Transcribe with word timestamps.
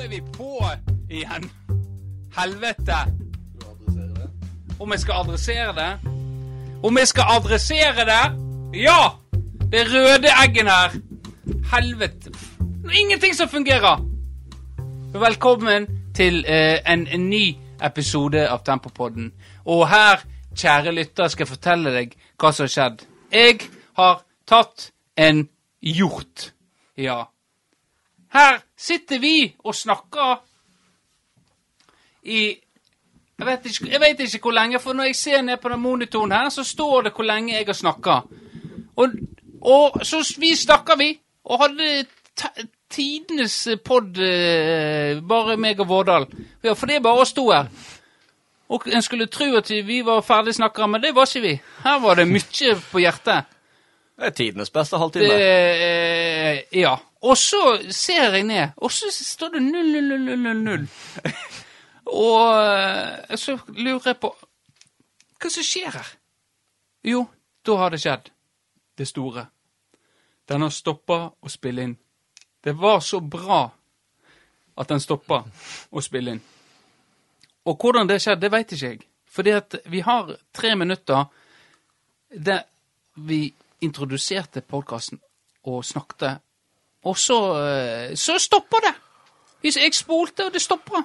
er 0.00 0.08
vi 0.08 0.20
på 0.32 0.60
igjen. 1.10 1.50
Helvete. 2.36 2.96
Om 4.80 4.92
jeg 4.92 5.00
skal 5.00 5.14
adressere 5.14 5.72
det? 5.76 6.10
Om 6.84 6.98
jeg 6.98 7.08
skal 7.08 7.24
adressere 7.36 8.04
det? 8.08 8.24
Ja! 8.80 9.02
Det 9.72 9.86
røde 9.94 10.28
eggen 10.42 10.66
her. 10.66 10.90
Helvete. 11.72 12.32
Ingenting 13.00 13.34
som 13.34 13.48
fungerer. 13.48 14.02
Velkommen 15.12 15.86
til 16.14 16.44
eh, 16.48 16.92
en, 16.92 17.06
en 17.06 17.30
ny 17.30 17.56
episode 17.82 18.48
av 18.48 18.64
Tempopodden. 18.64 19.32
Og 19.64 19.88
her, 19.88 20.20
kjære 20.56 20.92
lytter, 20.92 21.28
skal 21.28 21.44
jeg 21.44 21.54
fortelle 21.54 21.94
deg 21.94 22.12
hva 22.36 22.52
som 22.52 22.68
har 22.68 22.74
skjedd. 22.74 23.06
Jeg 23.32 23.70
har 23.96 24.20
tatt 24.48 24.90
en 25.16 25.48
hjort. 25.80 26.52
Ja. 26.96 27.24
Her 28.32 28.60
sitter 28.76 29.18
vi 29.18 29.54
og 29.64 29.74
snakker 29.74 30.40
i 32.22 32.56
jeg 33.36 33.46
vet, 33.46 33.66
ikke, 33.68 33.90
jeg 33.92 34.00
vet 34.00 34.20
ikke 34.20 34.48
hvor 34.48 34.54
lenge, 34.56 34.78
for 34.80 34.96
når 34.96 35.10
jeg 35.10 35.16
ser 35.16 35.42
ned 35.44 35.58
på 35.60 35.68
den 35.68 35.80
monitoren 35.80 36.32
her, 36.32 36.48
så 36.48 36.64
står 36.64 37.02
det 37.02 37.12
hvor 37.12 37.26
lenge 37.28 37.52
jeg 37.52 37.66
har 37.66 37.76
snakka. 37.76 38.14
Og, 38.96 39.10
og 39.60 39.98
så 40.02 40.22
vi 40.40 40.54
snakker, 40.56 40.96
vi, 40.96 41.10
og 41.44 41.60
hadde 41.60 42.06
tidenes 42.90 43.58
pod, 43.84 44.16
eh, 44.18 45.20
bare 45.20 45.56
meg 45.60 45.80
og 45.84 45.88
Vårdal. 45.90 46.26
Ja, 46.64 46.72
for 46.72 46.88
det 46.88 46.96
er 46.96 47.04
bare 47.04 47.26
oss 47.26 47.34
to 47.36 47.50
her. 47.50 47.68
Og 48.72 48.88
en 48.88 49.02
skulle 49.02 49.28
tro 49.30 49.52
at 49.58 49.70
vi 49.70 50.00
var 50.06 50.24
ferdig 50.26 50.54
snakkere, 50.56 50.88
men 50.88 51.02
det 51.02 51.14
var 51.14 51.28
ikke 51.28 51.44
vi. 51.44 51.54
Her 51.84 52.00
var 52.02 52.16
det 52.18 52.26
mye 52.28 52.74
på 52.90 53.04
hjertet. 53.04 53.52
Det 54.16 54.30
er 54.30 54.32
tidenes 54.32 54.70
beste 54.72 54.96
Det, 55.12 55.26
er 55.28 55.72
eh, 55.76 56.35
ja. 56.70 56.96
Og 57.26 57.38
så 57.38 57.78
ser 57.90 58.34
jeg 58.36 58.44
ned, 58.46 58.76
og 58.76 58.92
så 58.92 59.10
står 59.10 59.56
det 59.56 59.62
0, 59.62 59.92
0, 59.92 60.04
0, 60.04 60.38
0, 60.38 60.38
0, 60.38 60.56
0. 60.64 60.88
Og 62.06 62.64
eh, 62.64 63.36
så 63.36 63.56
lurer 63.68 64.12
jeg 64.12 64.18
på 64.22 64.30
Hva 65.40 65.50
som 65.50 65.66
skjer 65.66 65.90
her? 65.90 66.10
Jo, 67.06 67.24
da 67.66 67.76
har 67.80 67.90
det 67.90 68.00
skjedd. 68.02 68.30
Det 68.96 69.08
store. 69.08 69.46
Den 70.48 70.62
har 70.62 70.70
stoppa 70.72 71.18
å 71.34 71.50
spille 71.50 71.82
inn. 71.82 71.96
Det 72.62 72.72
var 72.78 73.02
så 73.04 73.20
bra 73.20 73.66
at 74.76 74.88
den 74.88 75.02
stoppa 75.02 75.42
å 75.90 76.02
spille 76.02 76.36
inn. 76.36 76.40
Og 77.66 77.76
hvordan 77.76 78.08
det 78.08 78.20
skjedde, 78.22 78.46
det 78.46 78.52
veit 78.54 78.72
ikke 78.72 78.92
jeg. 78.94 79.02
Fordi 79.26 79.52
at 79.52 79.76
vi 79.90 80.00
har 80.06 80.32
tre 80.54 80.72
minutter 80.78 81.26
der 82.30 82.64
vi 83.16 83.50
introduserte 83.84 84.62
podkasten 84.62 85.20
og 85.66 85.84
snakket, 85.84 86.42
og 87.06 87.18
så, 87.18 87.38
eh, 87.62 88.14
så 88.14 88.38
stoppa 88.38 88.76
det. 88.82 88.94
Jeg 89.62 89.94
spolte, 89.94 90.46
og 90.46 90.52
det 90.52 90.62
stoppa. 90.62 91.02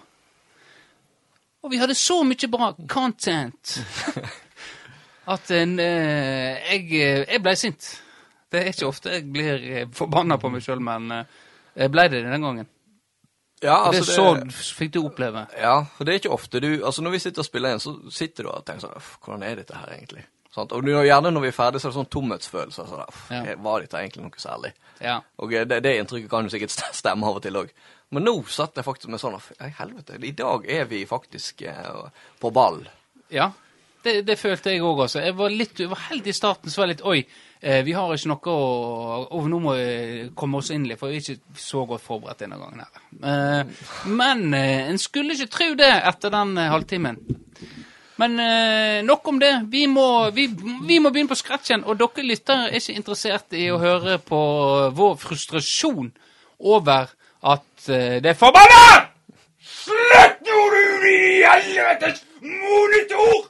Og 1.62 1.72
vi 1.72 1.78
hadde 1.78 1.96
så 1.96 2.24
mye 2.26 2.50
bra 2.50 2.72
content 2.90 3.78
at 5.34 5.52
en, 5.52 5.80
eh, 5.80 6.74
jeg, 6.74 6.88
eh, 6.90 7.26
jeg 7.30 7.42
ble 7.42 7.56
sint. 7.56 7.90
Det 8.52 8.60
er 8.60 8.74
ikke 8.74 8.90
ofte 8.90 9.14
jeg 9.14 9.30
blir 9.32 9.66
forbanna 9.96 10.38
på 10.42 10.50
meg 10.52 10.64
sjøl, 10.66 10.82
men 10.84 11.08
jeg 11.76 11.92
ble 11.94 12.08
det 12.12 12.26
den 12.26 12.44
gangen. 12.44 12.68
Ja, 13.62 13.78
altså 13.88 14.02
det, 14.02 14.46
det, 14.48 14.54
så 14.58 14.76
fikk 14.76 14.94
du 14.96 15.04
oppleve. 15.06 15.46
ja, 15.54 15.84
for 15.96 16.04
det 16.04 16.14
er 16.14 16.20
ikke 16.24 16.34
ofte 16.34 16.60
du 16.60 16.86
Altså, 16.86 17.04
når 17.06 17.12
vi 17.14 17.20
sitter 17.20 17.44
og 17.44 17.46
spiller 17.46 17.76
inn, 17.76 17.80
så 17.80 17.94
sitter 18.10 18.44
du 18.44 18.50
og 18.50 18.66
tenker 18.66 18.88
sånn 18.88 19.10
Hvordan 19.22 19.44
er 19.46 19.60
dette 19.62 19.78
her, 19.78 19.92
egentlig? 19.94 20.26
Sant? 20.52 20.74
Og 20.76 20.84
gjerne 20.84 21.32
når 21.32 21.46
vi 21.46 21.48
er 21.48 21.56
ferdige, 21.56 21.80
så 21.80 21.88
er 21.88 21.94
det 21.94 22.00
sånn 22.02 22.12
tomhetsfølelse. 22.12 22.86
Sånn, 22.90 23.06
"Uff, 23.08 23.32
Ja. 23.32 23.56
Var 23.56 23.80
dette 23.82 23.98
egentlig 23.98 24.24
noe 24.26 24.38
særlig? 24.38 24.74
Ja. 25.00 25.22
Og 25.40 25.54
eh, 25.54 25.64
det, 25.66 25.82
det 25.84 25.98
inntrykket 26.00 26.30
kan 26.30 26.44
jo 26.44 26.50
sikkert 26.52 26.76
stemme 26.94 27.26
av 27.28 27.36
og 27.40 27.42
til 27.44 27.56
òg. 27.56 27.70
Men 28.12 28.24
nå 28.28 28.34
satt 28.52 28.76
jeg 28.76 28.84
faktisk 28.86 29.08
med 29.08 29.20
sånn 29.22 29.36
"Uff, 29.36 29.52
helvete, 29.60 30.20
i 30.22 30.32
dag 30.32 30.66
er 30.70 30.86
vi 30.86 31.06
faktisk 31.06 31.62
eh, 31.62 32.10
på 32.40 32.52
ball. 32.52 32.82
Ja, 33.32 33.52
det, 34.04 34.26
det 34.26 34.36
følte 34.40 34.72
jeg 34.74 34.82
òg 34.82 35.00
også. 35.06 35.22
Jeg 35.24 35.38
var, 35.38 35.50
litt, 35.50 35.80
jeg 35.80 35.90
var 35.90 36.00
helt 36.10 36.28
i 36.28 36.34
starten 36.34 36.70
så 36.70 36.82
var 36.82 36.88
jeg 36.90 36.98
litt 36.98 37.06
Oi, 37.06 37.26
eh, 37.62 37.84
vi 37.86 37.94
har 37.94 38.12
ikke 38.12 38.32
noe 38.32 38.52
å 38.52 39.28
Og 39.38 39.48
nå 39.48 39.60
må 39.62 39.76
vi 39.78 40.30
komme 40.36 40.58
oss 40.58 40.72
inn 40.72 40.84
litt, 40.90 41.00
for 41.00 41.08
vi 41.14 41.20
er 41.20 41.22
ikke 41.22 41.62
så 41.62 41.86
godt 41.88 42.02
forberedt 42.02 42.40
denne 42.44 42.58
gangen 42.60 42.82
her. 42.84 43.06
Eh, 43.24 43.86
men 44.10 44.54
eh, 44.54 44.90
en 44.90 44.98
skulle 44.98 45.38
ikke 45.38 45.52
tro 45.54 45.70
det 45.80 45.92
etter 46.04 46.30
den 46.34 46.58
eh, 46.58 46.72
halvtimen. 46.74 47.22
Men 48.22 48.40
eh, 48.40 49.04
nok 49.06 49.28
om 49.28 49.40
det. 49.42 49.54
Vi 49.72 49.88
må, 49.90 50.30
vi, 50.36 50.46
vi 50.88 51.00
må 51.02 51.10
begynne 51.10 51.32
på 51.32 51.40
scratchen, 51.40 51.86
og 51.90 51.98
dere 51.98 52.26
lyttere 52.28 52.70
er 52.70 52.78
ikke 52.78 53.00
interessert 53.00 53.56
i 53.58 53.66
å 53.74 53.80
høre 53.82 54.20
på 54.22 54.42
vår 54.94 55.16
frustrasjon 55.22 56.12
over 56.60 57.10
at 57.42 57.90
eh, 57.90 58.20
det 58.22 58.36
er 58.36 58.38
forbanna! 58.38 59.08
Du 60.46 60.54
i 61.10 61.42
helvetes 61.42 62.22
monitor! 62.46 63.50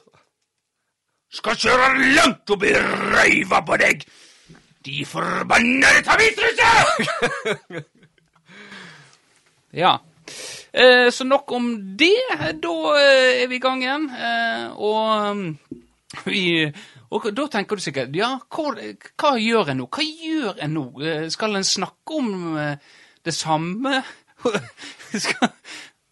Skal 1.32 1.56
kjøre 1.56 1.92
langt 2.16 2.52
opp 2.52 2.64
i 2.64 2.72
røyva 2.72 3.60
på 3.68 3.76
deg! 3.82 4.06
De 4.82 5.04
forbannede 5.06 6.00
tavisruser! 6.08 7.84
ja. 9.82 9.98
Eh, 10.72 11.10
så 11.10 11.24
nok 11.24 11.52
om 11.52 11.96
det. 11.96 12.16
Da 12.62 12.74
eh, 12.96 13.42
er 13.42 13.48
vi 13.48 13.58
i 13.58 13.62
gang 13.62 13.82
igjen. 13.84 14.08
Eh, 14.08 14.66
og 14.72 15.30
um, 15.30 15.58
vi 16.24 16.72
og 17.12 17.28
da 17.36 17.44
tenker 17.52 17.76
du 17.76 17.84
sikkert 17.84 18.14
Ja, 18.16 18.38
hva, 18.48 18.72
hva 19.20 19.34
gjør 19.36 19.72
en 19.72 19.82
nå? 19.82 19.88
Hva 19.92 20.04
gjør 20.04 20.60
en 20.64 20.72
nå? 20.78 20.84
Eh, 21.04 21.26
skal 21.32 21.58
en 21.58 21.66
snakke 21.66 22.16
om 22.16 22.56
eh, 22.56 22.92
det 23.24 23.34
samme? 23.36 24.00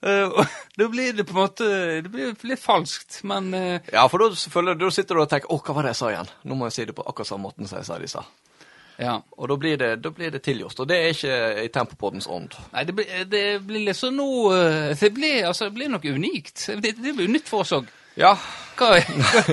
da 0.01 0.87
blir 0.89 1.17
det 1.17 1.25
på 1.29 1.35
en 1.35 1.41
måte 1.41 1.67
Det 2.05 2.13
blir 2.13 2.37
litt 2.49 2.61
falskt, 2.63 3.19
men 3.29 3.51
Ja, 3.53 4.05
for 4.13 4.21
da 4.21 4.29
sitter 4.37 5.17
du 5.17 5.25
og 5.25 5.29
tenker 5.33 5.49
'Å, 5.49 5.59
hva 5.61 5.75
var 5.77 5.89
det 5.89 5.93
jeg 5.97 6.01
sa 6.03 6.13
igjen?' 6.13 6.33
Nå 6.45 6.57
må 6.57 6.69
jeg 6.69 6.77
si 6.77 6.87
det 6.89 6.97
på 6.97 7.05
akkurat 7.05 7.33
samme 7.33 7.49
måten 7.49 7.69
som 7.69 7.81
jeg 7.81 7.89
sa 7.89 7.99
det 7.99 8.09
i 8.09 8.13
stad. 8.13 8.29
Ja. 9.01 9.15
Og 9.37 9.49
da 9.49 9.57
blir, 9.57 9.79
det, 9.81 9.95
da 10.05 10.11
blir 10.13 10.33
det 10.35 10.43
tilgjort. 10.45 10.83
Og 10.83 10.89
det 10.91 10.99
er 11.01 11.15
ikke 11.15 11.37
i 11.65 11.71
Tempopoddens 11.73 12.29
ånd. 12.29 12.57
Nei, 12.75 12.85
det 12.89 12.97
blir, 12.99 13.23
det 13.31 13.45
blir 13.65 13.87
liksom 13.87 14.19
noe 14.19 14.59
eh, 14.59 14.97
Det 15.01 15.13
blir, 15.17 15.47
altså, 15.49 15.71
det 15.71 15.79
blir 15.79 15.89
noe 15.93 16.13
unikt. 16.15 16.67
Det, 16.83 16.93
det 16.99 17.15
blir 17.17 17.31
nytt 17.33 17.49
for 17.49 17.65
oss 17.65 17.73
òg. 17.79 17.89
Ja, 18.21 18.35
Hva, 18.77 18.91
hva, 18.99 19.45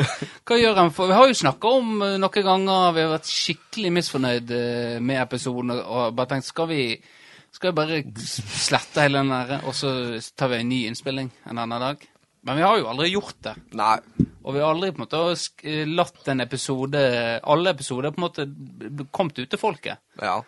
hva 0.47 0.57
gjør 0.57 0.81
han? 0.81 0.91
For 0.96 1.07
vi 1.07 1.16
har 1.16 1.30
jo 1.30 1.38
snakka 1.38 1.72
om 1.80 2.02
eh, 2.02 2.18
noen 2.19 2.47
ganger 2.50 2.96
Vi 2.96 3.06
har 3.06 3.13
vært 3.13 3.30
skikkelig 3.31 3.94
misfornøyd 4.00 4.52
eh, 4.57 4.97
med 5.00 5.22
episoden 5.22 5.78
og 5.78 6.18
bare 6.18 6.34
tenkt 6.34 6.50
skal 6.50 6.69
vi 6.72 6.81
skal 7.57 7.72
vi 7.72 7.78
bare 7.78 8.02
slette 8.22 9.02
hele 9.02 9.24
den 9.24 9.31
der, 9.31 9.63
og 9.66 9.74
så 9.74 9.90
tar 10.38 10.52
vi 10.52 10.59
en 10.62 10.68
ny 10.69 10.81
innspilling 10.86 11.31
en 11.50 11.57
annen 11.57 11.81
dag? 11.81 12.03
Men 12.47 12.56
vi 12.56 12.63
har 12.63 12.80
jo 12.80 12.88
aldri 12.88 13.12
gjort 13.12 13.41
det. 13.44 13.56
nei. 13.75 13.97
Og 14.47 14.56
vi 14.56 14.62
har 14.63 14.72
aldri 14.72 14.94
på 14.96 15.02
en 15.02 15.03
måte 15.03 15.24
eh, 15.68 15.84
latt 15.91 16.30
en 16.31 16.40
episode 16.40 17.00
Alle 17.44 17.74
episoder 17.75 18.13
på 18.16 18.22
en 18.22 18.28
måte 18.30 18.46
kommet 19.12 19.41
ut 19.41 19.50
til 19.52 19.59
folket. 19.59 20.00
Ja. 20.22 20.40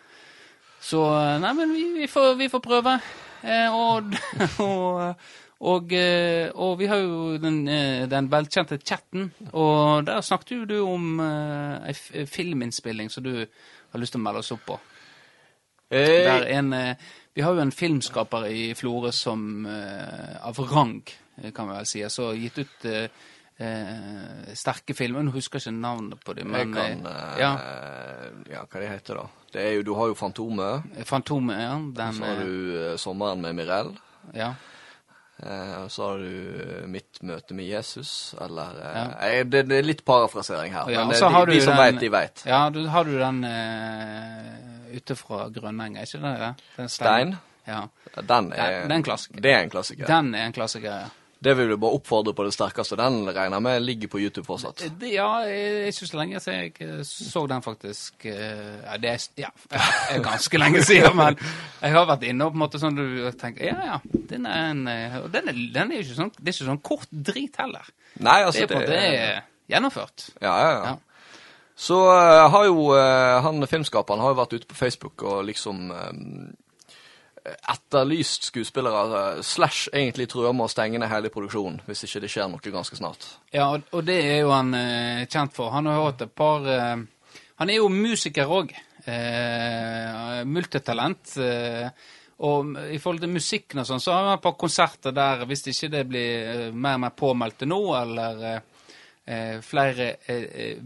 Så 0.80 1.04
eh, 1.18 1.36
nei, 1.42 1.52
men 1.58 1.74
vi, 1.76 1.84
vi, 1.98 2.08
får, 2.08 2.32
vi 2.40 2.48
får 2.48 2.64
prøve. 2.64 2.96
Eh, 3.44 3.76
og, 3.76 4.16
og, 4.64 5.20
og, 5.60 5.92
eh, 5.92 6.48
og 6.56 6.78
vi 6.80 6.88
har 6.88 7.02
jo 7.04 7.36
den, 7.40 7.60
den 8.08 8.32
velkjente 8.32 8.80
chatten, 8.80 9.28
og 9.52 10.06
der 10.08 10.24
snakket 10.24 10.56
jo 10.56 10.64
du 10.68 10.78
om 10.80 11.20
ei 11.20 11.92
eh, 11.92 12.24
filminnspilling 12.28 13.12
som 13.12 13.26
du 13.26 13.34
har 13.44 14.00
lyst 14.00 14.16
til 14.16 14.22
å 14.22 14.24
melde 14.24 14.40
oss 14.40 14.54
opp 14.56 14.64
på. 14.72 14.78
Hey. 15.92 16.46
En, 16.54 16.72
eh, 16.72 17.10
vi 17.34 17.44
har 17.44 17.52
jo 17.52 17.60
en 17.60 17.74
filmskaper 17.74 18.48
i 18.48 18.70
Florø 18.78 19.12
som 19.12 19.66
av 19.68 20.56
rang, 20.70 21.02
kan 21.54 21.68
vi 21.70 21.76
vel 21.78 21.86
si, 21.86 22.02
altså 22.06 22.30
gitt 22.36 22.58
ut 22.62 22.84
eh, 22.90 23.08
eh, 23.60 24.54
sterke 24.56 24.94
filmer. 24.96 25.22
Nå 25.26 25.34
husker 25.34 25.58
jeg 25.60 25.68
ikke 25.68 25.80
navnet 25.80 26.24
på 26.24 26.34
dem, 26.38 26.54
jeg 26.54 26.70
kan 26.74 27.06
eh, 27.06 27.20
eh, 27.20 27.40
ja, 27.42 27.52
ja. 28.54 28.64
hva 28.64 28.80
det 28.82 28.88
heter 28.94 29.20
da? 29.22 29.26
Det 29.52 29.62
er 29.66 29.72
jo, 29.80 29.82
du 29.88 29.94
har 29.98 30.10
jo 30.12 30.14
Fantomet. 30.14 30.90
Fantomet, 31.08 31.58
ja. 31.64 31.74
Den, 32.00 32.14
Så 32.18 32.24
har 32.24 32.36
eh, 32.40 32.44
du 32.46 32.82
eh, 32.92 32.96
Sommeren 33.02 33.40
med 33.42 33.54
Mirell. 33.58 33.94
ja. 34.34 34.52
Eh, 35.40 35.86
så 35.88 36.04
har 36.10 36.18
du 36.20 36.60
eh, 36.60 36.86
Mitt 36.92 37.22
møte 37.24 37.54
med 37.56 37.64
Jesus, 37.64 38.34
eller 38.44 38.74
eh, 38.76 38.96
Ja. 38.98 39.04
eh, 39.30 39.44
det, 39.48 39.62
det 39.70 39.78
er 39.78 39.86
litt 39.88 40.02
parafrasering 40.04 40.74
her, 40.74 40.90
Ja, 40.92 41.06
men 41.08 41.16
og 41.16 41.22
eh, 41.22 41.32
har 41.32 41.46
de, 41.48 41.54
de 41.56 41.60
som 41.64 41.76
den- 41.78 41.94
vet, 41.94 42.00
de 42.02 42.10
vet. 42.12 42.42
Ja, 42.44 42.58
du, 42.70 42.82
har 42.92 43.04
du 43.08 43.14
den 43.18 43.38
eh, 43.48 44.98
ute 44.98 45.16
fra 45.16 45.46
Grønenga, 45.48 46.02
ikke 46.04 46.20
det? 46.20 46.34
det? 46.42 46.50
Den 46.76 46.88
Stein, 46.92 47.36
Ja. 47.66 47.80
den 48.20 48.52
er, 48.52 48.80
Den, 48.82 48.88
den 48.90 49.02
klassiker. 49.02 49.40
det 49.40 49.52
er 49.54 49.62
en 49.64 49.70
klassiker. 49.70 50.06
Den 50.06 50.34
er 50.34 50.44
en 50.50 50.52
klassiker, 50.52 50.90
ja. 51.06 51.08
Det 51.40 51.54
vil 51.56 51.70
du 51.72 51.76
bare 51.80 51.96
oppfordre 51.96 52.34
på 52.36 52.44
det 52.44 52.52
sterkeste. 52.52 52.98
Den 53.00 53.22
regner 53.28 53.56
jeg 53.56 53.64
med 53.64 53.84
ligger 53.84 54.10
på 54.12 54.20
YouTube 54.20 54.44
fortsatt. 54.44 54.82
Det, 55.00 55.12
ja, 55.14 55.28
jeg 55.48 55.94
syns 55.94 56.02
ikke 56.02 56.10
så 56.10 56.20
lenge 56.20 56.42
siden 56.44 56.60
jeg 56.60 56.74
eh, 56.84 57.02
så 57.08 57.44
den 57.48 57.64
faktisk 57.64 58.26
eh, 58.28 58.80
Ja, 58.84 58.96
det 59.00 59.12
er, 59.14 59.26
ja, 59.46 59.52
er 60.12 60.24
ganske 60.24 60.60
lenge 60.60 60.84
siden, 60.84 61.16
men 61.16 61.38
jeg 61.80 61.96
har 61.96 62.08
vært 62.12 62.26
inne 62.28 62.48
og 62.48 62.52
på 62.52 62.60
en 62.60 62.64
måte 62.66 62.80
sånn 62.82 62.98
du 62.98 63.06
tenker 63.40 63.70
Ja, 63.70 63.78
ja, 63.94 64.00
den 64.32 64.48
er 64.50 64.66
en 64.74 64.82
eh, 64.90 65.20
den 65.32 65.48
er, 65.48 65.62
den 65.78 65.94
er 65.94 66.04
ikke 66.04 66.18
sånn 66.18 66.34
Det 66.36 66.50
er 66.50 66.58
ikke 66.58 66.72
sånn 66.72 66.84
kort 66.92 67.14
drit 67.30 67.56
heller. 67.62 67.88
Nei, 68.20 68.42
altså, 68.44 68.60
Det 68.60 68.68
er 68.68 68.74
på 68.74 68.82
en 68.82 68.90
måte 68.90 69.46
gjennomført. 69.70 70.28
Ja, 70.42 70.52
ja, 70.60 70.70
ja. 70.74 70.82
Ja. 70.90 70.98
Så 71.80 71.96
uh, 72.12 72.50
har 72.52 72.64
jo 72.68 72.90
uh, 72.92 73.40
han 73.40 73.64
filmskaperen 73.64 74.20
har 74.20 74.34
jo 74.34 74.40
vært 74.42 74.58
ute 74.58 74.68
på 74.68 74.76
Facebook 74.76 75.22
og 75.24 75.46
liksom 75.48 75.86
eh, 75.94 76.10
etterlyst 77.44 78.50
skuespillere 78.50 79.04
eh, 79.20 79.40
slash 79.46 79.88
egentlig 79.92 80.28
truer 80.30 80.52
med 80.56 80.66
å 80.68 80.72
stenge 80.72 81.00
ned 81.00 81.10
hele 81.10 81.32
produksjonen 81.32 81.80
hvis 81.86 82.04
ikke 82.06 82.24
det 82.24 82.32
skjer 82.32 82.50
noe 82.52 82.74
ganske 82.74 82.98
snart. 82.98 83.26
Ja, 83.54 83.70
og, 83.78 84.04
det 84.06 84.20
er 84.20 84.42
jo 84.44 84.52
han 84.54 84.74
eh, 84.76 85.26
kjent 85.30 85.56
for. 85.56 85.72
Han 85.74 85.88
har 85.90 86.04
hatt 86.04 86.26
et 86.26 86.36
par 86.36 86.68
eh, 86.68 86.96
Han 87.60 87.70
er 87.70 87.76
jo 87.76 87.90
musiker 87.92 88.48
òg. 88.48 88.72
Eh, 89.04 90.44
multitalent. 90.44 91.36
Eh, 91.38 91.88
og 92.40 92.76
i 92.88 92.98
forhold 92.98 93.20
til 93.24 93.32
musikken 93.32 93.82
og 93.82 93.88
sånn, 93.88 94.00
så 94.00 94.14
har 94.14 94.26
han 94.28 94.38
et 94.38 94.44
par 94.44 94.56
konserter 94.60 95.12
der 95.12 95.44
hvis 95.48 95.66
ikke 95.72 95.90
det 95.92 96.04
blir 96.08 96.50
eh, 96.50 96.66
mer 96.72 96.96
og 96.96 97.02
mer 97.04 97.16
påmeldte 97.16 97.68
nå, 97.68 97.80
eller 98.00 98.60
flere 99.62 100.06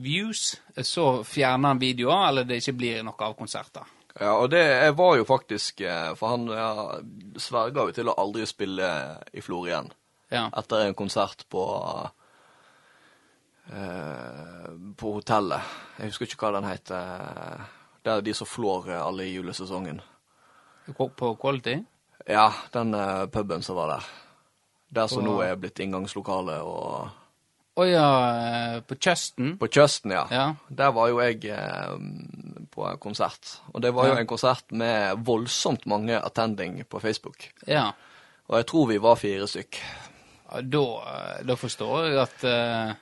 views, 0.04 0.50
så 0.84 1.04
fjerner 1.24 1.70
han 1.70 1.78
videoer, 1.80 2.26
eller 2.28 2.44
det 2.44 2.58
ikke 2.60 2.74
blir 2.76 2.98
noe 3.06 3.24
av 3.24 3.36
konserter. 3.38 3.86
Ja, 4.20 4.36
og 4.38 4.50
det 4.52 4.62
jeg 4.62 4.94
var 4.94 5.16
jo 5.18 5.24
faktisk 5.26 5.80
eh, 5.82 6.12
For 6.14 6.36
han 6.36 6.46
ja, 6.46 6.98
sverga 7.42 7.88
jo 7.88 7.94
til 7.96 8.10
å 8.10 8.14
aldri 8.22 8.46
spille 8.46 8.88
i 9.34 9.42
Flor 9.42 9.66
igjen. 9.66 9.90
Ja. 10.30 10.46
Etter 10.54 10.84
en 10.86 10.94
konsert 10.98 11.46
på 11.50 11.64
eh, 13.72 14.68
På 14.96 15.16
hotellet. 15.16 15.74
Jeg 15.98 16.12
husker 16.12 16.30
ikke 16.30 16.46
hva 16.46 16.60
den 16.60 16.70
heter. 16.70 17.64
Det 18.04 18.12
er 18.12 18.22
de 18.22 18.36
som 18.36 18.46
flår 18.46 18.92
eh, 18.92 19.02
alle 19.02 19.26
i 19.26 19.34
julesesongen. 19.34 20.00
På 20.94 21.34
Quality? 21.40 21.78
Ja, 22.26 22.52
den 22.72 22.94
eh, 22.94 23.26
puben 23.26 23.62
som 23.62 23.76
var 23.76 23.96
der. 23.96 24.08
Der 24.94 25.06
som 25.10 25.24
nå 25.26 25.40
er 25.42 25.56
blitt 25.58 25.80
inngangslokale 25.82 26.60
og 26.62 27.23
Å 27.74 27.84
ja, 27.90 28.08
eh, 28.30 28.80
på 28.86 28.94
Kjøsten? 29.02 29.56
På 29.58 29.66
Kjøsten, 29.66 30.12
ja. 30.14 30.24
Ja. 30.30 30.44
Der 30.70 30.92
var 30.94 31.08
jo 31.10 31.18
jeg 31.24 31.40
eh, 31.50 31.96
på 32.70 32.84
en 32.86 32.98
konsert. 33.02 33.56
Og 33.74 33.82
det 33.82 33.90
var 33.96 34.06
jo 34.06 34.14
Ja. 34.14 34.20
en 34.20 34.26
konsert 34.30 34.70
med 34.70 35.24
voldsomt 35.26 35.86
mange 35.86 36.14
attending 36.24 36.84
på 36.86 37.00
Facebook. 37.02 37.48
Ja. 37.66 37.88
Og 38.48 38.56
jeg 38.60 38.66
tror 38.70 38.86
vi 38.92 38.98
var 39.02 39.16
fire 39.18 39.46
stykk. 39.50 39.80
Ja, 40.52 40.60
Da, 40.60 40.82
eh, 40.84 41.42
da 41.48 41.54
forstår 41.56 42.04
jeg 42.06 42.18
at 42.22 42.44
eh, 42.44 42.94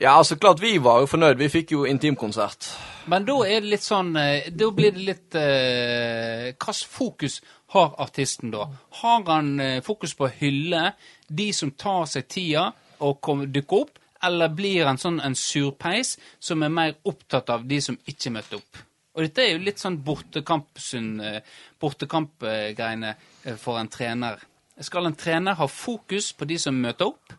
Ja, 0.00 0.14
altså 0.18 0.36
klart 0.38 0.60
vi 0.60 0.78
var 0.78 1.00
jo 1.00 1.06
fornøyd. 1.06 1.36
Vi 1.36 1.48
fikk 1.48 1.72
jo 1.72 1.82
intimkonsert. 1.84 2.68
Men 3.06 3.24
da 3.26 3.34
er 3.42 3.60
det 3.60 3.68
litt 3.74 3.82
sånn 3.84 4.14
eh, 4.16 4.46
Da 4.54 4.70
blir 4.70 4.92
det 4.94 5.02
litt 5.04 5.34
eh, 5.34 6.52
Hvilket 6.54 6.86
fokus 6.88 7.40
har 7.74 7.94
artisten 7.98 8.50
da? 8.52 8.68
Har 9.02 9.22
han 9.26 9.80
fokus 9.82 10.14
på 10.14 10.28
å 10.28 10.32
hylle 10.38 10.92
de 11.28 11.52
som 11.52 11.70
tar 11.72 12.04
seg 12.06 12.28
tida 12.28 12.72
og 13.00 13.20
kom, 13.20 13.46
dukker 13.50 13.80
opp, 13.86 13.98
eller 14.22 14.48
blir 14.54 14.86
han 14.86 14.98
sånn 14.98 15.20
en 15.20 15.34
surpeis 15.38 16.18
som 16.38 16.62
er 16.62 16.68
mer 16.72 16.94
opptatt 17.08 17.50
av 17.50 17.66
de 17.68 17.80
som 17.82 17.98
ikke 18.08 18.30
møtte 18.34 18.56
opp? 18.60 18.78
Og 19.12 19.26
dette 19.26 19.42
er 19.44 19.50
jo 19.52 19.64
litt 19.66 19.80
sånn 19.82 19.98
bortekamp-greiene 20.06 21.42
bortekamp 21.80 22.42
eh, 22.46 23.56
for 23.60 23.78
en 23.80 23.90
trener. 23.92 24.40
Skal 24.80 25.06
en 25.06 25.18
trener 25.18 25.58
ha 25.58 25.66
fokus 25.68 26.32
på 26.32 26.44
de 26.48 26.58
som 26.58 26.74
møter 26.80 27.10
opp, 27.10 27.32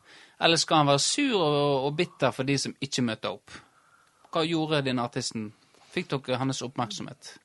eller 0.44 0.57
skal 0.59 0.77
han 0.83 0.91
være 0.91 1.01
sur 1.01 1.39
og 1.41 1.95
bitter 1.97 2.31
for 2.35 2.44
de 2.45 2.57
som 2.62 2.75
ikke 2.83 3.01
møter 3.07 3.30
opp? 3.33 3.51
Hva 4.33 4.44
gjorde 4.45 4.83
denne 4.85 5.06
artisten? 5.06 5.53
Fikk 5.94 6.09
dere 6.13 6.41
hans 6.41 6.62
oppmerksomhet? 6.65 7.43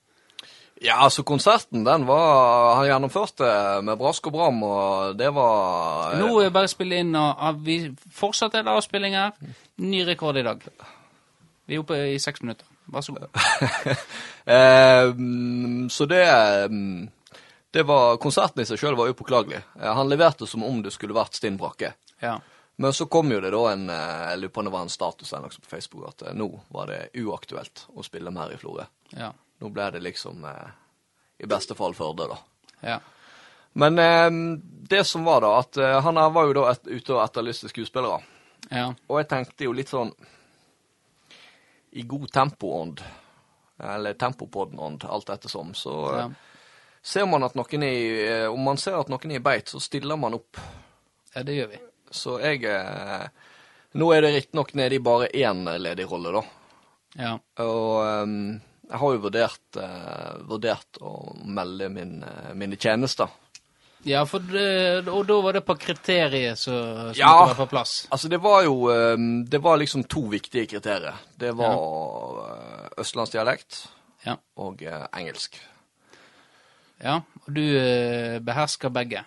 Ja, 0.84 1.00
altså 1.02 1.25
konserten, 1.26 1.82
den 1.86 2.04
var 2.06 2.76
Han 2.78 2.86
gjennomførte 2.86 3.48
med 3.82 3.98
brask 3.98 4.26
og 4.30 4.36
bram, 4.36 4.60
og 4.62 5.16
det 5.19 5.32
var 5.34 6.14
Nå 6.20 6.28
er 6.38 6.48
det 6.48 6.54
bare 6.54 6.70
å 6.70 6.72
spille 6.72 7.00
inn, 7.02 7.16
og 7.19 7.64
vi 7.66 7.80
fortsatt 8.14 8.54
er 8.54 8.66
det 8.66 8.75
avspilling 8.76 9.16
her. 9.19 9.32
Ny 9.82 10.04
rekord 10.06 10.38
i 10.38 10.44
dag. 10.46 10.62
Vi 11.69 11.76
er 11.76 11.82
oppe 11.82 11.98
i 12.14 12.19
seks 12.22 12.44
minutter. 12.44 12.66
Vær 12.88 13.04
så 13.04 13.12
god. 13.12 13.28
eh, 14.56 15.10
Så 15.92 16.06
det 16.08 16.22
mm, 16.70 17.08
Det 17.70 17.82
var 17.84 18.16
Konserten 18.16 18.62
i 18.62 18.69
seg 18.69 18.80
sjøl 18.80 18.96
var 18.96 19.10
upåklagelig. 19.12 19.60
Eh, 19.80 19.90
Han 19.98 20.08
leverte 20.08 20.46
som 20.48 20.64
om 20.64 20.80
det 20.82 20.94
skulle 20.94 21.16
vært 21.16 21.36
stinn 21.36 21.58
brakke. 21.60 21.92
Ja. 22.25 22.38
Men 22.80 22.94
så 22.94 23.08
kom 23.10 23.32
jo 23.32 23.40
det 23.42 23.50
da 23.52 23.64
en 23.72 23.90
eh, 23.90 24.30
Jeg 24.30 24.40
lurer 24.40 24.54
på 24.54 24.62
om 24.62 24.70
det 24.70 24.75
var 24.76 24.86
en 24.86 24.94
status 24.94 25.34
på 25.34 25.69
Facebook 25.69 26.08
at 26.08 26.30
eh, 26.30 26.38
nå 26.38 26.48
var 26.72 26.88
det 26.88 27.02
uaktuelt 27.20 27.88
å 27.92 28.06
spille 28.06 28.32
mer 28.32 28.54
i 28.54 28.60
Florø. 28.60 28.86
Ja. 29.19 29.32
Nå 29.60 29.69
ble 29.75 29.90
det 29.90 30.00
liksom 30.05 30.44
eh, 30.46 30.69
i 31.43 31.46
beste 31.50 31.75
fall 31.78 31.94
Førde, 31.94 32.28
da. 32.31 32.37
ja. 32.82 32.99
Men 33.78 33.99
eh, 33.99 34.31
det 34.90 35.05
som 35.06 35.25
var 35.26 35.40
da, 35.44 35.50
at 35.60 35.76
eh, 35.76 36.00
han 36.02 36.16
her 36.16 36.31
var 36.34 36.46
jo 36.49 36.55
da 36.56 36.70
et, 36.72 36.87
ute 36.88 37.14
og 37.14 37.22
etterlyste 37.25 37.69
skuespillere. 37.70 38.20
ja. 38.70 38.88
Og 39.08 39.19
jeg 39.20 39.28
tenkte 39.31 39.64
jo 39.69 39.72
litt 39.76 39.88
sånn 39.93 40.10
I 41.93 42.02
god 42.02 42.31
tempoånd, 42.32 43.02
eller 43.78 44.14
tempopodden-ånd, 44.19 45.05
alt 45.08 45.31
ettersom, 45.31 45.75
så 45.75 45.94
Ja. 46.19 46.31
ser 47.02 47.26
man 47.26 47.44
at 47.46 47.54
noen 47.54 47.82
er 47.82 47.93
i 47.93 48.26
eh, 48.26 48.46
Om 48.50 48.64
man 48.64 48.76
ser 48.76 48.99
at 48.99 49.08
noen 49.08 49.31
er 49.31 49.37
i 49.38 49.44
beit, 49.44 49.69
så 49.69 49.81
stiller 49.81 50.16
man 50.16 50.34
opp. 50.34 50.56
ja, 51.34 51.43
det 51.43 51.54
gjør 51.54 51.69
vi. 51.75 51.78
Så 52.11 52.38
jeg 52.40 52.64
eh, 52.64 53.28
Nå 53.94 54.11
er 54.14 54.20
det 54.22 54.34
riktignok 54.34 54.75
nede 54.75 54.94
i 54.96 54.99
bare 54.99 55.28
én 55.32 55.62
ledig 55.78 56.04
rolle, 56.11 56.32
da. 56.32 56.43
Ja. 57.16 57.31
Og 57.64 58.04
ehm, 58.04 58.61
jeg 58.88 58.99
har 58.99 59.12
jo 59.14 59.20
vurdert, 59.26 59.76
eh, 59.76 60.38
vurdert 60.49 60.99
å 61.00 61.12
melde 61.44 61.88
min, 61.93 62.23
eh, 62.25 62.55
mine 62.55 62.76
tjenester. 62.76 63.29
ja, 64.05 64.25
det, 64.25 65.08
og 65.08 65.26
da 65.26 65.40
var 65.43 65.52
det 65.52 65.64
på 65.67 65.75
kriteriet 65.79 66.56
som 66.58 67.12
Ja. 67.14 67.26
måtte 67.35 67.49
være 67.55 67.67
på 67.67 67.69
plass. 67.70 68.06
Altså, 68.11 68.29
det 68.29 68.38
var 68.40 68.62
jo 68.64 68.88
ehm, 68.88 69.44
Det 69.49 69.58
var 69.62 69.76
liksom 69.76 70.05
to 70.08 70.20
viktige 70.31 70.67
kriterier. 70.67 71.14
Det 71.38 71.52
var 71.56 71.75
ja. 71.75 72.88
østlandsdialekt 72.99 73.87
Ja. 74.26 74.37
og 74.56 74.82
eh, 74.82 75.06
engelsk. 75.17 75.58
ja. 77.05 77.20
Og 77.46 77.55
du 77.55 77.61
eh, 77.79 78.38
behersker 78.40 78.88
begge. 78.90 79.25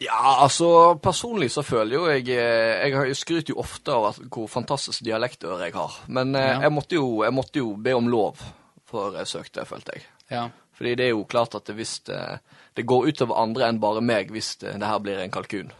Ja, 0.00 0.42
altså 0.44 0.98
personlig 1.00 1.50
så 1.50 1.62
føler 1.64 1.94
jo 1.96 2.06
jeg 2.10 2.28
eh, 2.28 2.90
Jeg 3.08 3.16
skryter 3.16 3.54
jo 3.54 3.60
ofte 3.62 3.92
av 3.94 4.18
hvor 4.28 4.46
fantastisk 4.46 5.02
dialektøre 5.04 5.64
jeg 5.64 5.72
har. 5.74 5.92
Men 6.08 6.34
eh, 6.34 6.40
Ja. 6.52 6.60
jeg, 6.60 6.72
måtte 6.72 6.94
jo, 6.98 7.22
jeg 7.24 7.32
måtte 7.32 7.56
jo 7.62 7.76
be 7.76 7.94
om 7.96 8.08
lov 8.08 8.36
før 8.96 9.18
jeg 9.20 9.30
søkte, 9.32 9.64
følte 9.68 9.96
jeg. 9.96 10.06
Ja. 10.32 10.46
Fordi 10.76 10.94
det 10.98 11.06
er 11.06 11.14
jo 11.14 11.24
klart 11.28 11.54
at 11.56 11.68
det, 11.68 11.76
hvis 11.78 11.98
det, 12.08 12.20
det 12.76 12.84
går 12.88 13.08
utover 13.08 13.38
andre 13.40 13.70
enn 13.70 13.80
bare 13.80 14.02
meg 14.04 14.32
hvis 14.34 14.56
det, 14.60 14.76
det 14.80 14.88
her 14.90 15.00
blir 15.00 15.22
en 15.22 15.32
kalkun. 15.32 15.72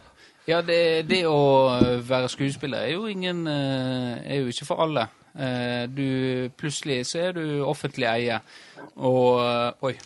Ja, 0.47 0.61
det, 0.63 1.05
det 1.09 1.25
å 1.27 1.37
være 2.07 2.29
skuespiller 2.31 2.85
er 2.87 2.93
jo 2.93 3.09
ingen 3.11 3.41
eh, 3.51 4.13
Er 4.23 4.45
jo 4.45 4.53
ikke 4.53 4.67
for 4.69 4.79
alle. 4.85 5.09
Eh, 5.35 5.89
Du 5.91 6.49
Plutselig 6.57 7.01
så 7.09 7.25
er 7.27 7.35
du 7.35 7.41
offentlig 7.67 8.07
eie, 8.09 8.39
og 8.95 9.41
eh, 9.43 9.89
Oi. 9.89 9.97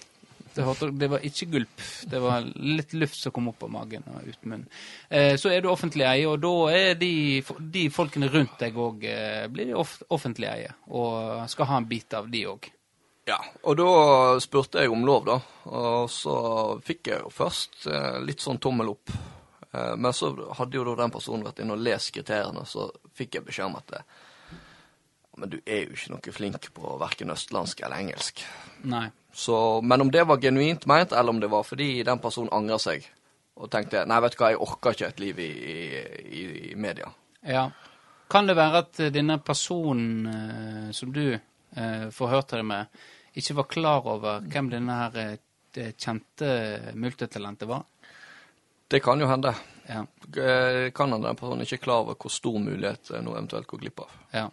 Det, 0.52 1.08
var 1.08 1.24
ikke 1.24 1.46
gulp. 1.48 1.84
Det 2.12 2.20
var 2.20 2.44
litt 2.44 2.92
luft 3.00 3.16
som 3.16 3.32
kom 3.32 3.46
opp 3.54 3.62
av 3.64 3.70
magen 3.72 4.04
og 4.12 4.26
ut 4.28 4.42
munnen. 4.44 4.66
Eh, 5.08 5.38
så 5.40 5.48
er 5.54 5.62
du 5.64 5.70
offentlig 5.72 6.04
eie, 6.10 6.26
og 6.28 6.42
da 6.44 6.52
er 6.76 6.98
de, 7.00 7.40
de 7.72 7.86
folkene 7.94 8.28
rundt 8.34 8.58
deg 8.60 8.76
òg 8.76 9.06
blir 9.54 9.72
de 9.72 9.78
offentlig 10.12 10.50
eie, 10.52 10.74
og 10.92 11.46
skal 11.54 11.70
ha 11.70 11.80
en 11.80 11.88
bit 11.88 12.18
av 12.20 12.28
de 12.34 12.44
òg. 12.52 12.68
Ja, 13.32 13.38
og 13.64 13.78
da 13.80 13.92
spurte 14.44 14.82
jeg 14.84 14.92
om 14.92 15.06
lov, 15.08 15.28
da. 15.30 15.38
Og 15.72 16.10
så 16.12 16.36
fikk 16.84 17.14
jeg 17.14 17.22
jo 17.24 17.32
først 17.32 17.86
eh, 17.88 18.18
litt 18.26 18.44
sånn 18.44 18.60
tommel 18.60 18.92
opp. 18.92 19.14
Eh, 19.72 19.94
men 19.96 20.12
så 20.16 20.34
hadde 20.58 20.76
jo 20.76 20.84
da 20.90 20.98
den 21.04 21.14
personen 21.14 21.46
vært 21.48 21.62
inne 21.64 21.78
og 21.78 21.86
lest 21.86 22.12
kriteriene, 22.16 22.66
så 22.68 22.90
fikk 23.16 23.40
jeg 23.40 23.48
beskjed 23.48 23.70
om 23.70 23.80
at 23.80 23.96
det, 23.96 24.04
Men 25.40 25.50
du 25.50 25.58
er 25.64 25.86
jo 25.86 25.96
ikke 25.96 26.12
noe 26.12 26.34
flink 26.36 26.68
på 26.76 26.98
verken 27.00 27.32
østlandsk 27.32 27.80
eller 27.82 28.04
engelsk. 28.04 28.44
Nei. 28.84 29.08
Så, 29.34 29.56
men 29.82 30.04
om 30.04 30.12
det 30.12 30.26
var 30.28 30.42
genuint 30.44 30.86
meint, 30.86 31.14
eller 31.16 31.32
om 31.32 31.40
det 31.40 31.48
var 31.48 31.64
fordi 31.64 32.04
den 32.04 32.20
personen 32.20 32.52
angrer 32.52 32.82
seg 32.84 33.08
og 33.56 33.70
tenkte 33.72 34.04
nei, 34.10 34.20
vet 34.24 34.36
du 34.36 34.42
hva, 34.42 34.50
jeg 34.52 34.60
orker 34.66 34.96
ikke 34.96 35.08
et 35.08 35.24
liv 35.24 35.40
i, 35.40 35.52
i, 36.20 36.44
i 36.72 36.76
media. 36.76 37.08
Ja. 37.48 37.70
Kan 38.32 38.48
det 38.48 38.58
være 38.60 38.84
at 38.86 39.00
eh, 39.00 39.12
denne 39.14 39.38
personen 39.44 40.28
eh, 40.28 40.92
som 40.96 41.12
du 41.16 41.26
eh, 41.32 42.06
forhørte 42.16 42.60
deg 42.60 42.68
med, 42.68 43.02
ikke 43.38 43.56
var 43.62 43.68
klar 43.72 44.08
over 44.12 44.42
hvem 44.52 44.70
denne 44.72 44.98
her 45.04 45.20
eh, 45.22 45.92
kjente 45.98 46.50
multitalentet 47.00 47.70
var? 47.70 47.86
Det 48.92 49.00
kan 49.04 49.20
jo 49.24 49.28
hende. 49.30 49.54
Ja. 49.88 50.02
Eh, 50.36 50.92
Kan 50.92 51.14
hende 51.14 51.30
den 51.30 51.40
personen 51.40 51.64
ikke 51.64 51.78
er 51.80 51.86
klar 51.86 52.04
over 52.04 52.18
hvor 52.20 52.32
stor 52.34 52.58
mulighet 52.60 53.14
noe 53.24 53.38
eventuelt 53.38 53.68
går 53.68 53.82
glipp 53.86 54.04
av. 54.04 54.18
Ja, 54.36 54.50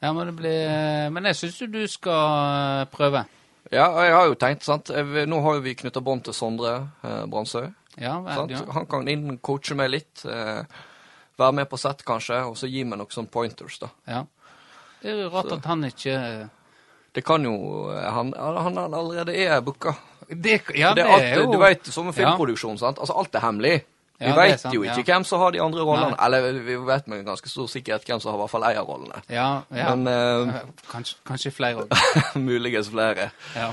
ja 0.00 0.12
men, 0.12 0.30
det 0.30 0.36
blir, 0.40 0.62
eh, 0.68 1.10
men 1.12 1.28
jeg 1.30 1.38
syns 1.42 1.60
jo 1.60 1.68
du 1.70 1.82
skal 1.88 2.86
prøve. 2.92 3.26
Ja, 3.72 3.86
jeg 4.04 4.12
har 4.16 4.26
jo 4.28 4.34
tenkt, 4.36 4.64
sant. 4.66 4.90
Nå 4.90 5.42
har 5.44 5.54
jo 5.56 5.62
vi 5.64 5.76
knytta 5.78 6.00
bånd 6.04 6.24
til 6.26 6.34
Sondre 6.36 6.72
eh, 7.04 7.22
Brandsøy. 7.30 7.68
Ja, 8.00 8.16
vel, 8.24 8.50
ja. 8.50 8.64
Han 8.72 8.88
kan 8.88 9.08
inn 9.08 9.38
coache 9.44 9.76
meg 9.78 9.92
litt. 9.92 10.24
Eh, 10.24 10.64
være 11.38 11.56
med 11.56 11.68
på 11.70 11.78
sett, 11.80 12.02
kanskje, 12.04 12.40
og 12.48 12.56
så 12.58 12.68
gi 12.68 12.82
meg 12.84 13.00
noen 13.00 13.12
sånne 13.12 13.32
pointers, 13.32 13.78
da. 13.80 13.92
ja. 14.08 14.24
Det 15.02 15.10
er 15.10 15.22
jo 15.24 15.30
rart 15.32 15.50
at 15.50 15.64
han 15.66 15.80
ikke 15.88 16.14
Det 17.14 17.24
kan 17.24 17.44
jo 17.44 17.54
eh, 17.92 18.08
Han, 18.14 18.32
han 18.38 18.78
allerede 18.78 19.34
er 19.36 19.60
booka. 19.60 19.92
det, 20.28 20.60
Ja, 20.74 20.94
det 20.94 21.02
det 21.04 21.10
alt, 21.12 21.22
er 21.22 21.40
jo 21.42 21.52
Du 21.52 21.58
vet, 21.60 21.86
som 21.92 22.06
med 22.08 22.14
filmproduksjon, 22.16 22.78
sant. 22.80 22.98
Altså, 22.98 23.12
alt 23.18 23.34
er 23.34 23.40
hemmelig. 23.44 23.82
Vi 24.22 24.28
Ja, 24.28 24.36
vet 24.38 24.60
sant, 24.60 24.74
jo 24.74 24.84
ja. 24.84 24.94
ikke 24.94 25.12
hvem 25.12 25.24
som 25.26 25.40
har 25.42 25.50
de 25.50 25.60
andre 25.60 25.82
rollene. 25.82 26.14
Nei. 26.14 26.24
Eller 26.26 26.60
vi 26.62 26.76
vet 26.86 27.08
med 27.10 27.24
ganske 27.26 27.48
stor 27.50 27.66
sikkerhet 27.66 28.04
hvem 28.06 28.20
som 28.22 28.30
har 28.30 28.38
i 28.38 28.42
hvert 28.44 28.52
fall 28.52 28.66
eierrollene. 28.68 29.22
Ja, 29.28 29.48
ja. 29.74 29.94
Men 29.96 30.06
uh, 30.06 30.60
kanskje, 30.92 31.16
kanskje 31.26 31.50
flere 31.50 31.82
òg. 31.82 31.96
muligens 32.50 32.88
flere. 32.92 33.30
Ja. 33.56 33.72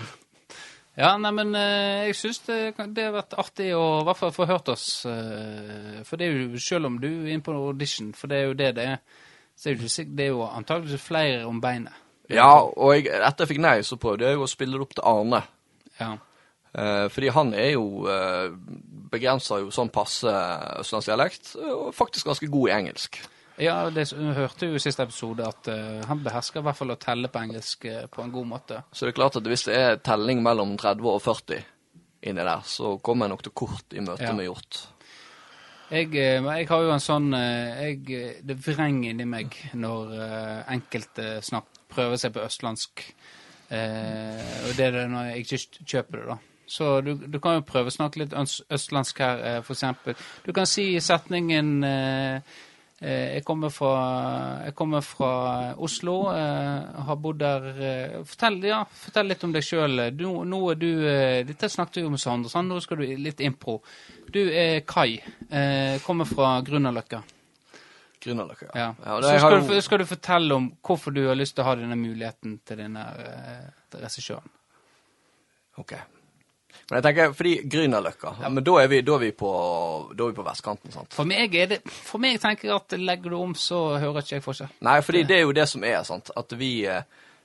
Ja, 0.99 1.13
nei, 1.21 1.31
men 1.31 1.53
eh, 1.55 2.09
jeg 2.09 2.15
syns 2.17 2.41
det, 2.49 2.57
det 2.91 3.05
har 3.05 3.13
vært 3.15 3.37
artig 3.39 3.69
å 3.77 4.01
i 4.01 4.05
hvert 4.09 4.17
fall 4.19 4.33
få 4.35 4.47
hørt 4.49 4.67
oss. 4.73 4.87
for 5.05 6.17
det 6.19 6.27
er 6.27 6.33
jo, 6.41 6.59
selv 6.59 6.89
om 6.89 6.97
du 6.99 7.07
er 7.07 7.29
inne 7.37 7.45
på 7.45 7.53
audition, 7.55 8.09
for 8.17 8.27
det 8.27 8.41
er 8.41 8.49
jo 8.49 8.57
det 8.59 8.73
det 8.75 8.87
er, 8.95 8.97
så 9.55 9.69
er 9.69 9.79
det, 9.79 9.91
det 10.17 10.25
er 10.25 10.33
jo 10.33 10.43
antakeligvis 10.49 11.05
flere 11.05 11.45
om 11.47 11.61
beinet. 11.63 11.93
Ja, 12.29 12.51
og 12.61 12.93
jeg, 12.93 13.07
etter 13.09 13.45
jeg 13.45 13.55
fikk 13.55 13.63
nei, 13.63 13.79
så 13.85 13.97
prøvde 14.01 14.29
jeg 14.29 14.37
å 14.37 14.49
spille 14.49 14.77
det 14.77 14.85
opp 14.85 14.95
til 14.97 15.07
Arne. 15.09 15.41
Ja. 15.99 16.11
Eh, 16.77 17.07
fordi 17.09 17.31
han 17.33 17.53
er 17.57 17.71
jo 17.73 18.05
eh, 18.09 18.51
begrensa 19.09 19.57
jo 19.63 19.71
sånn 19.73 19.89
passe 19.93 20.29
østlandsdialekt, 20.83 21.55
og 21.65 21.89
faktisk 21.97 22.29
ganske 22.29 22.49
god 22.53 22.69
i 22.69 22.75
engelsk. 22.77 23.21
Ja, 23.59 23.89
det 23.91 24.05
hørte 24.13 24.69
jo 24.69 24.77
i 24.77 24.79
siste 24.79 25.03
episode 25.03 25.43
at 25.43 25.67
uh, 25.67 25.97
han 26.07 26.21
behersker 26.23 26.61
i 26.61 26.63
hvert 26.63 26.77
fall 26.79 26.93
å 26.93 26.99
telle 27.01 27.27
på 27.27 27.41
engelsk 27.41 27.89
uh, 27.91 28.05
på 28.07 28.21
en 28.23 28.31
god 28.31 28.47
måte. 28.47 28.77
Så 28.95 29.03
det 29.03 29.11
er 29.11 29.17
klart 29.17 29.35
at 29.35 29.49
hvis 29.51 29.65
det 29.67 29.75
er 29.75 29.99
telling 29.99 30.39
mellom 30.45 30.77
30 30.79 31.09
og 31.11 31.19
40 31.25 31.65
inni 32.29 32.45
der, 32.45 32.63
så 32.63 32.93
kommer 33.03 33.27
jeg 33.27 33.33
nok 33.33 33.43
til 33.43 33.55
kort 33.59 33.97
i 33.97 34.05
møte 34.05 34.23
Ja. 34.23 34.31
med 34.37 34.47
hjort. 34.47 34.79
Jeg, 35.89 36.13
eh, 36.13 36.39
jeg 36.39 36.67
har 36.69 36.85
jo 36.85 36.91
en 36.93 37.01
sånn 37.01 37.31
jeg, 37.33 38.03
Det 38.45 38.55
vrenger 38.61 39.09
inni 39.09 39.25
meg 39.25 39.55
når 39.73 40.11
enkelte 40.69 41.39
snakk, 41.43 41.78
prøver 41.89 42.21
seg 42.21 42.35
på 42.35 42.45
østlandsk. 42.45 43.03
Eh, 43.69 44.53
og 44.65 44.77
det 44.77 44.87
er 44.87 44.95
det 44.97 45.09
når 45.11 45.31
jeg 45.31 45.43
ikke 45.45 45.85
kjøper 45.85 46.21
det, 46.21 46.27
da. 46.31 46.37
Så 46.69 47.01
du, 47.01 47.15
du 47.17 47.39
kan 47.41 47.57
jo 47.57 47.65
prøve 47.65 47.89
å 47.89 47.93
snakke 47.93 48.21
litt 48.21 48.33
østlandsk 48.37 49.21
her, 49.25 49.45
eh, 49.45 49.61
eksempel. 49.61 50.17
Du 50.45 50.51
kan 50.53 50.69
si 50.69 50.91
setningen 51.01 51.71
eh, 51.85 52.57
eh, 53.01 53.37
jeg, 53.37 53.45
kommer 53.47 53.73
fra, 53.73 53.93
jeg 54.67 54.75
kommer 54.77 55.01
fra 55.05 55.31
Oslo, 55.81 56.19
eh, 56.33 57.01
har 57.07 57.17
bodd 57.23 57.41
der 57.41 57.65
eh, 57.73 58.19
fortell, 58.21 58.61
ja, 58.69 58.83
fortell 59.05 59.33
litt 59.33 59.47
om 59.47 59.55
deg 59.55 59.65
sjøl. 59.65 60.05
Nå, 60.13 60.61
er 60.69 60.79
du 60.81 60.91
eh, 61.09 61.41
Dette 61.49 61.71
snakket 61.73 62.03
vi 62.03 62.05
om 62.05 62.13
med 62.17 62.21
Sondre, 62.21 62.65
nå 62.69 62.79
skal 62.85 63.01
du 63.01 63.17
litt 63.17 63.41
impro. 63.41 63.79
Du 64.29 64.43
er 64.45 64.83
Kai. 64.85 65.17
Eh, 65.49 65.97
kommer 66.05 66.29
fra 66.29 66.59
Grünerløkka. 66.65 67.25
Grünerløkka, 68.23 68.69
Ja. 68.75 68.89
ja. 69.05 69.15
ja 69.15 69.21
Så 69.21 69.39
skal 69.39 69.53
jo- 69.61 69.67
du, 69.75 69.81
skal 69.81 69.99
du 69.99 70.05
fortelle 70.05 70.55
om 70.55 70.69
hvorfor 70.83 71.13
du 71.15 71.21
har 71.27 71.35
lyst 71.39 71.55
til 71.55 71.63
å 71.63 71.67
ha 71.69 71.75
denne 71.79 71.95
muligheten 71.95 72.59
til 72.65 72.77
denne 72.77 72.99
uh, 72.99 73.67
regissøren. 73.95 74.49
Ok. 75.79 75.93
Men 76.89 76.97
jeg 76.97 77.03
tenker, 77.05 77.33
fordi 77.37 77.53
Grünerløkka, 77.69 78.31
men 78.49 78.63
da 78.65 78.73
er, 78.81 78.87
vi, 78.89 78.99
da, 79.05 79.13
er 79.15 79.23
vi 79.23 79.31
på, 79.37 79.49
da 80.17 80.25
er 80.25 80.31
vi 80.31 80.37
på 80.39 80.45
vestkanten, 80.45 80.91
sant? 80.93 81.13
For 81.13 81.25
meg 81.29 81.53
er 81.55 81.67
det 81.75 81.77
For 81.85 82.21
meg 82.21 82.39
tenker 82.41 82.67
jeg 82.69 82.75
at 82.75 82.95
legger 82.99 83.29
du 83.33 83.37
om, 83.37 83.53
så 83.57 83.99
hører 84.01 84.23
ikke 84.23 84.35
jeg 84.35 84.43
forskjell. 84.45 84.71
Nei, 84.85 84.99
fordi 85.05 85.23
det 85.29 85.37
er 85.37 85.43
jo 85.45 85.53
det 85.53 85.67
som 85.69 85.85
er, 85.85 85.99
sant? 86.07 86.31
At 86.37 86.53
vi, 86.57 86.71
eh, 86.89 87.03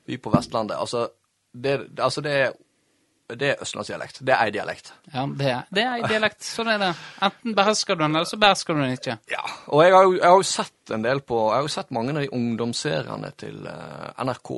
vi 0.08 0.16
på 0.16 0.32
Vestlandet, 0.32 0.76
altså, 0.80 1.06
det, 1.52 1.76
altså 2.00 2.24
det 2.24 2.32
er, 2.40 2.56
det 3.28 3.48
er 3.54 3.62
østlandsdialekt. 3.64 4.18
Det 4.20 4.34
er 4.34 4.42
ei 4.44 4.50
dialekt. 4.52 4.90
Ja, 5.14 5.22
det 5.26 5.46
er, 5.48 5.62
det 5.72 5.82
er 5.82 5.94
ei 5.96 6.08
dialekt. 6.10 6.44
Sånn 6.44 6.68
er 6.74 6.78
det. 6.82 6.90
Enten 7.24 7.54
behersker 7.56 7.96
du 7.96 8.02
den, 8.04 8.16
eller 8.18 8.28
så 8.28 8.36
behersker 8.36 8.76
du 8.76 8.82
den 8.84 8.92
ikke. 8.98 9.14
Ja, 9.32 9.40
og 9.72 9.80
jeg 9.84 9.94
har, 9.94 10.02
jo, 10.04 10.12
jeg 10.18 10.28
har 10.28 10.36
jo 10.42 10.48
sett 10.50 10.92
en 10.92 11.02
del 11.06 11.22
på 11.24 11.38
Jeg 11.48 11.54
har 11.56 11.64
jo 11.64 11.72
sett 11.72 11.90
mange 11.96 12.12
av 12.12 12.20
de 12.20 12.28
ungdomsseriene 12.36 13.30
til 13.40 13.64
eh, 13.70 14.10
NRK. 14.28 14.50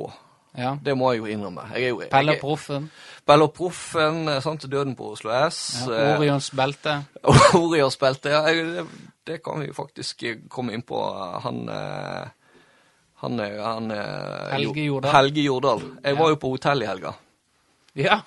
Ja. 0.57 0.73
Det 0.83 0.95
må 0.99 1.13
jeg 1.13 1.21
jo 1.21 1.29
innrømme. 1.31 1.63
Jeg 1.77 1.93
jo, 1.93 2.01
Pelle 2.11 2.35
og 2.35 2.41
Proffen. 2.43 2.89
Pelle 3.29 3.47
og 3.47 3.53
Proffen, 3.55 4.19
eh, 4.33 4.39
sant? 4.43 4.67
Døden 4.71 4.95
på 4.99 5.13
Oslo 5.15 5.31
S. 5.47 5.61
Ja, 5.87 5.93
eh, 6.11 6.19
Orions 6.19 6.51
belte. 6.59 6.97
Orions 7.61 7.97
belte, 8.01 8.35
Ja, 8.35 8.41
jeg- 8.51 8.73
det, 8.75 8.87
det 9.27 9.41
kan 9.43 9.59
vi 9.63 9.67
jo 9.71 9.75
faktisk 9.79 10.23
komme 10.51 10.73
inn 10.75 10.83
på. 10.87 10.99
Han 11.43 11.63
Han 13.23 13.39
han, 13.39 13.89
Helge 14.51 14.83
Jordal. 14.85 15.11
Helge 15.11 15.41
Jordal. 15.41 15.81
Jeg 16.03 16.17
var 16.19 16.29
jo 16.29 16.35
på 16.41 16.51
hotell 16.53 16.83
i 16.83 16.89
helga. 16.89 17.13
Ja. 17.97 18.19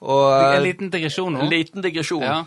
Og 0.00 0.24
En 0.32 0.56
eh, 0.58 0.62
liten 0.62 0.90
digresjon 0.92 1.32
nå. 1.34 1.40
en 1.44 1.50
liten 1.50 1.82
digresjon. 1.82 2.22
Ja. 2.22 2.44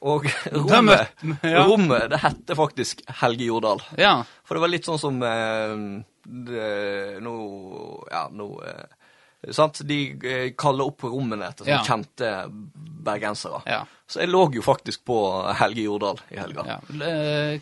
Og 0.00 0.28
rommet, 0.54 1.08
ja. 1.42 1.64
rommet, 1.66 2.04
det 2.12 2.20
hette 2.22 2.54
faktisk 2.54 3.02
Helge 3.20 3.48
Jordal. 3.48 3.82
ja. 3.98 4.20
For 4.46 4.54
det 4.54 4.62
var 4.62 4.70
litt 4.70 4.86
sånn 4.86 5.00
som 5.00 5.18
eh, 5.26 5.74
det, 6.22 6.68
Nå 7.24 7.34
Ja, 8.10 8.28
nå 8.32 8.46
eh, 8.62 8.86
Sant? 9.54 9.80
De 9.86 9.98
eh, 10.22 10.46
kaller 10.58 10.86
opp 10.90 11.04
rommene 11.06 11.46
etter 11.50 11.66
sånne 11.66 11.86
kjente 11.86 12.30
bergensere. 13.06 13.60
Ja. 13.70 13.84
Så 14.06 14.22
jeg 14.24 14.30
lå 14.32 14.48
jo 14.54 14.64
faktisk 14.66 15.04
på 15.06 15.18
Helge 15.60 15.84
Jordal 15.86 16.18
i 16.34 16.40
helga. 16.40 16.64
ja. 16.66 16.78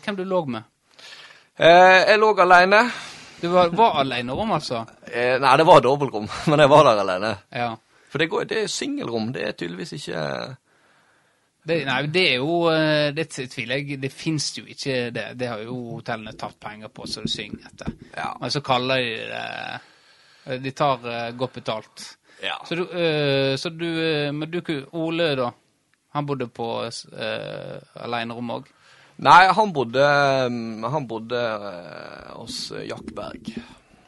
Hvem 0.01 0.17
du 0.17 0.23
lå 0.25 0.41
med? 0.49 0.65
Jeg 1.57 2.17
lå 2.21 2.31
alene. 2.41 2.81
Du 3.41 3.47
var, 3.53 3.69
var 3.77 3.99
alenerom, 4.01 4.55
altså? 4.57 4.81
Nei, 5.05 5.53
det 5.61 5.67
var 5.69 5.83
dobbeltrom, 5.85 6.25
men 6.49 6.65
jeg 6.65 6.73
var 6.73 6.89
der 6.89 7.03
alene. 7.05 7.35
Ja. 7.53 7.69
For 8.07 8.21
det, 8.21 8.29
går, 8.31 8.47
det 8.47 8.63
er 8.63 8.71
singelrom. 8.71 9.31
Det 9.35 9.43
er 9.43 9.57
tydeligvis 9.57 9.97
ikke 9.99 10.23
Det, 11.67 11.81
nei, 11.83 11.99
det 12.07 12.23
er 12.29 12.37
jo 12.39 12.53
eh, 12.71 13.09
Det 13.15 13.27
tviler 13.35 13.81
jeg 13.81 13.99
Det 13.99 14.11
fins 14.13 14.53
jo 14.57 14.63
ikke 14.65 15.09
det. 15.15 15.27
Det 15.39 15.49
har 15.51 15.63
jo 15.65 15.75
hotellene 15.97 16.35
tatt 16.39 16.59
penger 16.59 16.93
på, 16.93 17.07
så 17.07 17.25
du 17.25 17.31
synger 17.31 17.67
etter. 17.71 17.91
Ja. 18.15 18.31
Men 18.39 18.53
så 18.53 18.63
kaller 18.63 19.03
de 19.03 19.17
det 19.33 19.43
eh, 20.45 20.61
De 20.63 20.71
tar 20.71 21.03
eh, 21.11 21.31
godt 21.35 21.59
betalt. 21.59 22.07
Ja. 22.43 22.59
Så 22.69 22.75
du, 22.77 22.83
så 23.57 23.69
du 23.73 23.87
Men 24.31 24.51
du 24.51 24.61
Ole, 24.91 25.31
da? 25.35 25.51
Han 26.13 26.25
bodde 26.25 26.47
på 26.53 26.67
uh, 26.85 28.03
alenerom 28.05 28.51
òg? 28.53 28.69
Nei, 29.25 29.49
han 29.53 29.73
bodde, 29.73 30.05
han 30.93 31.07
bodde 31.09 31.41
hos 32.37 32.59
Jack 32.85 33.11
Berg. 33.17 33.51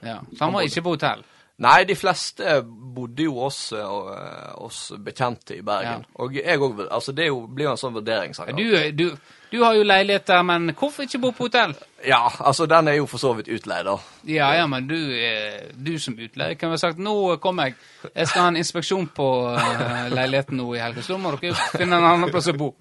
Ja. 0.05 0.19
Så 0.37 0.43
han 0.45 0.53
var 0.53 0.65
ikke 0.65 0.85
på 0.85 0.93
hotell? 0.93 1.25
Nei, 1.59 1.83
de 1.83 1.95
fleste 1.99 2.61
bodde 2.63 3.25
jo 3.25 3.41
oss, 3.43 3.73
oss 3.75 4.77
bekjente 5.03 5.57
i 5.57 5.63
Bergen. 5.65 6.05
Og 6.23 6.37
jeg 6.39 6.55
òg 6.55 6.85
Altså, 6.85 7.11
det 7.11 7.27
jo, 7.27 7.41
blir 7.51 7.67
jo 7.67 7.73
en 7.73 7.81
sånn 7.81 7.97
vurderingssak. 7.97 8.53
Du, 8.55 8.71
du, 8.95 9.35
du 9.51 9.57
har 9.63 9.75
jo 9.75 9.83
leilighet 9.83 10.27
der, 10.29 10.43
men 10.47 10.71
hvorfor 10.71 11.03
ikke 11.03 11.19
bo 11.19 11.33
på 11.35 11.49
hotell? 11.49 11.75
Ja, 12.05 12.21
altså, 12.39 12.67
den 12.69 12.87
er 12.87 12.99
jo 12.99 13.09
for 13.11 13.19
så 13.19 13.33
vidt 13.35 13.51
utleid, 13.51 13.89
da. 13.89 13.97
Ja, 14.29 14.53
ja, 14.55 14.65
men 14.71 14.87
du, 14.87 14.97
eh, 15.19 15.69
du 15.75 15.97
som 15.99 16.15
utleier 16.15 16.55
kan 16.59 16.71
vel 16.71 16.79
sagt 16.79 17.01
nå 17.03 17.15
kommer 17.43 17.69
jeg. 17.69 17.79
Jeg 18.13 18.31
skal 18.31 18.45
ha 18.45 18.51
en 18.53 18.59
inspeksjon 18.63 19.09
på 19.15 19.29
eh, 19.51 20.09
leiligheten 20.15 20.59
nå 20.61 20.67
i 20.77 20.83
helga, 20.83 21.03
så 21.03 21.17
da 21.17 21.21
må 21.23 21.35
dere 21.35 21.57
finne 21.73 21.99
en 21.99 22.11
annen 22.13 22.31
plass 22.31 22.51
å 22.53 22.55
bo. 22.59 22.71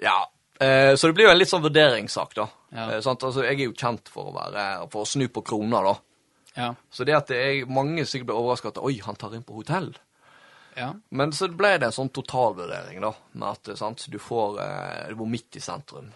Ja. 0.00 0.22
Eh, 0.60 0.94
så 0.96 1.08
det 1.08 1.18
blir 1.18 1.28
jo 1.28 1.34
en 1.34 1.40
litt 1.40 1.52
sånn 1.52 1.64
vurderingssak, 1.64 2.32
da. 2.38 2.48
Ja. 2.72 2.86
Eh? 2.94 3.02
Altså, 3.04 3.44
jeg 3.44 3.58
er 3.58 3.66
jo 3.66 3.76
kjent 3.76 4.08
for 4.12 4.30
å 4.30 4.34
være 4.36 4.64
For 4.92 5.02
å 5.02 5.08
snu 5.08 5.26
på 5.32 5.42
kroner, 5.44 5.90
da. 5.90 5.98
Ja. 6.56 6.74
Så 6.90 7.04
det 7.06 7.14
at 7.16 7.28
det 7.30 7.36
er 7.40 7.66
mange 7.70 8.02
sikkert 8.06 8.26
blir 8.32 8.40
overraska 8.40 8.68
at 8.72 8.78
Oi, 8.82 8.96
han 9.04 9.16
tar 9.16 9.34
inn 9.36 9.44
på 9.46 9.54
hotell. 9.60 9.92
ja. 10.76 10.94
Men 11.10 11.32
så 11.32 11.48
ble 11.48 11.76
det 11.78 11.86
en 11.90 11.92
sånn 11.94 12.10
totalvurdering, 12.14 13.00
da. 13.04 13.12
Med 13.32 13.48
at 13.48 13.78
sant, 13.78 14.06
du 14.10 14.18
får 14.18 14.60
eh, 14.64 15.08
Du 15.08 15.14
bor 15.20 15.26
midt 15.30 15.56
i 15.56 15.60
sentrum. 15.62 16.10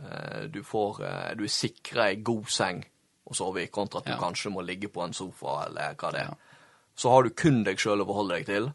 Eh, 0.00 0.42
du 0.52 0.62
får 0.64 1.02
eh, 1.04 1.34
Du 1.36 1.44
er 1.44 1.52
sikra 1.52 2.08
ei 2.10 2.16
god 2.24 2.48
seng 2.52 2.84
å 3.26 3.34
sove 3.34 3.62
i, 3.64 3.66
kontra 3.74 4.00
at 4.00 4.06
du 4.06 4.14
kanskje 4.20 4.52
må 4.54 4.62
ligge 4.62 4.88
på 4.88 5.02
en 5.02 5.12
sofa, 5.16 5.64
eller 5.66 5.96
hva 5.98 6.10
det 6.14 6.20
er. 6.20 6.28
Ja. 6.30 6.34
Så 6.94 7.10
har 7.10 7.24
du 7.26 7.30
kun 7.34 7.64
deg 7.66 7.80
sjøl 7.82 8.00
å 8.04 8.06
forholde 8.06 8.36
deg 8.38 8.46
til, 8.46 8.68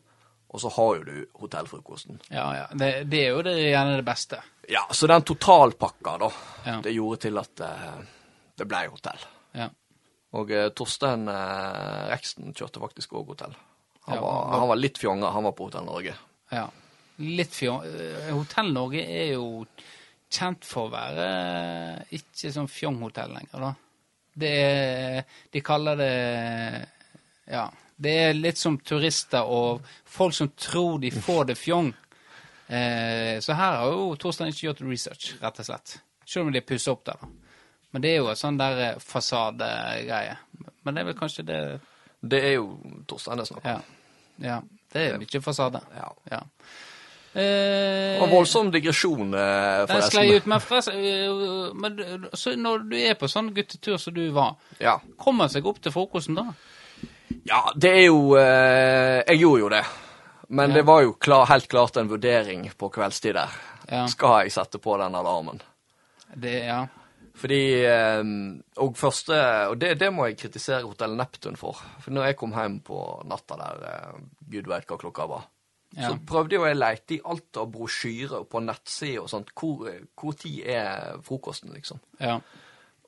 og 0.51 0.59
så 0.59 0.67
har 0.75 0.97
jo 0.97 1.03
du 1.07 1.27
hotellfrokosten. 1.39 2.19
Ja, 2.29 2.49
ja. 2.57 2.65
Det, 2.75 2.89
det 3.07 3.21
er 3.25 3.29
jo 3.31 3.41
det, 3.47 3.53
gjerne 3.71 3.95
det 4.01 4.03
beste. 4.05 4.41
Ja, 4.67 4.83
så 4.91 5.07
den 5.07 5.23
totalpakka, 5.23 6.17
da, 6.19 6.29
Ja. 6.67 6.75
det 6.83 6.91
gjorde 6.91 7.21
til 7.23 7.39
at 7.39 7.63
eh, 7.63 8.01
det 8.59 8.67
ble 8.67 8.83
hotell. 8.91 9.23
Ja. 9.55 9.69
Og 10.39 10.51
eh, 10.55 10.69
Torstein 10.77 11.25
eh, 11.27 12.05
Reksten 12.11 12.53
kjørte 12.55 12.79
faktisk 12.83 13.13
òg 13.19 13.33
hotell. 13.33 13.55
Han, 14.07 14.15
Ja, 14.15 14.21
var, 14.23 14.45
han 14.59 14.67
var 14.71 14.79
litt 14.79 14.97
fjonga, 14.97 15.29
han 15.35 15.43
var 15.45 15.51
på 15.57 15.67
Hotell 15.69 15.85
Norge. 15.85 16.15
ja. 16.51 16.67
Litt 17.21 17.53
fjong... 17.53 17.83
eh, 17.85 18.31
Hotell 18.33 18.71
Norge 18.73 19.01
er 19.05 19.33
jo 19.35 19.65
kjent 20.31 20.63
for 20.65 20.87
å 20.87 20.93
være 20.93 21.25
ikke 22.17 22.49
sånn 22.55 22.69
fjonghotell 22.71 23.35
lenger, 23.35 23.65
da. 23.67 23.73
Det 24.41 24.51
er 24.63 25.25
De 25.51 25.61
kaller 25.61 25.99
det 25.99 26.87
Ja. 27.51 27.67
Det 28.01 28.13
er 28.23 28.33
litt 28.33 28.57
som 28.57 28.79
turister 28.79 29.43
og 29.45 29.83
folk 30.09 30.33
som 30.33 30.49
tror 30.57 30.97
de 31.03 31.11
får 31.13 31.51
det 31.51 31.57
fjong. 31.59 31.91
Eh, 32.71 33.37
så 33.43 33.53
her 33.53 33.75
har 33.83 33.91
jo 33.91 34.15
Torstein 34.17 34.49
ikke 34.49 34.69
gjort 34.71 34.81
research, 34.87 35.35
rett 35.43 35.59
og 35.61 35.67
slett. 35.67 35.99
Selv 36.25 36.47
om 36.47 36.55
de 36.55 36.63
pusser 36.65 36.95
opp 36.95 37.03
der, 37.05 37.19
da. 37.21 37.29
Men 37.91 38.01
det 38.01 38.11
er 38.13 38.21
jo 38.21 38.29
en 38.31 38.39
sånn 38.39 38.57
der 38.59 38.77
eh, 38.89 38.99
fasadegreie. 39.03 40.37
Men 40.83 40.95
det 40.95 41.01
er 41.01 41.09
vel 41.11 41.17
kanskje 41.19 41.43
det 41.45 41.59
Det 42.21 42.39
er 42.43 42.53
jo 42.55 42.77
Torstein 43.09 43.37
det 43.37 43.43
er 43.43 43.49
snakk 43.53 43.65
om. 43.65 43.71
Ja. 43.71 43.81
ja. 44.51 44.61
Det 44.93 45.01
er 45.09 45.17
mye 45.21 45.41
fasade. 45.41 45.81
Ja. 45.95 46.09
Ja. 46.31 46.41
Eh, 47.33 48.19
Og 48.21 48.27
voldsom 48.29 48.71
digresjon, 48.73 49.33
eh, 49.33 49.85
den 49.87 50.01
sklei 50.03 50.33
ut, 50.35 50.45
men, 50.51 50.59
forresten, 50.59 50.97
eh, 50.99 51.73
men 51.79 52.25
så 52.35 52.55
når 52.59 52.83
du 52.91 52.97
er 52.99 53.15
på 53.15 53.29
sånn 53.31 53.53
guttetur 53.55 53.95
som 53.97 54.13
du 54.13 54.25
var, 54.35 54.55
Ja. 54.79 54.97
kommer 55.17 55.47
seg 55.47 55.65
opp 55.65 55.79
til 55.81 55.91
frokosten 55.95 56.35
da? 56.35 56.49
ja, 57.47 57.71
det 57.75 57.89
er 57.91 58.05
jo 58.07 58.35
eh, 58.35 59.23
Jeg 59.27 59.39
gjorde 59.39 59.59
jo 59.61 59.69
det. 59.69 59.85
Men 60.49 60.69
Ja. 60.69 60.75
det 60.75 60.85
var 60.85 61.01
jo 61.03 61.13
klar, 61.13 61.45
helt 61.45 61.67
klart 61.69 61.95
en 61.97 62.09
vurdering 62.09 62.69
på 62.77 62.89
kveldstid 62.91 63.33
der. 63.33 63.49
Ja. 63.89 64.05
Skal 64.07 64.43
jeg 64.43 64.51
sette 64.51 64.77
på 64.79 64.97
den 64.99 65.15
alarmen? 65.15 65.61
Det, 66.35 66.65
ja. 66.65 66.87
Fordi 67.37 67.61
eh, 67.87 68.21
Og 68.83 68.97
første 68.99 69.37
Og 69.71 69.77
det, 69.79 69.93
det 70.01 70.09
må 70.13 70.25
jeg 70.27 70.37
kritisere 70.41 70.83
Hotell 70.83 71.15
Neptun 71.15 71.55
for. 71.59 71.79
For 72.03 72.11
når 72.11 72.31
jeg 72.31 72.37
kom 72.41 72.53
hjem 72.57 72.79
på 72.85 72.99
natta 73.29 73.57
der, 73.61 73.85
eh, 73.87 74.21
gud 74.51 74.67
veit 74.71 74.87
hva 74.89 74.99
klokka 74.99 75.27
var, 75.31 75.47
Ja. 75.91 76.07
Så 76.07 76.21
prøvde 76.23 76.55
jo 76.55 76.63
jeg 76.63 76.77
å 76.77 76.79
leite 76.79 77.15
i 77.17 77.21
alt 77.27 77.57
av 77.59 77.65
brosjyrer 77.73 78.45
på 78.47 78.61
nettsider 78.63 79.25
og 79.25 79.27
sånt. 79.27 79.49
Hvor, 79.59 79.89
hvor 80.15 80.37
tid 80.39 80.61
er 80.71 81.17
frokosten, 81.27 81.73
liksom? 81.75 81.99
Ja. 82.21 82.37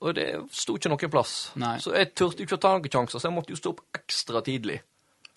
Og 0.04 0.16
det 0.18 0.26
sto 0.52 0.76
ikke 0.76 0.92
noen 0.92 1.14
plass. 1.14 1.36
Nei. 1.56 1.78
Så 1.80 1.94
jeg 1.96 2.12
turte 2.12 2.44
ikke 2.44 2.58
å 2.58 2.64
ta 2.66 2.74
noen 2.76 2.92
sjanser, 2.92 3.22
så 3.24 3.30
jeg 3.30 3.36
måtte 3.38 3.56
jo 3.56 3.60
stå 3.62 3.72
opp 3.72 3.86
ekstra 3.96 4.42
tidlig. 4.44 4.82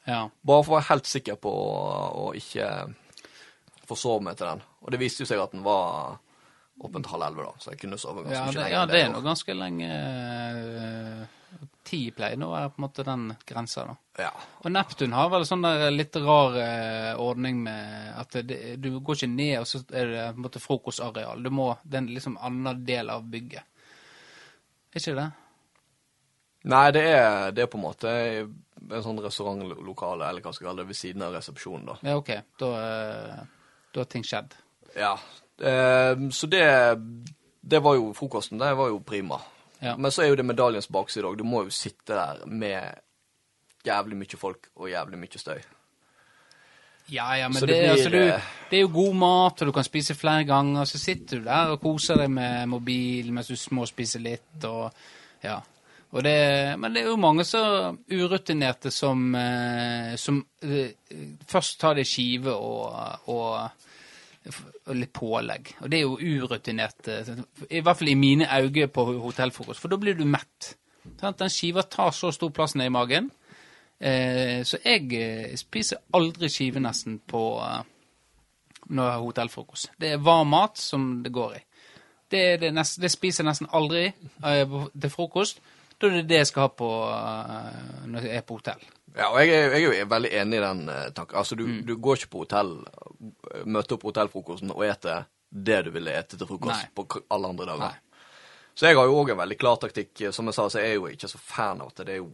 Ja. 0.07 0.25
Bare 0.43 0.65
for 0.67 0.75
å 0.75 0.79
være 0.81 0.89
helt 0.89 1.11
sikker 1.11 1.39
på 1.39 1.53
å 1.55 2.33
ikke 2.35 2.67
forsove 3.87 4.27
meg 4.27 4.39
til 4.39 4.51
den. 4.51 4.65
Og 4.83 4.91
det 4.95 5.01
viste 5.03 5.23
jo 5.23 5.31
seg 5.31 5.43
at 5.43 5.55
den 5.55 5.63
var 5.67 6.19
åpen 6.85 7.03
til 7.03 7.13
halv 7.15 7.25
elleve, 7.31 7.45
da, 7.49 7.53
så 7.63 7.71
jeg 7.73 7.81
kunne 7.81 7.99
sove 7.99 8.23
ganske 8.27 8.35
Ja, 8.37 8.45
mye 8.45 8.53
det, 8.53 8.61
lenger. 8.61 8.75
ja, 8.77 8.87
det 8.91 9.01
er 9.01 9.13
nå 9.15 9.21
ganske 9.25 9.55
lenge 9.57 9.89
eh, 9.91 11.27
Ti 11.87 12.01
pleier 12.11 12.37
nå 12.37 12.49
være 12.51 12.71
på 12.75 12.81
en 12.81 12.85
måte 12.85 13.05
den 13.07 13.23
grensa, 13.47 13.85
da. 13.87 13.95
Ja. 14.27 14.31
Og 14.65 14.73
Neptun 14.75 15.13
har 15.15 15.29
vel 15.31 15.45
sånn 15.47 15.63
der 15.63 15.87
litt 15.95 16.17
rar 16.19 16.57
eh, 16.59 17.13
ordning 17.23 17.61
med 17.63 18.11
at 18.19 18.37
det, 18.49 18.59
du 18.83 18.91
går 18.99 19.21
ikke 19.21 19.29
ned, 19.31 19.55
og 19.63 19.69
så 19.71 19.81
er 19.95 20.11
det 20.11 20.25
på 20.35 20.41
en 20.41 20.45
måte 20.49 20.61
frokostareal. 20.65 21.43
Du 21.47 21.51
må, 21.55 21.69
Det 21.85 21.95
er 22.01 22.03
en 22.03 22.11
liksom 22.17 22.37
annen 22.43 22.83
del 22.85 23.11
av 23.15 23.23
bygget. 23.31 23.63
Er 24.93 25.01
ikke 25.01 25.15
det? 25.21 25.29
Nei, 26.75 26.85
det 26.91 27.05
er, 27.15 27.53
det 27.55 27.63
er 27.63 27.71
på 27.71 27.79
en 27.79 27.85
måte 27.87 28.13
en 28.91 29.03
sånn 29.07 29.23
restaurantlokale, 29.23 30.27
eller 30.27 30.43
hva 30.43 30.53
skal 30.53 30.67
jeg 30.67 30.71
kalle 30.73 30.83
det, 30.83 30.91
ved 30.91 30.99
siden 30.99 31.23
av 31.23 31.37
resepsjonen, 31.39 31.87
da. 31.87 31.97
Ja, 32.03 32.17
OK. 32.19 32.33
Da, 32.59 32.73
eh, 32.83 33.43
da 33.95 34.03
har 34.03 34.11
ting 34.11 34.27
skjedd. 34.27 34.59
Ja. 34.99 35.15
Eh, 35.61 36.29
så 36.31 36.47
det, 36.47 36.67
det 37.61 37.83
var 37.83 37.95
jo 37.99 38.13
frokosten. 38.17 38.59
Det 38.59 38.75
var 38.75 38.89
jo 38.93 39.01
prima. 39.01 39.41
Ja. 39.79 39.97
Men 39.97 40.11
så 40.11 40.23
er 40.23 40.33
jo 40.33 40.39
det 40.41 40.47
medaljens 40.47 40.89
bakside 40.93 41.29
òg. 41.29 41.39
Du 41.39 41.45
må 41.45 41.67
jo 41.67 41.75
sitte 41.75 42.17
der 42.17 42.45
med 42.47 43.03
jævlig 43.87 44.19
mye 44.19 44.39
folk 44.41 44.71
og 44.77 44.91
jævlig 44.91 45.21
mye 45.21 45.41
støy. 45.41 45.61
Ja, 47.07 47.37
ja, 47.39 47.49
men 47.49 47.61
det, 47.61 47.67
det 47.67 47.77
blir, 47.79 47.91
altså, 47.93 48.11
du, 48.11 48.19
eh, 48.19 48.47
det 48.71 48.79
er 48.79 48.83
jo 48.83 48.91
god 48.97 49.15
mat, 49.15 49.61
og 49.63 49.69
du 49.69 49.73
kan 49.77 49.87
spise 49.87 50.17
flere 50.19 50.45
ganger. 50.45 50.85
Så 50.85 50.99
sitter 50.99 51.39
du 51.39 51.47
der 51.47 51.71
og 51.75 51.81
koser 51.83 52.19
deg 52.19 52.33
med 52.35 52.67
mobil 52.73 53.31
mens 53.35 53.51
du 53.53 53.57
småspiser 53.59 54.25
litt. 54.25 54.67
Og, 54.67 54.91
ja. 55.45 55.61
og 56.11 56.25
det, 56.27 56.37
men 56.83 56.95
det 56.95 57.05
er 57.05 57.13
jo 57.13 57.21
mange 57.23 57.47
så 57.47 57.63
urutinerte 58.11 58.91
som, 58.91 59.29
eh, 59.39 60.17
som 60.19 60.43
eh, 60.67 60.97
først 61.47 61.79
tar 61.81 61.95
det 61.95 62.09
i 62.09 62.11
skive 62.11 62.57
og, 62.57 63.31
og, 63.31 63.86
litt 64.95 65.13
pålegg. 65.17 65.73
Og 65.83 65.91
det 65.91 65.99
er 65.99 66.05
jo 66.05 66.17
urutinert, 66.47 67.09
i 67.71 67.81
hvert 67.81 67.99
fall 67.99 68.09
i 68.13 68.19
mine 68.19 68.47
øyne 68.47 68.87
på 68.93 69.05
hotellfrokost, 69.25 69.81
for 69.83 69.89
da 69.93 69.99
blir 70.01 70.15
du 70.19 70.25
mett. 70.29 70.75
Den 71.21 71.51
skiva 71.53 71.83
tar 71.83 72.11
så 72.15 72.33
stor 72.35 72.51
plass 72.55 72.75
ned 72.79 72.87
i 72.91 72.95
magen. 72.95 73.31
Eh, 73.99 74.61
så 74.67 74.77
jeg 74.85 75.07
eh, 75.17 75.55
spiser 75.57 76.03
aldri 76.15 76.51
skive 76.53 76.83
nesten 76.85 77.21
på 77.27 77.43
eh, 77.65 77.79
når 78.91 79.03
jeg 79.09 79.15
har 79.17 79.25
hotellfrokost. 79.25 79.91
Det 79.99 80.11
er 80.15 80.21
varm 80.27 80.51
mat 80.53 80.77
som 80.79 81.07
det 81.25 81.33
går 81.33 81.55
i. 81.57 81.63
Det, 82.31 82.43
det, 82.61 82.73
nest, 82.75 82.99
det 83.01 83.09
spiser 83.15 83.45
jeg 83.45 83.49
nesten 83.53 83.71
aldri 83.73 84.05
eh, 84.11 84.77
til 85.01 85.11
frokost. 85.15 85.63
Da 85.97 86.11
er 86.11 86.19
det 86.19 86.27
det 86.29 86.43
jeg 86.43 86.51
skal 86.51 86.67
ha 86.67 86.73
på 86.77 86.91
eh, 87.09 88.07
når 88.13 88.27
jeg 88.29 88.37
er 88.43 88.45
på 88.47 88.59
hotell. 88.61 88.83
Ja, 89.17 89.31
og 89.33 89.39
jeg, 89.41 89.49
er- 89.57 89.73
jeg 89.79 89.87
er 89.87 90.03
jo 90.03 90.09
veldig 90.13 90.33
enig 90.43 90.59
i 90.59 90.65
den 90.67 90.83
tanken. 91.17 91.39
Altså, 91.41 91.57
du, 91.57 91.65
du 91.89 91.95
går 91.97 92.19
ikke 92.21 92.33
på 92.35 92.43
hotell, 92.45 92.75
møter 93.65 93.97
opp 93.97 94.03
på 94.05 94.11
hotellfrokosten 94.13 94.71
og 94.75 94.85
ete 94.87 95.25
det 95.51 95.79
du 95.87 95.91
ville 95.95 96.13
ete 96.13 96.37
til 96.37 96.47
frokost 96.49 96.83
Nei. 96.83 96.91
på 96.95 97.07
alle 97.33 97.49
andre 97.49 97.67
dager. 97.71 97.95
Nei. 97.95 98.29
Så 98.77 98.87
jeg 98.91 98.97
har 98.99 99.07
jo 99.09 99.17
òg 99.23 99.31
en 99.33 99.39
veldig 99.41 99.57
klar 99.59 99.79
taktikk. 99.81 100.27
Som 100.37 100.51
jeg 100.51 100.55
sa, 100.59 100.67
så 100.69 100.79
er 100.83 100.91
jeg 100.91 100.99
jo 100.99 101.07
ikke 101.09 101.31
så 101.33 101.39
fan 101.41 101.81
av 101.81 101.95
at 101.95 102.03
det 102.05 102.17
er 102.17 102.19
jo 102.21 102.31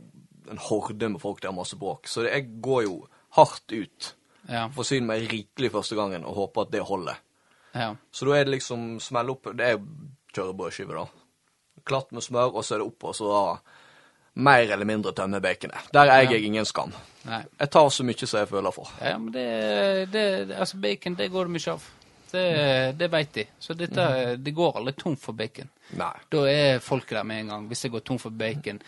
en 0.50 0.58
horde 0.58 1.08
med 1.12 1.20
folk 1.22 1.40
der 1.44 1.52
masse 1.54 1.76
bråk. 1.78 2.08
Så 2.10 2.24
jeg 2.26 2.48
går 2.64 2.82
jo 2.88 2.96
hardt 3.38 3.72
ut, 3.72 4.14
Ja, 4.50 4.64
forsyner 4.74 5.06
meg 5.06 5.28
rikelig 5.30 5.70
første 5.70 5.94
gangen 5.94 6.24
og 6.26 6.34
håper 6.34 6.64
at 6.66 6.72
det 6.72 6.80
holder. 6.82 7.20
ja. 7.76 7.92
Så 8.10 8.26
da 8.26 8.32
er 8.40 8.44
det 8.48 8.56
liksom 8.56 8.98
smell 9.00 9.30
opp 9.30 9.46
Det 9.54 9.68
er 9.68 9.78
kjøre 10.34 10.56
brødskive, 10.58 10.96
da. 10.98 11.06
Klatt 11.86 12.10
med 12.12 12.22
smør, 12.26 12.56
og 12.56 12.64
så 12.64 12.74
er 12.74 12.78
det 12.82 12.88
opp, 12.88 13.04
og 13.04 13.14
så 13.14 13.28
da 13.30 13.60
mer 14.34 14.70
eller 14.70 14.88
mindre 14.88 15.12
tømme 15.16 15.40
baconet. 15.44 15.90
Der 15.92 16.10
eier 16.10 16.36
jeg 16.36 16.46
ingen 16.48 16.66
skam. 16.68 16.92
Nei. 17.28 17.42
Jeg 17.60 17.70
tar 17.70 17.90
så 17.92 18.04
mye 18.06 18.26
som 18.26 18.40
jeg 18.40 18.50
føler 18.50 18.74
for. 18.74 18.92
Ja, 19.02 19.18
men 19.18 19.32
det, 19.34 19.48
det, 20.12 20.24
Altså, 20.56 20.78
bacon, 20.82 21.18
det 21.18 21.30
går 21.30 21.48
det 21.50 21.56
mye 21.58 21.74
av. 21.74 21.88
Det, 22.32 22.44
det 22.96 23.10
veit 23.12 23.34
de. 23.36 23.44
Så 23.60 23.76
dette, 23.76 24.06
det 24.40 24.54
går 24.56 24.78
aldri 24.80 24.94
tom 24.96 25.18
for 25.20 25.36
bacon. 25.36 25.68
Nei. 26.00 26.14
Da 26.32 26.46
er 26.48 26.80
folket 26.80 27.18
der 27.18 27.28
med 27.28 27.42
en 27.42 27.52
gang, 27.52 27.66
hvis 27.68 27.84
det 27.84 27.92
går 27.92 28.04
tom 28.08 28.18
for 28.22 28.32
bacon. 28.32 28.80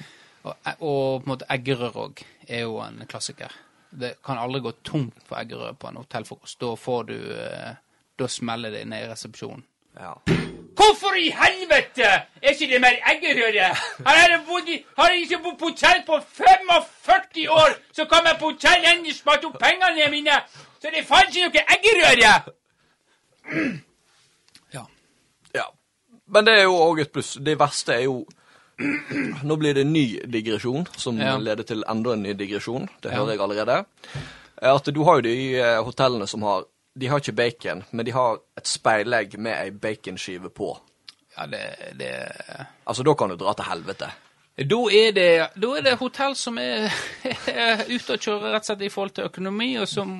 Og, 0.44 0.54
og 0.80 1.20
på 1.20 1.26
en 1.26 1.30
måte 1.34 1.48
eggerøre 1.52 2.06
òg 2.08 2.24
er 2.48 2.64
jo 2.64 2.80
en 2.84 3.04
klassiker. 3.08 3.52
Det 3.94 4.16
kan 4.24 4.40
aldri 4.40 4.62
gå 4.64 4.72
tomt 4.82 5.20
for 5.28 5.38
eggerøre 5.38 5.76
på 5.78 5.90
en 5.90 6.00
hotellfrokost. 6.00 6.58
Da 6.60 6.72
får 6.80 7.04
du 7.12 7.16
eh, 7.36 7.74
Da 8.14 8.28
smeller 8.30 8.70
det 8.70 8.84
ned 8.86 9.04
i 9.04 9.08
resepsjonen. 9.10 9.64
Ja. 10.00 10.12
Hvorfor 10.74 11.14
i 11.14 11.28
helvete 11.30 12.02
er 12.42 12.50
ikke 12.50 12.66
det 12.72 12.80
mer 12.82 12.96
eggerøre? 13.12 13.68
Har 14.06 14.16
jeg, 14.18 14.40
bodd 14.48 14.68
i, 14.68 14.84
har 14.98 15.08
jeg 15.12 15.20
ikke 15.22 15.38
bodd 15.44 15.58
på 15.58 15.68
hotell 15.70 16.00
på 16.06 16.18
45 16.38 17.48
år, 17.50 17.76
så 17.94 18.04
kom 18.10 18.26
jeg 18.26 18.36
på 18.40 18.50
hotell 18.50 18.88
endelig 18.92 19.14
sparte 19.20 19.46
opp 19.46 19.58
pengene 19.62 20.08
mine, 20.10 20.34
så 20.82 20.90
det 20.90 21.04
fant 21.06 21.30
ikke 21.30 21.46
noe 21.46 21.64
eggerøre! 21.76 22.32
Ja. 24.74 24.82
ja. 25.54 25.66
Men 26.26 26.46
det 26.48 26.54
er 26.58 26.62
jo 26.66 26.74
òg 26.80 27.00
et 27.04 27.12
pluss. 27.12 27.34
Det 27.44 27.58
verste 27.60 27.94
er 28.00 28.06
jo 28.08 28.24
Nå 29.46 29.54
blir 29.60 29.76
det 29.76 29.84
en 29.86 29.92
ny 29.94 30.18
digresjon, 30.26 30.88
som 30.98 31.18
Ja. 31.20 31.36
leder 31.38 31.62
til 31.62 31.84
enda 31.88 32.12
en 32.16 32.22
ny 32.24 32.32
digresjon. 32.34 32.88
Det 33.02 33.12
Ja. 33.12 33.16
hører 33.20 33.30
jeg 33.30 33.40
allerede. 33.40 33.84
Er 34.56 34.74
At 34.74 34.90
du 34.94 35.04
har 35.04 35.14
jo 35.14 35.20
de 35.20 35.54
eh, 35.60 35.78
hotellene 35.84 36.26
som 36.26 36.42
har 36.42 36.64
De 36.94 37.06
har 37.10 37.18
ikke 37.18 37.32
bacon, 37.36 37.84
men 37.90 38.06
de 38.06 38.12
har 38.14 38.38
et 38.58 38.68
speilegg 38.70 39.38
med 39.38 39.56
ei 39.56 39.70
baconskive 39.70 40.50
på. 40.54 40.72
Ja, 41.36 41.46
det, 41.50 41.62
det 41.98 42.12
Altså, 42.86 43.02
da 43.02 43.14
kan 43.18 43.32
du 43.32 43.36
dra 43.36 43.54
til 43.58 43.66
helvete. 43.66 44.10
Da 44.54 44.78
er 44.94 45.10
det, 45.10 45.30
da 45.58 45.70
er 45.74 45.82
det 45.82 45.96
hotell 45.98 46.36
som 46.38 46.58
er, 46.62 46.86
er 47.50 47.82
ute 47.90 48.14
og 48.14 48.20
kjører 48.22 48.52
rett 48.54 48.62
og 48.62 48.68
slett 48.68 48.84
i 48.86 48.90
forhold 48.94 49.16
til 49.16 49.26
økonomi, 49.26 49.72
og 49.82 49.88
som 49.90 50.12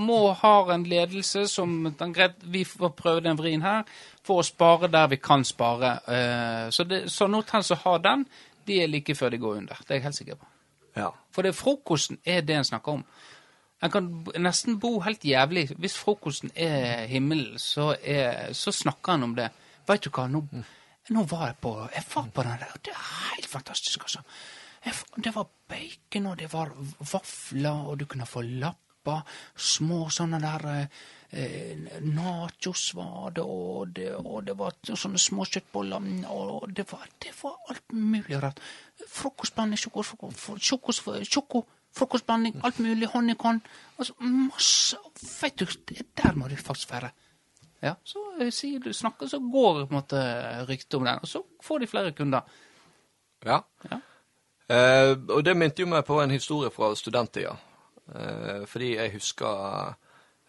må 0.00 0.32
ha 0.40 0.54
en 0.72 0.86
ledelse 0.88 1.44
som 1.52 1.74
den, 1.98 2.14
greit, 2.16 2.40
Vi 2.42 2.64
får 2.64 2.94
prøve 2.96 3.20
den 3.20 3.36
vrien 3.38 3.62
her 3.62 3.84
for 4.24 4.40
å 4.40 4.46
spare 4.46 4.88
der 4.88 5.10
vi 5.12 5.20
kan 5.20 5.44
spare. 5.44 5.98
Eh, 6.08 6.70
Så 6.72 6.84
det, 6.88 7.10
sånne 7.12 7.42
hotell 7.42 7.64
som 7.64 7.84
har 7.84 7.98
den, 7.98 8.24
de 8.66 8.80
er 8.82 8.88
like 8.88 9.14
før 9.14 9.30
de 9.30 9.38
går 9.38 9.60
under. 9.60 9.76
Det 9.84 9.90
er 9.90 10.00
jeg 10.00 10.08
helt 10.08 10.16
sikker 10.16 10.40
på. 10.40 10.48
Ja. 10.96 11.12
For 11.30 11.42
det 11.44 11.54
frokosten 11.54 12.18
er 12.24 12.40
det 12.40 12.56
en 12.56 12.64
snakker 12.64 12.92
om. 12.98 13.04
En 13.82 13.92
kan 13.94 14.08
nesten 14.42 14.78
bo 14.82 14.98
helt 15.04 15.24
jævlig. 15.24 15.68
Hvis 15.78 15.96
frokosten 16.00 16.50
er 16.54 17.06
himmelen, 17.06 17.58
så, 17.62 17.92
så 18.52 18.74
snakker 18.74 19.14
han 19.14 19.28
om 19.28 19.36
det. 19.38 19.50
Vet 19.88 20.04
du 20.04 20.10
hva, 20.12 20.26
nå, 20.28 20.42
nå 21.14 21.24
var 21.30 21.46
jeg 21.46 21.60
på 21.62 21.74
Jeg 21.94 22.04
var 22.14 22.32
på 22.34 22.44
den 22.44 22.64
der, 22.64 22.80
det 22.84 22.92
er 22.92 23.04
helt 23.34 23.46
fantastisk, 23.48 24.08
altså. 24.08 24.24
Jeg, 24.84 24.94
det 25.24 25.34
var 25.34 25.46
bacon, 25.68 26.26
og 26.32 26.38
det 26.38 26.50
var 26.52 26.74
vafler, 27.12 27.86
og 27.88 28.00
du 28.00 28.06
kunne 28.06 28.26
få 28.26 28.42
lapper. 28.42 29.22
Små 29.56 30.10
sånne 30.12 30.40
der 30.42 30.66
eh, 30.74 31.86
nachos 32.04 32.90
var 32.98 33.30
det, 33.38 33.46
og 33.46 33.94
det, 33.96 34.10
og 34.18 34.42
det 34.44 34.58
var 34.58 34.76
sånne 34.90 35.22
små 35.22 35.46
kjøttboller, 35.48 36.10
og 36.28 36.68
det 36.76 36.84
var, 36.90 37.06
det 37.22 37.32
var 37.40 37.56
alt 37.70 37.94
mulig 37.94 38.42
rart. 38.42 38.60
Frokostblanding, 39.06 39.80
sjoko, 39.80 40.04
sjoko, 40.04 40.32
sjoko, 40.60 40.96
sjoko, 41.24 41.64
frokostblanding, 41.98 42.60
alt 42.64 42.78
mulig, 42.84 43.08
honningkorn. 43.12 43.62
Altså 43.98 44.14
masse 44.22 44.98
Vet 45.18 45.58
du, 45.58 45.66
der 46.16 46.36
må 46.38 46.48
du 46.48 46.54
faktisk 46.56 46.92
være. 46.92 47.10
Ja, 47.82 47.94
så 48.06 48.20
eh, 48.40 48.52
sier 48.54 48.82
du 48.82 48.92
snakker, 48.94 49.26
så 49.30 49.38
går 49.42 49.84
på 49.84 49.90
en 49.90 49.98
måte 49.98 50.20
ryktet 50.68 50.94
om 50.98 51.06
den, 51.06 51.18
og 51.22 51.30
så 51.30 51.42
får 51.62 51.82
de 51.82 51.90
flere 51.90 52.12
kunder. 52.14 52.46
ja. 53.46 53.62
Ja. 53.90 53.98
Eh, 54.68 55.14
og 55.32 55.44
det 55.44 55.56
minte 55.56 55.80
jo 55.80 55.88
meg 55.88 56.04
på 56.04 56.18
en 56.20 56.34
historie 56.34 56.70
fra 56.70 56.90
studenttida. 56.96 57.54
Eh, 58.14 58.66
fordi 58.68 58.94
jeg 58.96 59.14
husker 59.14 59.94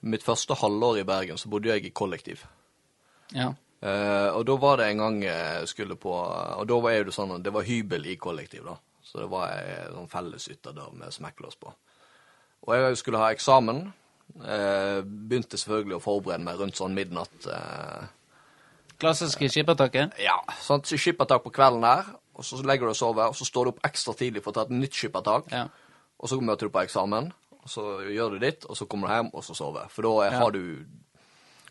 mitt 0.02 0.24
første 0.24 0.58
halvår 0.60 1.02
i 1.02 1.08
Bergen, 1.08 1.38
så 1.38 1.50
bodde 1.50 1.72
jeg 1.72 1.86
i 1.86 1.94
kollektiv. 1.96 2.44
Ja. 3.36 3.54
Eh, 3.80 4.30
og 4.36 4.44
da 4.48 4.58
var 4.60 4.80
det 4.80 4.90
en 4.90 4.98
gang 4.98 5.22
jeg 5.24 5.68
skulle 5.72 5.96
på 5.96 6.12
Og 6.12 6.66
da 6.68 6.80
var 6.84 6.98
jo 6.98 7.04
det 7.08 7.14
sånn 7.16 7.44
det 7.44 7.54
var 7.56 7.64
hybel 7.64 8.10
i 8.12 8.18
kollektiv, 8.20 8.66
da. 8.66 8.76
Så 9.10 9.24
det 9.24 9.30
var 9.32 9.50
ei 9.56 9.88
sånn 9.90 10.10
felles 10.12 10.46
ytterdør 10.54 10.94
med 10.94 11.14
smekklås 11.16 11.56
på. 11.60 11.72
Og 12.68 12.76
jeg 12.76 12.98
skulle 13.00 13.18
ha 13.22 13.32
eksamen. 13.34 13.88
Eh, 14.46 15.00
begynte 15.02 15.58
selvfølgelig 15.58 15.98
å 15.98 16.04
forberede 16.04 16.44
meg 16.46 16.60
rundt 16.62 16.78
sånn 16.78 16.94
midnatt. 16.94 17.48
Eh, 17.50 18.08
Klassiske 19.00 19.48
skippertaket. 19.50 20.14
ja, 20.22 20.36
sånn 20.62 20.84
skippertak 20.86 21.42
på 21.44 21.52
kvelden 21.56 21.82
der. 21.82 22.06
Og 22.36 22.44
så 22.46 22.60
legger 22.64 22.86
du 22.88 22.92
og 22.94 22.96
sover, 23.00 23.28
og 23.32 23.36
så 23.36 23.46
står 23.48 23.66
du 23.66 23.70
opp 23.74 23.80
ekstra 23.88 24.14
tidlig 24.14 24.44
for 24.44 24.52
å 24.52 24.60
ta 24.60 24.62
et 24.68 24.70
nytt 24.76 24.94
skippertak. 24.96 25.50
Ja. 25.52 25.66
Og 26.20 26.30
så 26.30 26.38
møter 26.40 26.68
du 26.68 26.70
på 26.76 26.84
eksamen, 26.86 27.32
og 27.64 27.68
så 27.72 27.82
gjør 28.12 28.36
du 28.36 28.40
ditt, 28.46 28.66
og 28.70 28.78
så 28.78 28.86
kommer 28.88 29.08
du 29.10 29.14
hjem, 29.16 29.32
og 29.34 29.44
så 29.44 29.56
sover. 29.56 29.90
For 29.90 30.02
da 30.04 30.10
er- 30.28 30.32
Ja. 30.34 30.40
har 30.40 30.52
du 30.52 30.86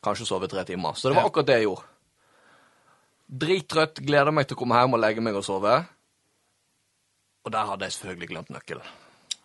kanskje 0.03 0.27
sovet 0.27 0.51
tre 0.51 0.65
timer. 0.65 0.93
Så 0.95 1.09
det 1.09 1.17
var 1.17 1.29
akkurat 1.31 1.47
det 1.47 1.61
jeg 1.61 1.65
gjorde. 1.69 1.85
Drittrøtt, 3.29 4.01
gleder 4.07 4.33
meg 4.33 4.49
til 4.49 4.57
å 4.57 4.61
komme 4.61 4.75
hjem 4.81 4.95
og 4.95 5.01
legge 5.01 5.21
meg 5.21 5.35
og 5.37 5.45
sove. 5.45 5.87
Og 7.49 7.53
der 7.55 7.65
hadde 7.71 7.87
jeg 7.89 7.95
selvfølgelig 7.97 8.29
glemt 8.29 8.51
nøkkelen. 8.53 8.89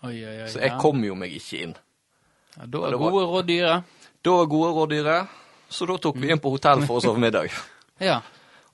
Oi, 0.04 0.18
oi, 0.28 0.34
oi. 0.44 0.48
Så 0.52 0.60
jeg 0.60 0.76
kom 0.82 1.00
jo 1.08 1.16
meg 1.16 1.32
ikke 1.38 1.62
inn. 1.64 1.76
Ja, 2.58 2.66
da 2.68 2.82
var- 2.84 2.98
gode 3.00 3.26
råd 3.32 3.48
dyre. 3.48 3.78
Da 4.24 4.34
var 4.42 4.50
gode 4.52 4.72
råd 4.76 4.90
dyre, 4.92 5.16
så 5.72 5.88
da 5.88 5.96
tok 6.04 6.18
vi 6.20 6.32
inn 6.34 6.42
på 6.44 6.52
hotell 6.52 6.84
for 6.86 7.00
å 7.00 7.06
sove 7.06 7.20
middag. 7.24 7.48
Ja. 8.04 8.18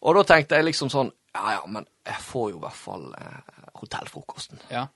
Og 0.02 0.16
da 0.16 0.22
tenkte 0.24 0.56
jeg 0.56 0.66
liksom 0.70 0.90
sånn 0.90 1.10
Ja 1.36 1.52
ja, 1.60 1.64
men 1.68 1.86
jeg 2.08 2.16
får 2.24 2.46
jo 2.54 2.58
i 2.58 2.62
hvert 2.64 2.78
fall 2.80 3.04
eh, 3.20 3.58
hotellfrokosten. 3.82 4.62
Ja. 4.72 4.88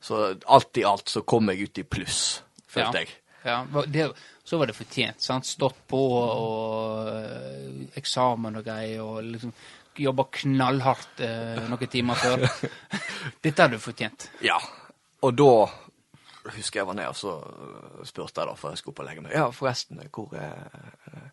Så 0.00 0.36
alt 0.46 0.76
i 0.78 0.84
alt 0.86 1.08
så 1.10 1.22
kom 1.26 1.48
jeg 1.50 1.64
ut 1.66 1.78
i 1.78 1.82
pluss, 1.82 2.42
følte 2.70 3.00
Ja. 3.00 3.00
jeg. 3.00 3.08
ja. 3.48 3.82
Det, 3.90 4.04
så 4.44 4.58
var 4.60 4.66
det 4.70 4.76
fortjent. 4.76 5.18
sant? 5.24 5.46
Stått 5.48 5.80
på 5.88 5.98
og 6.20 7.08
og 7.08 7.96
eksamen 7.98 8.56
og 8.60 8.64
greier, 8.68 9.00
og 9.02 9.24
liksom 9.24 9.52
jobba 9.98 10.24
knallhardt 10.32 11.20
eh, 11.24 11.64
noen 11.70 11.88
timer 11.92 12.14
før. 12.20 12.44
Dette 13.44 13.62
hadde 13.62 13.76
du 13.78 13.82
fortjent. 13.82 14.28
Ja. 14.44 14.58
Og 15.22 15.34
da 15.38 15.50
husker 16.54 16.80
jeg 16.80 16.86
var 16.86 16.94
nede, 16.94 17.08
og 17.10 17.16
så 17.18 17.32
øh, 17.40 18.04
spurte 18.06 18.40
jeg 18.40 18.46
da 18.50 18.54
før 18.54 18.74
jeg 18.74 18.78
skulle 18.82 18.94
opp 18.94 19.00
og 19.02 19.08
legge 19.08 19.24
meg. 19.24 19.32
Ja, 19.34 19.48
forresten, 19.50 20.00
hvor 20.14 20.34
er, 20.38 20.62
øh, 21.10 21.26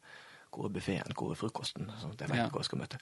hvor 0.54 0.66
er 0.70 0.74
buffeen? 0.74 1.14
Hvor 1.18 1.32
er 1.36 1.40
frokosten? 1.40 1.92
Sånn 2.02 2.16
at 2.16 2.22
jeg 2.26 2.30
vet 2.34 2.42
Ja. 2.42 2.48
hvor 2.50 2.64
jeg 2.64 2.70
skal 2.72 2.82
møte. 2.82 2.98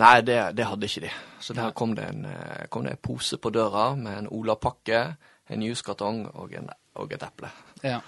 Nei, 0.00 0.14
det, 0.24 0.38
det 0.56 0.64
hadde 0.64 0.88
ikke 0.88 1.02
de. 1.04 1.10
Så 1.44 1.52
der 1.58 1.74
kom 1.76 1.92
det, 1.98 2.06
en, 2.08 2.24
øh, 2.24 2.68
kom 2.72 2.86
det 2.86 2.94
en 2.96 3.02
pose 3.04 3.36
på 3.36 3.50
døra 3.52 3.90
med 3.94 4.22
en 4.22 4.28
Ola-pakke, 4.32 5.02
en 5.52 5.62
juskartong 5.66 6.22
og, 6.32 6.54
en, 6.56 6.70
og 6.96 7.12
et 7.12 7.22
eple. 7.26 7.50
Ja. 7.84 7.98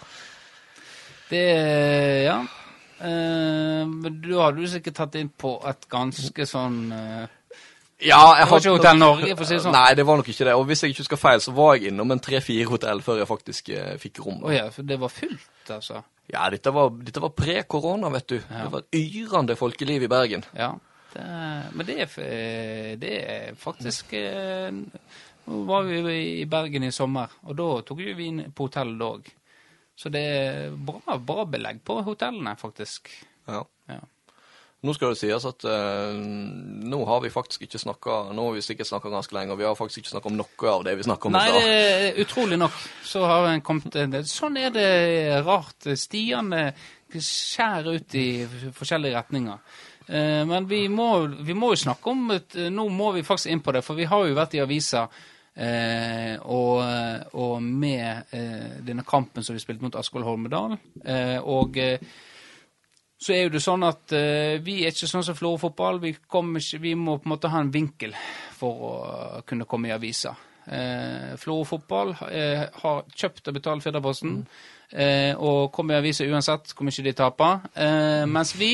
Det 1.29 1.45
Ja. 2.25 2.39
Eh, 3.01 3.83
men 3.91 4.21
da 4.23 4.45
hadde 4.47 4.63
du 4.63 4.71
sikkert 4.71 4.99
tatt 5.01 5.17
inn 5.19 5.33
på 5.35 5.57
et 5.67 5.89
ganske 5.91 6.47
sånn 6.47 6.79
eh, 6.95 7.25
Ja, 8.07 8.21
jeg 8.39 8.45
Det 8.45 8.51
var 8.53 8.63
ikke 8.63 8.75
Hotell 8.77 9.01
Norge, 9.01 9.31
for 9.35 9.45
å 9.45 9.49
si 9.49 9.57
det 9.57 9.65
sånn. 9.65 9.75
Nei, 9.75 9.95
det 9.99 10.07
var 10.07 10.21
nok 10.21 10.31
ikke 10.31 10.47
det. 10.49 10.55
Og 10.55 10.67
hvis 10.69 10.85
jeg 10.85 10.95
ikke 10.95 11.05
husker 11.05 11.21
feil, 11.21 11.43
så 11.43 11.55
var 11.57 11.75
jeg 11.75 11.91
innom 11.91 12.15
en 12.15 12.23
tre-fire 12.23 12.71
hotell 12.71 13.03
før 13.05 13.23
jeg 13.23 13.31
faktisk 13.31 13.71
eh, 13.75 13.95
fikk 14.03 14.23
rom. 14.25 14.41
Å 14.47 14.55
ja, 14.55 14.65
for 14.75 14.87
det 14.87 14.99
var 15.03 15.13
fullt, 15.13 15.71
altså. 15.75 16.03
Ja, 16.33 16.47
dette 16.53 16.73
var, 16.73 16.91
dette 17.05 17.21
var 17.21 17.35
pre-korona, 17.37 18.11
vet 18.15 18.29
du. 18.33 18.37
Ja. 18.39 18.65
Det 18.65 18.73
var 18.73 18.85
et 18.85 18.99
yrende 19.21 19.57
folkeliv 19.61 20.07
i 20.07 20.11
Bergen. 20.11 20.47
Ja. 20.57 20.73
Det, 21.15 21.25
men 21.75 21.87
det 21.87 21.99
er, 22.03 22.19
eh, 22.25 22.91
det 22.99 23.15
er 23.21 23.55
faktisk 23.59 24.17
eh, 24.19 24.71
Nå 25.45 25.61
var 25.69 25.85
vi 25.85 26.17
i 26.41 26.47
Bergen 26.49 26.87
i 26.87 26.93
sommer, 26.95 27.35
og 27.45 27.57
da 27.59 27.67
tok 27.85 27.99
vi 28.01 28.31
inn 28.31 28.47
på 28.57 28.71
hotellet 28.71 29.03
òg. 29.05 29.27
Så 29.97 30.11
det 30.11 30.21
er 30.27 30.71
bra, 30.75 31.19
bra 31.23 31.45
belegg 31.47 31.79
på 31.87 32.01
hotellene, 32.03 32.57
faktisk. 32.59 33.09
Ja. 33.47 33.63
Ja. 33.89 34.01
Nå 34.85 34.93
skal 34.93 35.15
det 35.15 35.17
sies 35.23 35.45
at 35.49 35.65
eh, 35.65 36.17
nå 36.93 36.99
har 37.09 37.21
vi 37.25 37.31
faktisk 37.33 37.63
ikke 37.65 37.79
snakka 37.81 38.17
Nå 38.37 38.43
har 38.51 38.53
vi 38.53 38.61
sikkert 38.67 38.91
snakka 38.91 39.09
ganske 39.15 39.33
lenge, 39.33 39.55
og 39.55 39.59
vi 39.63 39.65
har 39.65 39.77
faktisk 39.79 40.03
ikke 40.03 40.11
snakka 40.13 40.29
om 40.29 40.37
noe 40.37 40.69
av 40.75 40.83
det 40.85 40.93
vi 40.99 41.07
snakka 41.07 41.31
om 41.31 41.33
i 41.33 41.39
Nei, 41.39 41.47
stad. 41.49 41.63
det 41.63 41.79
er 42.11 42.21
utrolig 42.27 42.59
nok. 42.61 42.77
Så 43.09 43.23
har 43.25 43.47
en 43.49 43.63
kommet 43.65 43.97
en- 43.97 44.19
Sånn 44.29 44.59
er 44.61 44.71
det 44.75 44.91
rart. 45.47 45.89
Stiene 45.97 46.75
skjærer 47.15 47.95
ut 47.97 48.15
i 48.19 48.27
forskjellige 48.77 49.17
retninger. 49.17 49.59
Eh, 50.09 50.45
Men 50.45 50.67
vi 50.69 50.83
må, 50.89 51.09
vi 51.45 51.55
må 51.57 51.71
jo 51.73 51.81
snakke 51.87 52.11
om 52.13 52.31
et, 52.35 52.55
Nå 52.71 52.89
må 52.93 53.13
vi 53.15 53.23
faktisk 53.25 53.53
inn 53.55 53.61
på 53.65 53.73
det, 53.73 53.85
for 53.85 53.95
vi 53.97 54.05
har 54.05 54.27
jo 54.29 54.35
vært 54.37 54.55
i 54.59 54.61
avisa 54.61 55.07
eh, 55.55 56.37
og, 56.43 56.83
og 57.41 57.57
med 57.63 58.35
eh, 58.35 58.79
denne 58.85 59.07
kampen 59.07 59.47
som 59.47 59.57
vi 59.57 59.63
spilte 59.63 59.87
mot 59.87 59.99
Askvoll 59.99 60.27
Holmedal. 60.27 60.77
Eh, 61.05 61.39
og 61.41 61.79
eh, 61.79 61.99
så 63.25 63.33
er 63.33 63.47
jo 63.47 63.53
det 63.55 63.63
sånn 63.65 63.87
at 63.87 64.13
eh, 64.13 64.59
vi 64.65 64.83
er 64.83 64.93
ikke 64.93 65.09
sånn 65.09 65.25
som 65.25 65.37
Florø 65.39 65.61
fotball. 65.63 66.01
Vi, 66.03 66.13
ikke, 66.17 66.81
vi 66.83 66.93
må 66.99 67.17
på 67.17 67.29
en 67.29 67.33
måte 67.37 67.53
ha 67.53 67.63
en 67.63 67.73
vinkel 67.73 68.13
for 68.53 68.85
å 68.85 68.93
kunne 69.49 69.69
komme 69.71 69.89
i 69.89 69.95
avisa. 69.95 70.35
Eh, 70.67 71.33
Florø 71.41 71.65
fotball 71.69 72.13
eh, 72.29 72.67
har 72.83 73.03
kjøpt 73.15 73.49
og 73.49 73.57
betalt 73.57 73.85
Firdaposten 73.85 74.39
eh, 74.91 75.33
og 75.37 75.73
kommer 75.73 75.97
i 75.97 76.03
avisa 76.03 76.29
uansett 76.29 76.75
hvor 76.75 76.89
mye 76.89 77.07
de 77.07 77.17
taper. 77.17 77.67
Eh, 77.73 78.25
mens 78.29 78.55
vi, 78.61 78.73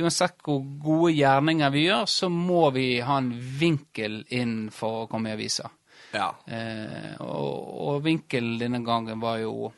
uansett 0.00 0.40
hvor 0.44 0.60
gode 0.84 1.14
gjerninger 1.16 1.72
vi 1.72 1.86
gjør, 1.86 2.08
så 2.10 2.28
må 2.32 2.66
vi 2.76 2.88
ha 3.04 3.20
en 3.22 3.32
vinkel 3.32 4.24
inn 4.28 4.56
for 4.74 5.04
å 5.06 5.10
komme 5.12 5.32
i 5.32 5.38
avisa. 5.38 5.70
Ja. 6.12 6.30
Eh, 6.46 7.14
og, 7.22 7.70
og 7.90 8.00
vinkelen 8.04 8.58
denne 8.60 8.80
gangen 8.86 9.20
var 9.22 9.38
jo 9.42 9.70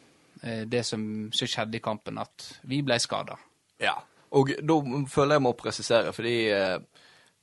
eh, 0.42 0.62
det 0.66 0.84
som, 0.88 1.02
som 1.34 1.48
skjedde 1.50 1.76
i 1.76 1.82
kampen, 1.84 2.18
at 2.22 2.46
vi 2.68 2.82
ble 2.82 2.98
skada. 3.02 3.36
ja. 3.82 3.98
Og 4.32 4.48
da 4.64 4.74
føler 5.12 5.36
jeg 5.36 5.42
må 5.44 5.50
presisere, 5.52 6.12
fordi 6.16 6.36
eh, 6.48 6.78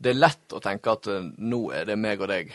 det 0.01 0.09
er 0.09 0.17
lett 0.17 0.55
å 0.57 0.61
tenke 0.63 0.89
at 0.95 1.05
eh, 1.13 1.27
nå 1.37 1.59
er 1.77 1.83
det 1.85 1.99
meg 2.01 2.23
og 2.25 2.31
deg 2.31 2.49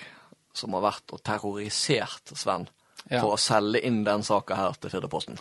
som 0.54 0.74
har 0.74 0.82
vært 0.88 1.14
og 1.14 1.22
terrorisert 1.22 2.32
Sven 2.34 2.66
Ja. 3.10 3.20
for 3.20 3.34
å 3.34 3.38
selge 3.38 3.78
inn 3.86 4.00
den 4.02 4.22
saka 4.26 4.56
her 4.58 4.74
til 4.80 4.90
Firdaposten. 4.90 5.38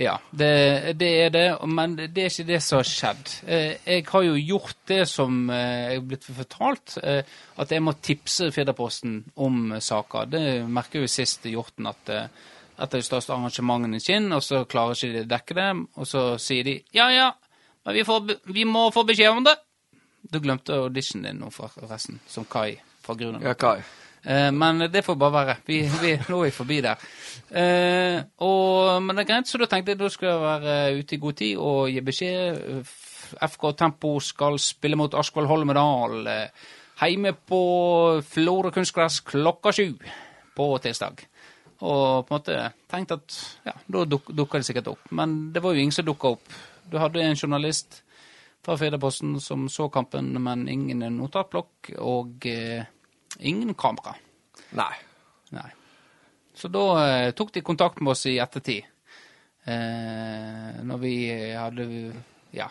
Ja, 0.00 0.14
det, 0.30 0.94
det 0.96 1.08
er 1.26 1.32
det, 1.34 1.44
men 1.68 1.96
det 2.00 2.16
er 2.22 2.30
ikke 2.30 2.46
det 2.48 2.60
som 2.64 2.78
har 2.80 2.88
skjedd. 2.88 3.32
Eh, 3.44 3.74
Jeg 3.84 4.06
har 4.08 4.22
jo 4.24 4.38
gjort 4.40 4.78
det 4.88 5.02
som 5.10 5.50
eh, 5.52 5.82
jeg 5.92 5.98
er 6.00 6.06
blitt 6.08 6.24
fortalt, 6.32 6.94
eh, 7.02 7.34
at 7.60 7.74
jeg 7.76 7.84
må 7.84 7.92
tipse 8.00 8.48
Firdaposten 8.54 9.18
om 9.36 9.74
saker. 9.84 10.30
Det 10.32 10.44
merker 10.64 11.04
jo 11.04 11.10
sist 11.12 11.44
Hjorten 11.50 11.90
at 11.92 12.08
et 12.12 12.88
av 12.88 12.96
de 12.96 13.04
største 13.04 13.34
arrangementene 13.36 14.00
skinn, 14.00 14.32
og 14.32 14.40
så 14.42 14.64
klarer 14.64 14.96
ikke 14.96 15.12
de 15.12 15.26
å 15.26 15.30
dekke 15.34 15.58
det, 15.60 15.68
og 16.00 16.08
så 16.08 16.22
sier 16.40 16.64
de 16.66 16.78
ja, 16.96 17.10
ja, 17.12 17.28
men 17.84 17.98
vi, 17.98 18.06
får, 18.08 18.32
vi 18.48 18.64
må 18.64 18.88
få 18.94 19.04
beskjed 19.06 19.36
om 19.36 19.44
det. 19.44 19.58
Du 20.32 20.40
glemte 20.40 20.78
auditionen 20.86 21.28
din 21.28 21.42
nå, 21.44 21.50
forresten, 21.52 22.18
som 22.30 22.48
Kai 22.48 22.78
fra 23.04 23.14
Grunnen. 23.18 23.42
Ja, 23.44 23.52
Kai. 23.58 23.82
Eh, 24.24 24.50
men 24.54 24.86
det 24.92 25.04
får 25.04 25.18
bare 25.18 25.32
være. 25.38 25.56
Vi, 25.66 25.80
vi, 26.02 26.12
nå 26.28 26.42
er 26.42 26.50
vi 26.50 26.56
forbi 26.56 26.80
der. 26.84 27.06
Eh, 27.50 28.18
og, 28.46 29.02
men 29.02 29.16
det 29.16 29.24
er 29.24 29.30
greit, 29.32 29.50
så 29.50 29.60
da 29.60 29.68
tenkte 29.70 29.94
jeg 29.94 30.02
da 30.02 30.12
skal 30.12 30.30
jeg 30.30 30.44
være 30.44 30.76
ute 31.00 31.16
i 31.16 31.22
god 31.22 31.40
tid 31.40 31.56
og 31.58 31.90
gi 31.90 32.04
beskjed. 32.06 32.62
FK 33.32 33.66
Tempo 33.78 34.18
skal 34.20 34.58
spille 34.60 34.98
mot 35.00 35.14
Askvoll 35.16 35.48
Holmedal 35.48 36.26
eh, 36.28 36.70
hjemme 37.02 37.32
på 37.48 37.62
Florø 38.28 38.70
kunstgress 38.74 39.22
klokka 39.26 39.72
sju 39.74 39.96
på 40.56 40.68
tirsdag. 40.84 41.24
Og 41.82 42.26
på 42.28 42.30
en 42.30 42.36
måte 42.36 42.58
tenkte 42.90 43.18
at 43.18 43.38
ja, 43.66 43.74
da 43.90 44.04
duk, 44.06 44.30
dukka 44.30 44.60
det 44.60 44.68
sikkert 44.68 44.92
opp. 44.92 45.10
Men 45.10 45.50
det 45.54 45.62
var 45.64 45.74
jo 45.74 45.82
ingen 45.82 45.94
som 45.94 46.06
dukka 46.06 46.36
opp. 46.36 46.56
Du 46.86 46.98
hadde 47.00 47.24
en 47.24 47.38
journalist 47.38 48.02
fra 48.62 48.76
Firdaposten 48.78 49.40
som 49.42 49.66
så 49.68 49.88
kampen, 49.90 50.30
men 50.42 50.68
ingen 50.70 51.02
notatblokk 51.16 51.90
og 51.98 52.46
eh, 52.46 52.84
ingen 53.38 53.74
kamera. 53.74 54.14
Nei. 54.70 54.94
Nei. 55.50 55.70
Så 56.54 56.68
da 56.68 56.84
eh, 57.06 57.30
tok 57.32 57.52
de 57.52 57.60
kontakt 57.64 58.00
med 58.00 58.10
oss 58.12 58.26
i 58.26 58.38
ettertid. 58.38 58.84
Eh, 59.64 60.82
når 60.82 60.98
vi 60.98 61.14
hadde 61.54 61.86
Ja. 62.50 62.68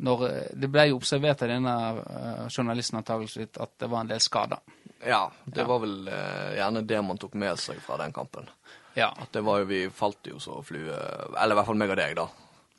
Når 0.00 0.22
eh, 0.28 0.46
Det 0.56 0.68
ble 0.70 0.84
jo 0.88 0.96
observert 1.00 1.42
av 1.42 1.48
denne 1.50 1.74
eh, 1.98 2.44
journalisten 2.48 3.00
antakeligvis 3.00 3.58
at 3.60 3.72
det 3.78 3.88
var 3.90 4.00
en 4.04 4.12
del 4.12 4.20
skader. 4.22 4.58
Ja, 5.04 5.30
det 5.44 5.60
Ja. 5.60 5.66
var 5.66 5.78
vel 5.82 6.08
eh, 6.08 6.56
gjerne 6.60 6.86
det 6.86 7.02
man 7.04 7.18
tok 7.18 7.34
med 7.34 7.58
seg 7.58 7.80
fra 7.82 7.96
den 7.96 8.12
kampen. 8.12 8.48
Ja. 8.94 9.10
At 9.18 9.32
det 9.32 9.42
var 9.46 9.58
jo, 9.60 9.64
Vi 9.66 9.88
falt 9.90 10.26
jo 10.26 10.38
så 10.42 10.62
flue 10.66 10.90
Eller 11.38 11.54
i 11.54 11.58
hvert 11.60 11.66
fall 11.66 11.76
meg 11.78 11.90
og 11.90 11.96
deg, 12.00 12.16
da. 12.18 12.24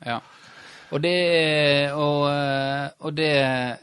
ja. 0.04 0.18
Og 0.92 1.00
det 1.00 1.92
Og, 1.92 2.28
eh, 2.28 2.88
og 3.00 3.16
det, 3.16 3.32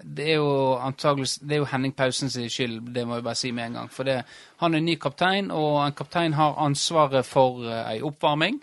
det 0.03 0.31
er 0.31 0.37
jo 0.37 0.77
antageligvis 0.77 1.39
Det 1.41 1.57
er 1.57 1.63
jo 1.63 1.69
Henning 1.71 1.95
Pausens 1.95 2.37
skyld, 2.53 2.93
det 2.93 3.07
må 3.07 3.17
jeg 3.17 3.23
bare 3.23 3.35
si 3.35 3.51
med 3.51 3.65
en 3.65 3.77
gang. 3.81 3.91
For 3.91 4.03
det, 4.03 4.21
han 4.61 4.75
er 4.75 4.85
ny 4.85 4.95
kaptein, 5.01 5.51
og 5.51 5.85
en 5.85 5.93
kaptein 5.97 6.33
har 6.33 6.57
ansvaret 6.61 7.25
for 7.25 7.65
eh, 7.65 7.95
ei 7.95 8.01
oppvarming. 8.05 8.61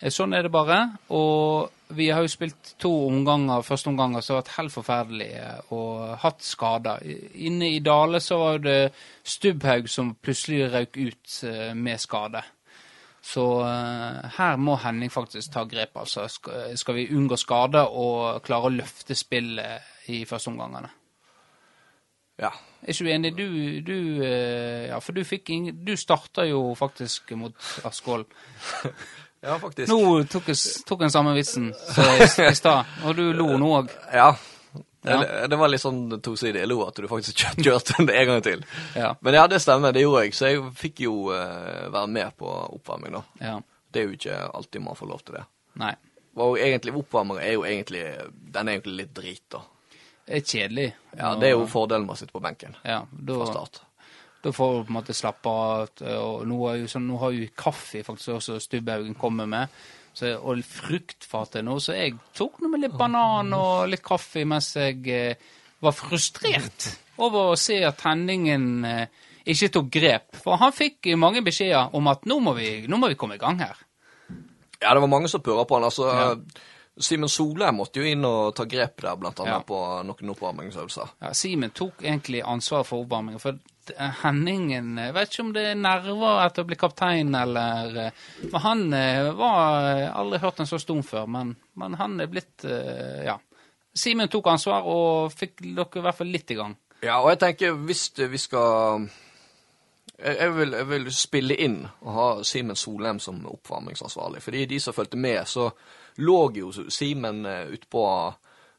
Eh, 0.00 0.10
Sånn 0.10 0.34
er 0.34 0.46
det 0.46 0.52
bare. 0.52 0.80
Og 1.10 1.70
vi 1.96 2.08
har 2.10 2.24
jo 2.24 2.32
spilt 2.32 2.74
to 2.82 2.90
omganger, 3.06 3.62
første 3.62 3.92
omganger 3.92 4.24
som 4.24 4.34
har 4.34 4.42
vært 4.42 4.56
helt 4.56 4.74
forferdelige 4.74 5.52
og 5.76 6.16
hatt 6.24 6.42
skader. 6.42 7.04
Inne 7.34 7.70
i 7.76 7.78
Dale 7.84 8.20
så 8.24 8.40
var 8.40 8.58
det 8.64 8.80
Stubbhaug 9.22 9.86
som 9.88 10.16
plutselig 10.18 10.72
røk 10.72 10.98
ut 10.98 11.40
med 11.78 12.02
skade. 12.02 12.42
Så 13.26 13.44
eh, 13.66 14.36
her 14.36 14.60
må 14.62 14.76
Henning 14.78 15.10
faktisk 15.10 15.50
ta 15.54 15.64
grep, 15.66 15.96
altså. 15.98 16.28
Skal, 16.30 16.94
vi 16.94 17.08
unngå 17.16 17.38
skade 17.40 17.82
og 17.88 18.38
klare 18.46 18.70
å 18.70 18.76
løfte 18.76 19.16
spillet 19.18 20.10
i 20.14 20.22
første 20.28 20.52
omgangene. 20.52 20.92
Ja. 22.38 22.52
Er 22.84 22.92
ikke 22.92 23.06
du 23.06 23.10
enig? 23.10 23.32
Du, 23.34 23.46
du 23.80 23.98
eh, 24.22 24.88
Ja, 24.90 24.98
for 25.00 25.16
du 25.16 25.22
fikk 25.24 25.48
ingen 25.54 25.78
Du 25.88 25.94
starta 25.96 26.44
jo 26.44 26.74
faktisk 26.76 27.32
mot 27.40 27.70
Askvoll. 27.88 28.26
Ja, 29.46 29.58
faktisk. 29.62 29.86
Nå 29.92 30.24
tok 30.26 30.48
jeg 31.04 31.12
samme 31.12 31.34
vitsen 31.36 31.68
som 31.76 32.22
i 32.42 32.54
stad, 32.56 32.88
og 33.06 33.14
du 33.14 33.28
lo 33.36 33.52
nå 33.60 33.68
òg. 33.76 33.92
Ja. 34.10 34.32
Ja. 35.06 35.20
Det, 35.22 35.46
det 35.52 35.58
var 35.60 35.70
litt 35.70 35.82
sånn 35.82 36.18
tosidig. 36.24 36.64
Jeg 36.64 36.70
lo 36.70 36.80
at 36.86 36.98
du 36.98 37.06
faktisk 37.10 37.44
kjørte, 37.64 38.02
det 38.08 38.16
en 38.18 38.32
gang 38.32 38.42
til. 38.42 38.66
Ja. 38.98 39.12
Men 39.22 39.38
ja, 39.38 39.46
det 39.50 39.62
stemmer. 39.62 39.94
Det 39.94 40.02
gjorde 40.02 40.24
jeg. 40.26 40.34
Så 40.34 40.50
jeg 40.50 40.64
fikk 40.76 41.04
jo 41.06 41.14
uh, 41.30 41.86
være 41.94 42.10
med 42.18 42.36
på 42.40 42.50
oppvarming, 42.50 43.16
da. 43.20 43.24
ja. 43.52 43.56
Det 43.86 44.02
er 44.02 44.10
jo 44.10 44.16
ikke 44.18 44.36
alltid 44.58 44.82
man 44.84 44.98
får 44.98 45.08
lov 45.08 45.20
til 45.24 45.38
det. 45.38 45.46
Nei. 45.80 45.94
Og 46.44 46.58
egentlig, 46.60 46.92
oppvarming 46.98 47.38
er 47.40 47.54
jo 47.54 47.62
egentlig 47.64 48.02
Den 48.52 48.68
er 48.68 48.74
egentlig 48.74 48.96
litt 48.98 49.14
drit, 49.16 49.44
da. 49.54 49.62
Det 50.26 50.40
er 50.40 50.42
kjedelig. 50.42 50.86
Ja, 51.16 51.34
Det 51.38 51.48
er 51.48 51.54
jo 51.54 51.66
fordelen 51.70 52.04
med 52.04 52.16
å 52.16 52.18
sitte 52.18 52.34
på 52.34 52.42
benken 52.42 52.74
ja, 52.82 53.04
fra 53.06 53.46
start. 53.46 53.80
da 54.42 54.52
får 54.52 54.72
du 54.72 54.80
på 54.88 54.90
en 54.90 54.96
måte 54.98 55.14
slappe 55.14 55.48
av. 55.48 56.02
Og 56.18 56.42
nå, 56.50 56.58
jo 56.82 56.90
sånn, 56.90 57.06
nå 57.06 57.20
har 57.22 57.32
jo 57.32 57.46
kaffe 57.56 58.02
faktisk 58.04 58.34
også 58.34 58.58
Stubbhaugen 58.60 59.14
kommer 59.14 59.46
med. 59.46 59.70
Så, 60.16 60.32
og 60.40 60.62
fruktfatet 60.64 61.64
nå, 61.66 61.76
så 61.82 61.96
jeg 61.96 62.16
tok 62.36 62.62
noe 62.62 62.72
med 62.72 62.86
litt 62.86 62.96
banan 62.96 63.52
og 63.56 63.88
litt 63.92 64.04
kaffe 64.04 64.46
mens 64.48 64.70
jeg 64.78 65.02
eh, 65.12 65.48
var 65.84 65.92
frustrert 65.92 66.88
over 67.20 67.52
å 67.52 67.58
se 67.60 67.82
at 67.84 68.00
Henningen 68.06 68.70
eh, 68.88 69.26
ikke 69.46 69.68
tok 69.76 69.90
grep. 69.92 70.38
For 70.42 70.58
han 70.60 70.72
fikk 70.74 71.12
mange 71.20 71.42
beskjeder 71.46 71.92
om 71.96 72.08
at 72.10 72.24
nå 72.28 72.40
må 72.42 72.56
vi, 72.56 72.70
nå 72.88 72.98
må 73.00 73.12
vi 73.12 73.18
komme 73.20 73.36
i 73.36 73.42
gang 73.42 73.60
her. 73.62 73.76
Ja, 74.80 74.92
det 74.92 75.00
var 75.00 75.12
mange 75.12 75.30
som 75.32 75.44
purra 75.44 75.64
på 75.68 75.78
han. 75.78 75.86
altså... 75.88 76.08
Simen 76.98 77.28
Solheim 77.28 77.76
måtte 77.76 78.00
jo 78.00 78.06
inn 78.08 78.24
og 78.24 78.54
ta 78.56 78.64
grep 78.64 79.02
der, 79.04 79.16
blant 79.20 79.40
annet 79.40 79.52
Ja. 79.52 79.64
på 79.68 79.80
noen 80.08 80.30
oppvarmingsøvelser. 80.32 81.10
Ja, 81.20 81.32
Simen 81.36 81.70
tok 81.76 82.02
egentlig 82.02 82.40
ansvar 82.42 82.84
for 82.88 83.04
oppvarmingen. 83.04 83.40
For 83.42 83.58
eh, 83.96 84.14
Henningen 84.22 84.96
Jeg 84.98 85.14
vet 85.14 85.28
ikke 85.34 85.42
om 85.44 85.52
det 85.52 85.64
er 85.70 85.74
nerver 85.76 86.40
etter 86.46 86.64
å 86.64 86.70
bli 86.70 86.78
kaptein, 86.80 87.34
eller 87.34 88.12
Men 88.52 88.60
han 88.64 88.86
eh, 88.96 89.28
var 89.36 89.90
eh, 89.90 90.16
Aldri 90.16 90.40
hørt 90.40 90.60
en 90.60 90.66
så 90.66 90.78
stum 90.80 91.02
før, 91.04 91.26
men, 91.28 91.56
men 91.74 91.94
han 92.00 92.20
er 92.20 92.32
blitt 92.32 92.64
eh, 92.64 93.24
Ja. 93.28 93.36
Simen 93.96 94.28
tok 94.28 94.46
ansvar 94.52 94.84
og 94.84 95.32
fikk 95.32 95.60
dere 95.62 96.00
i 96.00 96.02
hvert 96.04 96.16
fall 96.18 96.28
litt 96.32 96.50
i 96.50 96.56
gang. 96.58 96.74
Ja, 97.02 97.20
og 97.20 97.30
jeg 97.30 97.38
tenker 97.44 97.76
hvis 97.86 98.10
vi 98.28 98.38
skal 98.40 99.06
jeg, 100.16 100.48
vil, 100.56 100.72
jeg 100.72 100.88
vil 100.88 101.06
spille 101.12 101.56
inn 101.60 101.78
og 102.00 102.10
ha 102.16 102.26
Simen 102.44 102.76
Solheim 102.76 103.18
som 103.20 103.42
oppvarmingsansvarlig. 103.52 104.40
Fordi 104.44 104.64
de 104.66 104.80
som 104.80 104.96
fulgte 104.96 105.16
med, 105.20 105.42
så 105.48 105.70
lå 106.16 106.40
jo 106.56 106.72
Simen 106.72 107.44
utpå 107.46 107.90
på 107.90 108.34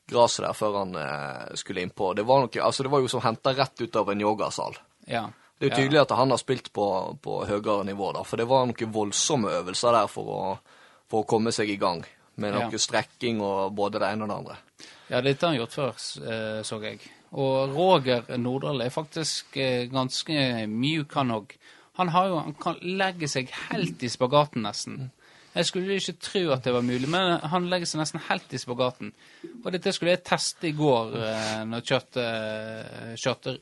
gresset 0.08 0.46
der 0.46 0.54
før 0.56 0.78
han 0.82 0.96
eh, 0.96 1.56
skulle 1.60 1.82
innpå. 1.84 2.14
Det 2.16 2.24
var, 2.28 2.46
noe, 2.46 2.62
altså 2.64 2.86
det 2.86 2.92
var 2.94 3.04
jo 3.04 3.10
som 3.12 3.24
henta 3.26 3.54
rett 3.58 3.82
ut 3.82 3.96
av 4.00 4.12
en 4.14 4.22
yogasal. 4.24 4.78
Ja. 5.08 5.26
Det 5.58 5.66
er 5.66 5.72
jo 5.72 5.78
tydelig 5.82 6.00
at 6.04 6.14
han 6.16 6.32
har 6.32 6.38
spilt 6.40 6.70
på, 6.74 6.86
på 7.22 7.40
høyere 7.50 7.84
nivå, 7.88 8.12
da, 8.14 8.22
for 8.28 8.38
det 8.40 8.46
var 8.48 8.68
noen 8.70 8.92
voldsomme 8.94 9.52
øvelser 9.60 9.96
der 9.98 10.08
for 10.12 10.30
å, 10.32 10.42
for 11.10 11.24
å 11.24 11.28
komme 11.28 11.52
seg 11.56 11.72
i 11.74 11.80
gang. 11.82 12.06
Med 12.38 12.54
noe 12.54 12.70
Ja. 12.70 12.78
strekking 12.78 13.40
og 13.42 13.74
både 13.74 13.98
det 14.04 14.12
ene 14.14 14.28
og 14.28 14.30
det 14.30 14.36
andre. 14.38 14.58
Ja, 15.10 15.22
dette 15.26 15.42
har 15.48 15.56
han 15.56 15.58
gjort 15.58 15.74
før, 15.74 15.96
eh, 16.30 16.60
så 16.68 16.78
jeg. 16.84 17.00
Og 17.34 17.74
Roger 17.74 18.28
Nordahl 18.38 18.86
er 18.86 18.94
faktisk 18.94 19.58
eh, 19.58 19.88
ganske 19.90 20.68
mjuk, 20.70 21.16
han 21.18 21.34
òg. 21.34 21.56
Han, 21.98 22.12
har 22.14 22.28
jo, 22.30 22.38
han 22.46 22.54
kan 22.62 22.78
legge 22.84 23.28
seg 23.28 23.50
helt 23.72 24.04
i 24.06 24.12
spagaten, 24.14 24.62
nesten. 24.68 25.10
Jeg 25.58 25.66
skulle 25.70 25.98
ikke 25.98 26.14
tro 26.22 26.42
at 26.54 26.64
det 26.68 26.74
var 26.76 26.86
mulig, 26.86 27.08
men 27.10 27.40
han 27.52 27.66
legger 27.72 27.90
seg 27.90 28.02
nesten 28.04 28.22
helt 28.28 28.54
i 28.54 28.60
spagaten. 28.62 29.10
Og 29.64 29.72
dette 29.74 29.94
skulle 29.96 30.14
jeg 30.14 30.24
teste 30.28 30.70
i 30.70 30.76
går 30.78 31.16
eh, 31.18 31.58
når 31.70 31.86
kjørte, 31.90 32.26
kjørte 33.18 33.56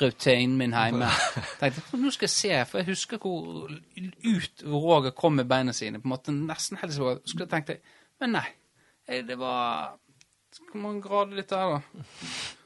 rutinen 0.00 0.56
min 0.60 0.74
hjemme. 0.76 1.08
Tenkte, 1.60 2.00
nå 2.00 2.10
skal 2.12 2.26
jeg 2.28 2.34
se, 2.34 2.52
for 2.68 2.82
jeg 2.82 2.90
husker 2.90 3.22
hvor 3.22 3.70
ut 3.70 4.66
Roger 4.66 5.14
kom 5.16 5.38
med 5.38 5.48
beina 5.48 5.72
sine. 5.76 6.02
på 6.02 6.08
en 6.10 6.14
måte 6.16 6.34
Nesten 6.36 6.80
helt 6.82 6.92
i 6.92 6.98
spagaten. 6.98 7.24
Så 7.24 7.32
skulle 7.32 7.48
jeg 7.48 7.54
tenkt, 7.54 7.94
men 8.20 8.36
nei. 8.36 8.46
eh, 9.08 9.22
Det 9.26 9.38
var 9.40 9.96
Skal 10.56 10.80
man 10.82 11.00
grade 11.04 11.36
litt 11.38 11.50
der, 11.52 11.76
da? 11.78 12.06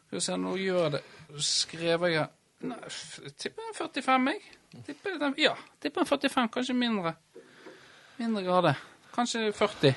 Skal 0.08 0.18
vi 0.18 0.26
se, 0.26 0.36
nå 0.40 0.56
gjør 0.58 0.82
jeg 0.88 0.92
det. 0.98 1.02
Skrev 1.46 2.08
jeg 2.10 2.28
Nei, 2.60 2.76
tipper 3.40 3.70
en 3.70 3.76
45, 3.78 4.26
jeg. 4.34 4.82
Tipper 4.84 5.30
ja, 5.40 5.54
tipper 5.80 6.02
en 6.02 6.08
45, 6.10 6.50
kanskje 6.52 6.74
mindre. 6.76 7.14
Mindre 8.20 8.42
grader. 8.44 8.74
Kanskje 9.14 9.52
40. 9.52 9.94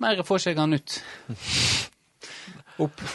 Mer 0.00 0.22
får 0.24 0.38
ikke 0.40 0.50
jeg 0.50 0.56
han 0.56 0.72
ut. 0.72 0.94
Opp. 2.80 3.02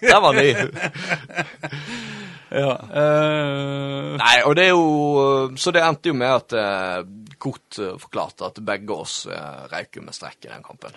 Der 0.00 0.20
var 0.24 0.32
ny! 0.32 0.48
Ja. 2.50 2.72
Uh... 2.72 4.16
Nei, 4.16 4.36
og 4.48 4.56
det 4.56 4.64
er 4.64 4.72
jo 4.72 5.52
Så 5.60 5.70
det 5.76 5.84
endte 5.84 6.10
jo 6.10 6.16
med 6.18 6.32
at 6.34 6.56
eh, 6.58 7.04
Kort 7.38 7.78
eh, 7.78 7.94
forklarte 8.00 8.48
at 8.48 8.58
begge 8.66 8.96
oss 8.96 9.28
røyk 9.28 10.00
med 10.00 10.16
strekk 10.16 10.48
i 10.48 10.50
den 10.50 10.64
kampen. 10.64 10.96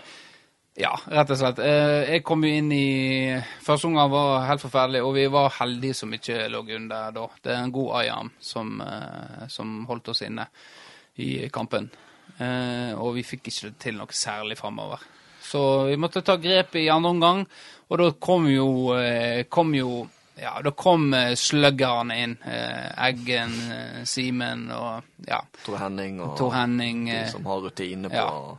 Ja, 0.75 0.95
rett 1.05 1.29
og 1.29 1.37
slett. 1.37 1.59
Eh, 1.61 2.11
Jeg 2.15 2.23
kom 2.25 2.41
jo 2.43 2.49
inn 2.49 2.71
i 2.73 3.35
Første 3.61 3.85
omgang 3.91 4.09
var 4.09 4.47
helt 4.47 4.63
forferdelig, 4.63 5.03
og 5.05 5.13
vi 5.13 5.27
var 5.29 5.51
heldige 5.59 5.93
som 5.99 6.13
ikke 6.15 6.47
lå 6.49 6.63
under 6.79 7.11
da. 7.13 7.27
Det 7.43 7.51
er 7.53 7.59
en 7.63 7.71
god 7.75 7.91
eye-arm 8.01 8.31
som, 8.41 8.81
eh, 8.81 9.47
som 9.53 9.85
holdt 9.85 10.09
oss 10.09 10.23
inne 10.25 10.47
i 11.17 11.47
kampen. 11.53 11.89
Eh, 12.39 12.93
Og 12.97 13.13
vi 13.15 13.21
fikk 13.23 13.47
ikke 13.51 13.73
til 13.79 13.95
noe 13.97 14.07
særlig 14.07 14.57
framover. 14.57 14.99
Så 15.43 15.85
vi 15.89 15.95
måtte 15.97 16.23
ta 16.23 16.37
grep 16.37 16.75
i 16.75 16.87
andre 16.89 17.09
omgang, 17.09 17.45
og 17.89 17.97
da 17.99 18.11
kom 18.19 18.47
jo, 18.47 18.95
kom 19.49 19.73
jo 19.75 20.07
ja, 20.41 20.59
da 20.63 20.71
kom 20.71 21.11
sluggerne 21.35 22.15
inn. 22.23 22.37
Eggen, 22.97 23.51
Simen 24.05 24.71
og 24.71 25.03
ja, 25.27 25.41
Tor 25.65 25.77
Henning 25.77 26.19
og 26.21 26.37
Tor 26.37 26.49
Henning. 26.55 27.05
de 27.05 27.29
som 27.29 27.45
har 27.45 27.59
rutine 27.61 28.09
på 28.09 28.15
ja. 28.15 28.55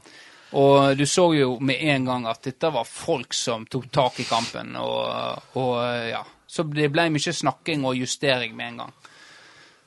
Og 0.55 0.97
du 0.97 1.07
så 1.07 1.27
jo 1.35 1.57
med 1.61 1.83
en 1.83 2.05
gang 2.07 2.29
at 2.31 2.45
dette 2.47 2.71
var 2.71 2.87
folk 2.87 3.35
som 3.35 3.67
tok 3.67 3.89
tak 3.91 4.21
i 4.23 4.27
kampen. 4.29 4.77
Og, 4.79 5.57
og 5.59 5.75
ja, 6.11 6.23
Så 6.47 6.63
det 6.71 6.93
ble 6.95 7.09
mye 7.11 7.35
snakking 7.35 7.85
og 7.89 7.99
justering 7.99 8.55
med 8.57 8.69
en 8.69 8.81
gang. 8.85 8.95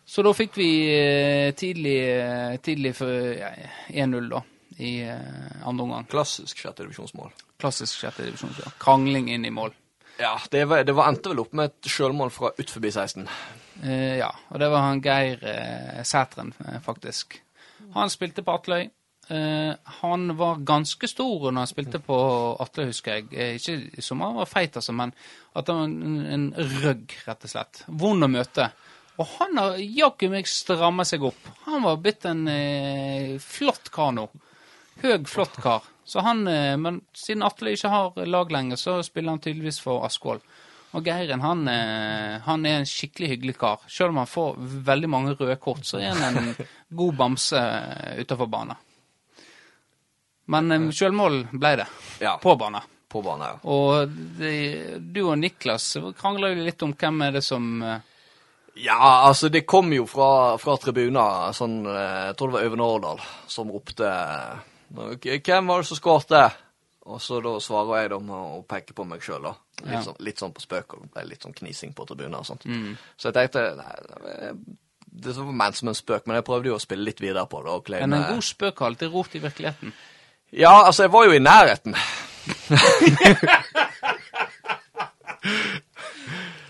Så 0.08 0.24
da 0.24 0.32
fikk 0.36 0.56
vi 0.56 0.70
eh, 0.88 1.54
tidlig, 1.56 1.98
eh, 2.16 2.54
tidlig 2.64 2.94
for 2.96 3.12
ja, 3.12 3.50
1-0 3.92 4.30
da, 4.32 4.40
i 4.80 4.92
eh, 5.04 5.66
andre 5.68 5.84
omgang. 5.84 6.08
Klassisk 6.08 6.62
sjette 6.64 6.86
divisjonsmål. 6.86 7.34
Klassisk 7.60 8.00
sjette 8.06 8.24
divisjon. 8.24 8.56
Ja. 8.64 8.72
Krangling 8.80 9.28
inn 9.34 9.44
i 9.48 9.52
mål. 9.52 9.76
Ja, 10.18 10.38
det, 10.52 10.64
var, 10.66 10.86
det 10.88 10.96
var 10.96 11.12
endte 11.12 11.34
vel 11.34 11.44
opp 11.44 11.52
med 11.60 11.74
et 11.74 11.92
sjølmål 11.92 12.32
fra 12.34 12.54
ut 12.56 12.72
forbi 12.72 12.92
16. 12.94 13.28
Eh, 13.84 14.16
ja, 14.22 14.32
og 14.48 14.64
det 14.64 14.72
var 14.72 14.88
han 14.88 15.04
Geir 15.04 15.44
eh, 15.44 16.00
Sætren, 16.08 16.54
faktisk. 16.86 17.42
Han 17.94 18.12
spilte 18.12 18.48
på 18.48 18.56
Atløy. 18.56 18.88
Eh, 19.28 19.74
han 20.02 20.38
var 20.38 20.62
ganske 20.64 21.08
stor 21.08 21.50
når 21.50 21.60
han 21.60 21.70
spilte 21.70 22.00
på 22.04 22.18
Atle, 22.64 22.88
husker 22.92 23.18
jeg. 23.18 23.28
Eh, 23.34 23.56
ikke 23.60 24.04
som 24.04 24.22
han 24.24 24.38
var 24.40 24.50
feit, 24.50 24.78
altså, 24.80 24.96
men 24.96 25.12
at 25.58 25.72
han 25.72 25.82
var 25.82 25.88
en, 25.90 26.22
en 26.38 26.76
røgg, 26.84 27.18
rett 27.28 27.48
og 27.48 27.54
slett. 27.54 27.84
Vond 27.88 28.28
å 28.28 28.32
møte. 28.32 28.70
Og 29.18 29.28
han 29.40 29.58
har 29.58 29.80
jaggu 29.82 30.30
meg 30.30 30.50
stramma 30.50 31.06
seg 31.08 31.26
opp. 31.26 31.50
Han 31.66 31.84
var 31.86 31.98
blitt 32.02 32.28
en 32.30 32.46
eh, 32.52 33.36
flott 33.42 33.90
kar 33.94 34.14
nå. 34.14 34.28
Høg, 35.02 35.28
flott 35.30 35.58
kar. 35.62 35.86
Så 36.08 36.22
han, 36.24 36.46
eh, 36.48 36.78
men 36.80 37.02
siden 37.18 37.44
Atle 37.44 37.74
ikke 37.74 37.92
har 37.92 38.28
lag 38.30 38.54
lenger, 38.54 38.80
så 38.80 39.00
spiller 39.04 39.36
han 39.36 39.44
tydeligvis 39.44 39.82
for 39.84 40.06
Askvoll. 40.08 40.40
Og 40.96 41.04
Geiren 41.04 41.42
han, 41.44 41.68
eh, 41.68 42.38
han 42.46 42.66
er 42.66 42.80
en 42.80 42.88
skikkelig 42.88 43.34
hyggelig 43.34 43.58
kar. 43.60 43.82
Selv 43.92 44.14
om 44.14 44.22
han 44.22 44.30
får 44.30 44.56
veldig 44.88 45.10
mange 45.12 45.36
røde 45.36 45.58
kort, 45.60 45.84
så 45.86 46.00
er 46.00 46.14
han 46.16 46.38
en 46.38 46.54
god 47.02 47.18
bamse 47.18 47.64
utafor 48.22 48.48
banen. 48.54 48.78
Men 50.54 50.72
eh, 50.72 50.86
selvmål 50.96 51.42
ble 51.52 51.74
det. 51.82 51.88
Ja. 52.24 52.38
På 52.42 52.56
banen. 52.60 52.82
På 53.08 53.22
banen, 53.24 53.48
ja. 53.48 53.58
Og 53.72 54.12
de, 54.40 55.00
du 55.00 55.22
og 55.30 55.38
Niklas 55.40 55.94
krangla 56.20 56.50
jo 56.52 56.66
litt 56.68 56.84
om 56.84 56.92
hvem 56.94 57.22
er 57.28 57.38
det 57.38 57.44
som 57.46 57.68
eh, 57.84 58.02
Ja, 58.84 58.98
altså, 59.30 59.48
det 59.50 59.64
kom 59.66 59.94
jo 59.96 60.04
fra, 60.12 60.58
fra 60.60 60.76
tribuner, 60.78 61.54
sånn 61.56 61.80
eh, 61.88 62.26
Jeg 62.28 62.36
tror 62.38 62.52
det 62.52 62.58
var 62.58 62.68
Øyvind 62.68 62.84
Årdal 62.84 63.24
som 63.48 63.72
ropte 63.72 64.12
Hvem 64.92 65.72
var 65.72 65.82
det 65.84 65.88
som 65.88 66.00
skåret? 66.00 66.58
Og 67.08 67.22
så 67.24 67.40
da 67.40 67.54
svarer 67.64 68.02
jeg 68.02 68.12
da 68.12 68.20
med 68.20 68.36
å 68.36 68.60
peke 68.68 68.92
på 68.96 69.06
meg 69.08 69.24
sjøl, 69.24 69.46
da. 69.48 69.54
Litt, 69.80 69.94
Ja. 69.94 70.02
sånn, 70.04 70.18
litt 70.28 70.42
sånn 70.42 70.52
på 70.52 70.60
spøk, 70.64 70.94
og 70.98 71.06
det 71.06 71.12
ble 71.14 71.24
litt 71.30 71.46
sånn 71.46 71.56
knising 71.56 71.94
på 71.96 72.04
tribuna 72.10 72.42
og 72.42 72.48
sånt. 72.50 72.66
Mm. 72.68 72.98
Så 73.16 73.30
jeg 73.32 73.38
tenkte 73.38 73.64
nei, 73.80 74.52
Det 75.08 75.32
var 75.38 75.56
ment 75.56 75.80
som 75.80 75.88
en 75.88 75.96
spøk, 75.96 76.28
men 76.28 76.36
jeg 76.36 76.46
prøvde 76.50 76.68
jo 76.68 76.76
å 76.76 76.84
spille 76.84 77.08
litt 77.08 77.22
videre 77.24 77.46
på 77.48 77.64
det. 77.64 77.72
og 77.72 77.90
Men 77.90 78.14
en 78.14 78.34
god 78.36 78.44
spøk 78.44 78.80
har 78.84 78.92
alltid 78.92 79.14
rot 79.14 79.36
i 79.36 79.40
virkeligheten. 79.40 79.94
Ja, 80.52 80.86
altså, 80.86 81.04
jeg 81.04 81.12
var 81.14 81.26
jo 81.26 81.32
i 81.32 81.40
nærheten. 81.40 81.96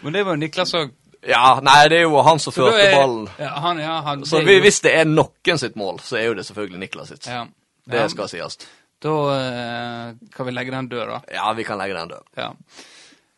Men 0.02 0.14
det 0.14 0.24
var 0.24 0.32
jo 0.36 0.40
Niklas 0.42 0.74
òg. 0.78 0.92
Ja, 1.28 1.58
nei, 1.66 1.88
det 1.92 1.98
er 2.00 2.06
jo 2.06 2.22
han 2.24 2.40
som 2.40 2.54
førte 2.56 2.86
ballen. 2.94 3.26
Ja, 3.42 3.50
han, 3.64 3.80
ja, 3.82 3.96
han, 4.06 4.22
Så 4.26 4.40
vi- 4.46 4.54
jo- 4.56 4.62
hvis 4.64 4.80
det 4.82 4.94
er 4.96 5.06
noen 5.06 5.58
sitt 5.60 5.76
mål, 5.76 6.00
så 6.00 6.18
er 6.18 6.26
jo 6.30 6.34
det 6.38 6.46
selvfølgelig 6.46 6.80
Niklas 6.80 7.08
sitt. 7.10 7.28
ja. 7.28 7.46
Det 7.90 8.10
skal 8.12 8.28
sies. 8.28 8.58
Da 9.00 9.10
eh, 9.32 10.14
kan 10.36 10.46
vi 10.46 10.52
legge 10.52 10.72
den 10.72 10.88
død, 10.92 11.08
da. 11.08 11.20
Ja, 11.32 11.54
vi 11.54 11.64
kan 11.64 11.78
legge 11.78 11.94
den 11.96 12.08
død. 12.10 12.24
Ja. 12.38 12.50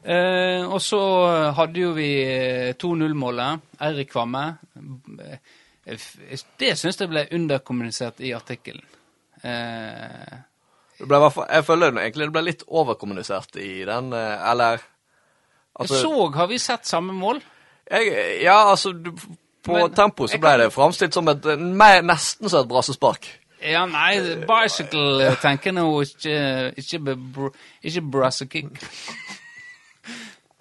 Eh, 0.03 0.63
og 0.65 0.81
så 0.81 1.51
hadde 1.53 1.79
jo 1.79 1.91
vi 1.93 2.07
eh, 2.23 2.73
2-0-målet. 2.73 3.59
Eirik 3.81 4.09
Kvamme. 4.09 4.57
Eh, 5.19 5.37
Det 6.59 6.77
syns 6.79 6.97
jeg 6.99 7.09
ble 7.09 7.27
underkommunisert 7.31 8.19
i 8.25 8.31
artikkelen. 8.33 8.81
Eh, 9.43 10.37
Det 10.99 11.07
ble, 11.07 11.19
jeg 11.49 11.63
føler 11.65 11.93
egentlig 11.95 12.25
det 12.27 12.33
ble 12.35 12.41
litt 12.43 12.63
overkommunisert 12.67 13.55
i 13.55 13.85
den, 13.87 14.11
eh, 14.13 14.49
eller 14.51 14.81
altså, 15.79 16.01
så 16.01 16.31
har 16.35 16.47
vi 16.47 16.57
sett 16.57 16.85
samme 16.85 17.13
mål. 17.13 17.41
jeg, 17.91 18.41
Ja, 18.43 18.69
altså 18.71 18.91
du, 18.91 19.11
På 19.63 19.73
Men- 19.73 19.91
tempo 19.93 20.25
så 20.27 20.39
ble 20.39 20.49
kan- 20.49 20.59
det 20.59 20.73
framstilt 20.73 21.13
som 21.13 21.27
et 21.27 21.43
mer, 21.59 22.01
nesten 22.01 22.49
som 22.49 22.61
et 22.63 22.67
brassespark. 22.69 23.27
Ja, 23.61 23.85
nei, 23.85 24.15
bicycle 24.47 25.21
eh, 25.27 25.35
tenker 25.35 25.71
nå 25.73 26.01
ikke 26.01 26.73
Ikke, 26.77 27.51
ikke 27.83 28.01
brasse 28.11 28.45
kick. 28.47 28.65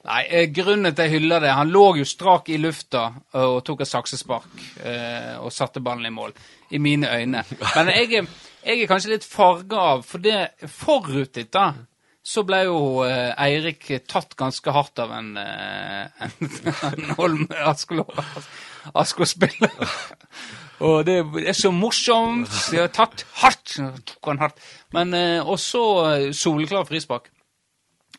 Nei, 0.06 0.22
eh, 0.30 0.46
grunnen 0.54 0.94
til 0.94 1.08
jeg 1.08 1.18
hyller 1.18 1.42
det 1.42 1.50
Han 1.56 1.72
lå 1.74 1.96
jo 1.98 2.06
strak 2.06 2.48
i 2.54 2.58
lufta 2.60 3.08
og 3.40 3.58
tok 3.66 3.82
et 3.82 3.90
saksespark 3.90 4.62
eh, 4.86 5.34
og 5.42 5.50
satte 5.52 5.82
ballen 5.82 6.06
i 6.06 6.14
mål. 6.14 6.34
I 6.70 6.78
mine 6.78 7.10
øyne. 7.10 7.42
Men 7.74 7.90
jeg, 7.90 8.26
jeg 8.62 8.82
er 8.82 8.90
kanskje 8.90 9.14
litt 9.16 9.26
farga 9.26 9.84
av 9.94 10.04
For 10.06 10.22
det 10.22 10.68
forut 10.70 11.32
ditt, 11.34 11.50
da, 11.52 11.72
så 12.22 12.44
ble 12.46 12.62
jo 12.68 12.78
eh, 13.08 13.32
Eirik 13.42 13.88
tatt 14.08 14.36
ganske 14.38 14.74
hardt 14.76 15.02
av 15.02 15.16
en, 15.16 15.32
en, 15.36 16.36
en 16.92 17.10
Holm 17.18 17.48
Askå-spiller. 18.94 19.74
Og 20.86 21.02
det 21.08 21.18
er 21.42 21.56
så 21.58 21.72
morsomt. 21.74 22.52
De 22.70 22.78
har 22.78 22.92
tatt 22.94 23.26
hardt. 23.42 23.74
Tok 24.06 24.30
han 24.30 24.44
hardt. 24.44 24.62
Men 24.94 25.10
også 25.42 25.82
Og 25.82 26.36
soleklar 26.36 26.86
frispark. 26.86 27.26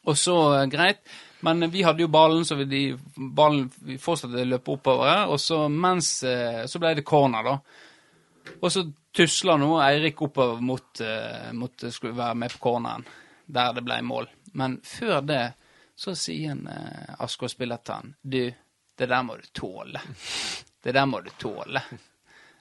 Og 0.04 0.18
så 0.20 0.36
greit. 0.70 1.00
Men 1.46 1.70
vi 1.72 1.84
hadde 1.84 2.04
jo 2.04 2.12
ballen, 2.12 2.46
så 2.46 2.58
de, 2.68 2.82
ballen 3.16 3.70
fortsatte 4.02 4.42
å 4.42 4.48
løpe 4.48 4.74
oppover. 4.76 5.30
Og 5.32 5.40
så 5.40 5.62
mens 5.72 6.18
eh, 6.28 6.66
Så 6.68 6.82
ble 6.82 6.96
det 6.98 7.08
corner, 7.08 7.46
da. 7.48 8.56
Og 8.60 8.72
så 8.74 8.84
tusla 9.16 9.56
nå 9.60 9.76
Eirik 9.84 10.22
oppover 10.26 10.62
mot, 10.62 11.02
eh, 11.02 11.52
mot 11.56 11.86
skulle 11.90 12.18
være 12.18 12.36
med 12.42 12.56
på 12.56 12.64
corneren, 12.64 13.06
der 13.46 13.74
det 13.78 13.86
ble 13.86 14.02
mål. 14.06 14.30
Men 14.60 14.80
før 14.84 15.22
det 15.26 15.44
så 16.00 16.16
sier 16.16 16.54
en 16.54 16.68
eh, 16.72 17.16
Askås-spiller 17.24 17.82
til 17.84 17.96
han 17.98 18.14
Du, 18.22 18.42
det 19.00 19.08
der 19.08 19.24
må 19.24 19.36
du 19.40 19.48
tåle. 19.54 20.02
Det 20.84 20.94
der 20.96 21.06
må 21.06 21.20
du 21.20 21.30
tåle. 21.40 21.82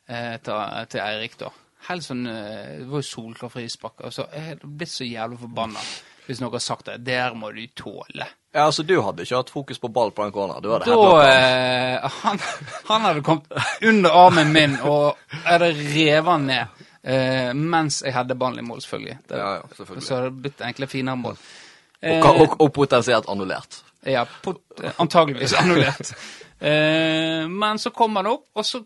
Eh, 0.08 0.36
til, 0.42 0.86
til 0.90 1.02
Eirik, 1.04 1.34
da. 1.38 1.50
Helt 1.88 2.02
sånn 2.02 2.26
eh, 2.26 2.78
Det 2.80 2.88
var 2.90 3.02
jo 3.02 3.06
solklar 3.06 3.52
frispark. 3.52 4.02
Og 4.08 4.14
så 4.14 4.24
er 4.32 4.54
jeg 4.54 4.60
blitt 4.64 4.90
så 4.90 5.06
jævlig 5.06 5.38
forbanna 5.44 5.82
hvis 6.26 6.42
noen 6.42 6.58
har 6.58 6.64
sagt. 6.64 6.90
Det 6.90 7.04
der 7.06 7.36
må 7.38 7.52
du 7.54 7.62
tåle. 7.78 8.26
Ja, 8.54 8.64
altså 8.64 8.82
Du 8.82 8.94
hadde 9.04 9.22
ikke 9.22 9.36
hatt 9.36 9.50
fokus 9.52 9.78
på 9.78 9.90
ball 9.92 10.10
på 10.10 10.24
den 10.24 10.32
corneren. 10.32 10.62
Du 10.64 10.70
hadde 10.72 10.88
Da 10.88 11.08
eh, 11.28 12.10
han, 12.22 12.40
han 12.88 13.06
hadde 13.06 13.22
kommet 13.26 13.52
under 13.84 14.14
armen 14.16 14.52
min 14.54 14.78
og 14.80 15.18
hadde 15.44 15.72
revet 15.76 16.32
han 16.32 16.46
ned. 16.48 16.84
Eh, 17.08 17.52
mens 17.54 18.00
jeg 18.04 18.16
hadde 18.16 18.36
ballen 18.38 18.62
i 18.62 18.66
mål, 18.66 18.80
selvfølgelig. 18.84 19.18
Det, 19.28 19.36
Ja, 19.36 19.52
ja, 19.58 19.68
selvfølgelig. 19.76 20.06
Så 20.06 20.16
hadde 20.16 20.30
det 20.30 20.42
blitt 20.42 20.64
egentlig 20.64 20.88
finere 20.88 21.16
mål. 21.16 21.38
og, 22.02 22.26
og, 22.32 22.60
og 22.60 22.72
potensielt 22.72 23.28
annullert. 23.28 23.82
Ja, 24.06 24.24
pot, 24.42 24.62
antageligvis 24.98 25.54
annullert. 25.58 26.12
Eh, 26.60 27.44
men 27.48 27.78
så 27.78 27.90
kommer 27.94 28.22
han 28.22 28.32
opp, 28.32 28.48
og 28.54 28.64
så 28.66 28.80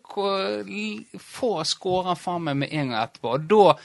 får 1.18 1.64
skårer 1.70 2.10
han 2.12 2.20
faen 2.20 2.46
meg 2.48 2.58
med 2.64 2.72
en 2.72 2.92
gang 2.92 3.04
etterpå. 3.06 3.36
Og 3.36 3.46
da 3.48 3.76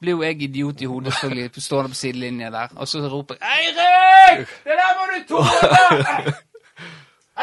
blir 0.00 0.16
jo 0.16 0.22
jeg 0.24 0.42
idiot 0.42 0.82
i 0.82 0.88
hodet, 0.90 1.12
selvfølgelig, 1.14 1.62
stående 1.62 1.92
på 1.94 1.98
sidelinja 1.98 2.50
der, 2.52 2.74
og 2.76 2.88
så 2.90 3.00
roper 3.08 3.38
jeg 3.40 3.68
Eirik! 3.74 4.48
Det 4.64 4.76
der 4.80 4.92
må 4.98 5.06
du 5.12 5.18
tåle! 5.28 6.34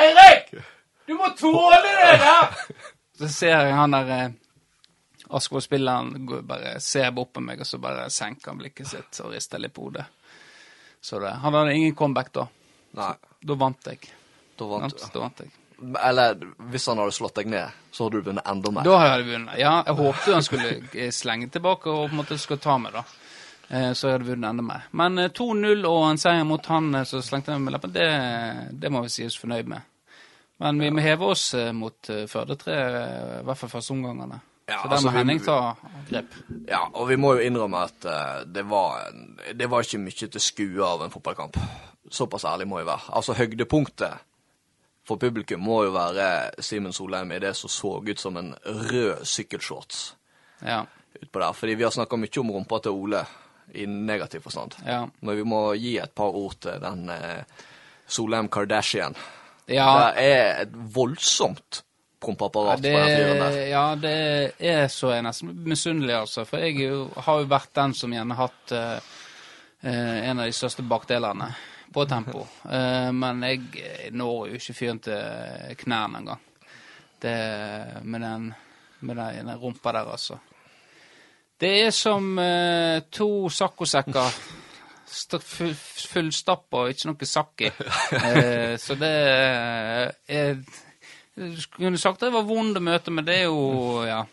Eirik! 0.02 0.52
Du 1.08 1.16
må 1.20 1.32
tåle 1.40 1.80
det 1.86 1.96
der! 2.22 2.56
Så 3.22 3.28
ser 3.34 3.56
jeg 3.68 3.76
han 3.78 3.94
der 3.94 4.12
eh, 4.16 4.30
Askvoll-spilleren 5.32 6.26
bare 6.48 6.76
ser 6.84 7.12
bort 7.16 7.32
på 7.36 7.44
meg, 7.44 7.62
og 7.64 7.68
så 7.70 7.80
bare 7.82 8.10
senker 8.12 8.52
han 8.52 8.60
blikket 8.60 8.90
sitt 8.92 9.20
og 9.24 9.32
rister 9.36 9.62
litt 9.64 9.74
på 9.76 9.86
hodet. 9.88 10.06
Så 11.02 11.20
det, 11.24 11.32
han 11.44 11.56
hadde 11.56 11.76
ingen 11.78 11.96
comeback 11.96 12.34
da. 12.36 12.48
Nei, 13.00 13.14
Da 13.42 13.56
vant 13.58 13.88
jeg. 13.88 14.10
da 14.60 14.68
vant 14.70 15.00
ja. 15.00 15.08
Da 15.14 15.22
vant 15.24 15.40
jeg. 15.42 15.54
Eller 16.04 16.38
hvis 16.72 16.86
han 16.92 17.00
hadde 17.02 17.12
slått 17.16 17.36
deg 17.40 17.48
ned, 17.52 17.72
så 17.92 18.06
hadde 18.06 18.20
du 18.22 18.28
vunnet 18.30 18.48
enda 18.48 18.72
mer. 18.72 18.86
Da 18.86 18.98
hadde 19.02 19.16
jeg 19.24 19.30
vunnet. 19.32 19.58
Ja, 19.60 19.74
jeg 19.88 19.98
håpte 19.98 20.34
han 20.36 20.46
skulle 20.46 20.72
eh, 20.94 21.10
slenge 21.16 21.50
tilbake 21.54 21.90
og 21.90 22.08
på 22.10 22.14
en 22.16 22.20
måte 22.22 22.38
skulle 22.42 22.62
ta 22.62 22.78
meg, 22.82 22.94
da. 22.94 23.04
Eh, 23.72 23.92
Så 23.98 24.08
jeg 24.10 24.18
hadde 24.20 24.30
vunnet 24.30 24.50
enda 24.52 24.66
mer. 24.68 24.86
Men 24.92 25.18
eh, 25.24 25.32
2-0 25.34 25.86
og 25.90 26.04
en 26.12 26.22
seier 26.22 26.44
mot 26.46 26.66
han 26.70 26.94
eh, 27.02 27.08
som 27.10 27.24
slengte 27.26 27.56
meg 27.56 27.66
med 27.66 27.76
leppen, 27.78 27.96
det, 27.96 28.08
det 28.84 28.92
må 28.94 29.02
vi 29.08 29.14
si 29.16 29.26
oss 29.26 29.40
fornøyd 29.42 29.68
med. 29.74 29.82
Men 30.62 30.78
vi 30.84 30.92
må 30.94 31.02
heve 31.02 31.32
oss 31.34 31.48
eh, 31.58 31.72
mot 31.74 32.10
eh, 32.14 32.28
Førde 32.30 32.56
3, 32.62 32.74
eh, 32.78 33.36
i 33.42 33.46
hvert 33.48 33.58
fall 33.64 33.72
første 33.74 33.96
omgangene. 33.98 34.42
Ja, 34.70 34.78
Så 34.84 34.88
der 34.88 34.96
altså, 35.00 35.08
må 35.10 35.18
Henning 35.18 35.40
ta 35.44 35.56
grep. 36.12 36.36
Ja, 36.70 36.84
og 36.94 37.08
vi 37.10 37.18
må 37.20 37.34
jo 37.36 37.42
innrømme 37.48 37.82
at 37.90 38.06
eh, 38.08 38.44
det, 38.46 38.68
var, 38.70 39.08
det 39.58 39.68
var 39.72 39.82
ikke 39.84 40.00
mye 40.04 40.30
til 40.36 40.44
skue 40.44 40.86
av 40.86 41.02
en 41.08 41.12
fotballkamp. 41.12 41.58
Såpass 42.12 42.46
ærlig 42.46 42.68
må 42.70 42.80
jeg 42.80 42.88
være. 42.92 43.10
Altså, 43.18 43.34
høydepunktet 43.40 44.22
for 45.12 45.20
publikum 45.22 45.62
må 45.68 45.82
jo 45.86 45.92
være 45.96 46.64
Simen 46.64 46.94
Solheim 46.96 47.32
i 47.36 47.40
det 47.44 47.54
som 47.60 47.70
så 47.72 47.98
ut 48.08 48.20
som 48.20 48.38
en 48.40 48.54
rød 48.66 49.26
sykkelshorts 49.28 50.02
Ja. 50.66 50.84
utpå 51.22 51.40
der. 51.44 51.54
Fordi 51.54 51.76
vi 51.76 51.84
har 51.84 51.92
snakka 51.92 52.18
mye 52.18 52.40
om 52.40 52.52
rumpa 52.56 52.80
til 52.86 52.92
Ole 52.96 53.26
i 53.76 53.86
negativ 53.86 54.42
forstand. 54.46 54.76
Ja. 54.86 55.06
Men 55.22 55.36
vi 55.38 55.44
må 55.48 55.62
gi 55.80 55.98
et 56.02 56.12
par 56.16 56.34
ord 56.36 56.56
til 56.64 56.80
den 56.84 57.10
eh, 57.10 57.44
Solheim 58.08 58.48
Kardashian. 58.52 59.16
ja. 59.68 59.88
Det 60.16 60.24
er 60.32 60.62
et 60.66 60.74
voldsomt 60.96 61.84
prompeapparat 62.22 62.84
ja, 62.86 62.92
på 62.94 63.00
den 63.00 63.18
fyren 63.18 63.40
der. 63.42 63.60
ja, 63.72 63.84
det 63.96 64.16
er 64.60 64.88
så 64.94 65.10
jeg 65.16 65.24
nesten 65.26 65.56
misunnelig, 65.66 66.14
altså. 66.20 66.44
For 66.46 66.58
jeg 66.62 66.76
jo, 66.84 67.08
har 67.18 67.40
jo 67.42 67.48
vært 67.50 67.72
den 67.80 67.94
som 67.98 68.14
gjerne 68.14 68.36
hatt 68.38 68.72
eh, 68.78 69.00
en 69.82 70.40
av 70.40 70.46
de 70.46 70.54
største 70.54 70.84
bakdelene 70.86 71.48
på 71.94 72.06
tempo. 72.10 72.46
Eh, 72.72 73.10
men 73.12 73.44
jeg 73.44 74.12
når 74.16 74.48
jo 74.54 74.60
ikke 74.60 74.74
fyren 74.78 75.00
til 75.04 75.76
knærne 75.84 76.22
engang. 76.22 76.42
Med 77.22 78.22
den, 78.24 78.48
med 79.06 79.16
den, 79.20 79.52
rumpa 79.62 79.92
der, 79.94 80.08
altså. 80.12 80.40
Det 81.62 81.70
er 81.86 81.92
som 81.94 82.32
eh, 82.42 83.02
to 83.14 83.50
saccosekker. 83.54 84.32
st- 85.12 85.42
Fullstappa 86.08 86.86
og 86.86 86.90
ikke 86.94 87.10
noe 87.12 87.28
sakk 87.30 87.62
i. 87.68 87.72
Eh, 88.18 88.78
så 88.80 88.96
det 88.98 89.12
er 90.32 90.56
Du 91.36 91.62
kunne 91.78 91.98
sagt 92.02 92.20
det 92.24 92.32
var 92.34 92.44
vondt 92.48 92.80
å 92.80 92.84
møte, 92.84 93.12
men 93.14 93.26
det 93.28 93.36
er 93.42 93.50
jo 93.52 94.02
Ja. 94.08 94.24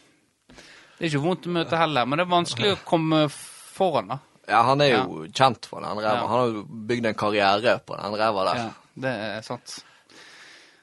Det 0.98 1.04
er 1.04 1.10
ikke 1.12 1.22
vondt 1.22 1.46
å 1.46 1.52
møte 1.54 1.76
heller, 1.78 2.06
men 2.10 2.18
det 2.18 2.24
er 2.24 2.32
vanskelig 2.32 2.72
å 2.74 2.80
komme 2.88 3.20
foran, 3.30 4.08
da. 4.10 4.16
Ja, 4.48 4.62
han 4.64 4.80
er 4.80 4.94
jo 4.94 5.26
kjent 5.28 5.68
for 5.68 5.84
den 5.84 5.92
ræva. 5.98 6.08
Ja. 6.08 6.22
Han 6.24 6.32
har 6.32 6.48
jo 6.54 6.62
bygd 6.88 7.10
en 7.10 7.18
karriere 7.20 7.76
på 7.84 7.98
den 8.00 8.16
ræva 8.16 8.46
der. 8.48 8.62
Ja, 8.64 8.96
det 9.04 9.12
er 9.28 9.44
sant. 9.46 9.76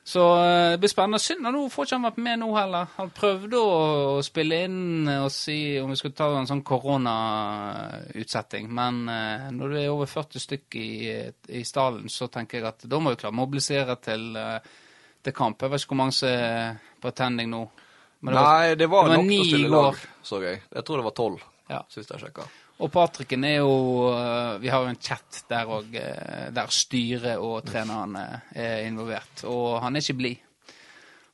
Så 0.06 0.22
eh, 0.38 0.76
det 0.76 0.84
blir 0.84 0.92
spennende. 0.92 1.18
Synd 1.18 1.48
at 1.50 1.54
nå 1.56 1.64
får 1.74 1.88
ikke 1.88 1.98
han 1.98 2.04
vært 2.06 2.20
med 2.22 2.38
nå 2.44 2.52
heller. 2.54 2.92
Han 3.00 3.10
prøvde 3.10 3.58
å 3.58 4.20
spille 4.22 4.60
inn 4.68 5.08
og 5.16 5.32
si 5.34 5.56
om 5.82 5.90
vi 5.90 5.98
skulle 5.98 6.14
ta 6.20 6.28
en 6.38 6.46
sånn 6.46 6.62
koronautsetting, 6.62 8.68
men 8.70 9.00
eh, 9.10 9.48
når 9.56 9.74
det 9.74 9.82
er 9.86 9.94
over 9.94 10.10
40 10.10 10.40
stykk 10.44 10.78
i, 10.82 10.90
i 11.60 11.64
stallen, 11.66 12.06
så 12.12 12.28
tenker 12.30 12.60
jeg 12.62 12.68
at 12.70 12.86
da 12.90 13.00
må 13.02 13.14
vi 13.16 13.20
klare 13.24 13.34
å 13.34 13.40
mobilisere 13.40 13.96
til, 14.04 14.28
eh, 14.38 14.60
til 15.26 15.34
kamp. 15.42 15.62
Jeg 15.66 15.74
vet 15.74 15.82
ikke 15.82 15.96
hvor 15.96 16.02
mange 16.04 16.18
som 16.18 16.30
er 16.30 16.78
på 17.02 17.10
attending 17.12 17.50
nå. 17.54 17.64
Det 18.26 18.34
var- 18.34 18.60
Nei, 18.60 18.76
det 18.76 18.88
var, 18.90 19.10
det 19.10 19.18
var 19.18 19.24
nok 19.24 19.30
til 19.30 19.42
å 19.42 19.50
stille 19.50 19.70
lag, 19.74 19.96
så 20.24 20.42
jeg. 20.42 20.62
Jeg 20.74 20.86
tror 20.86 20.98
det 21.02 21.06
var 21.10 21.14
tolv, 21.18 21.42
Ja. 21.70 21.82
sist 21.90 22.10
jeg 22.14 22.20
sjekka. 22.22 22.46
Og 22.84 22.92
Patrikken 22.92 23.46
er 23.48 23.62
jo 23.62 24.10
øh, 24.12 24.62
Vi 24.62 24.68
har 24.68 24.84
jo 24.84 24.92
en 24.92 25.00
chat 25.00 25.46
der 25.50 25.70
òg, 25.72 25.94
der 26.56 26.74
styret 26.74 27.38
og 27.38 27.64
treneren 27.68 28.18
øh, 28.20 28.40
er 28.52 28.88
involvert. 28.88 29.46
Og 29.48 29.82
han 29.82 29.96
er 29.96 30.04
ikke 30.04 30.20
blid. 30.20 30.42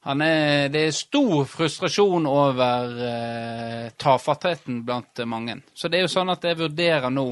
Det 0.01 0.81
er 0.81 0.93
stor 0.97 1.43
frustrasjon 1.45 2.25
over 2.25 2.87
uh, 2.89 3.91
tafattheten 4.01 4.79
blant 4.81 5.21
mange. 5.29 5.59
Så 5.77 5.91
det 5.93 5.99
er 5.99 6.07
jo 6.07 6.09
sånn 6.09 6.33
at 6.33 6.47
jeg 6.49 6.57
vurderer 6.57 7.13
nå 7.13 7.27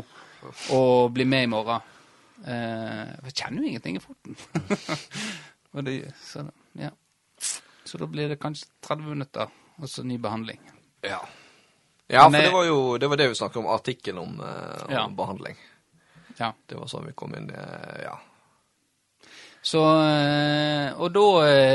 å 0.78 0.82
bli 1.10 1.26
med 1.26 1.48
i 1.48 1.50
morgen. 1.50 1.88
Eh, 2.48 3.10
jeg 3.28 3.36
kjenner 3.36 3.64
jo 3.64 3.72
ingenting 3.72 4.00
i 4.00 4.04
foten. 4.04 4.38
Det, 5.70 5.94
så, 6.26 6.42
ja. 6.82 6.90
så 7.86 8.00
da 8.02 8.08
blir 8.10 8.32
det 8.32 8.40
kanskje 8.42 8.66
30 8.88 9.12
minutter, 9.12 9.52
og 9.78 9.92
så 9.92 10.02
ny 10.02 10.18
behandling. 10.18 10.58
Ja. 11.06 11.20
Ja, 12.10 12.24
for 12.30 12.38
det 12.42 12.52
var 12.54 12.64
jo 12.66 12.80
det, 12.98 13.08
var 13.12 13.18
det 13.22 13.28
vi 13.30 13.36
snakket 13.38 13.58
om, 13.62 13.68
artikkelen 13.70 14.18
om, 14.24 14.40
eh, 14.42 14.86
om 14.88 14.92
Ja. 14.96 15.08
behandling. 15.14 15.58
Ja. 16.40 16.54
Det 16.68 16.76
var 16.80 16.88
sånn 16.88 17.06
vi 17.06 17.14
kom 17.14 17.36
inn 17.38 17.50
eh, 17.52 18.02
Ja. 18.04 18.16
Så 19.62 19.80
øh, 19.84 21.02
Og 21.02 21.12
da 21.14 21.20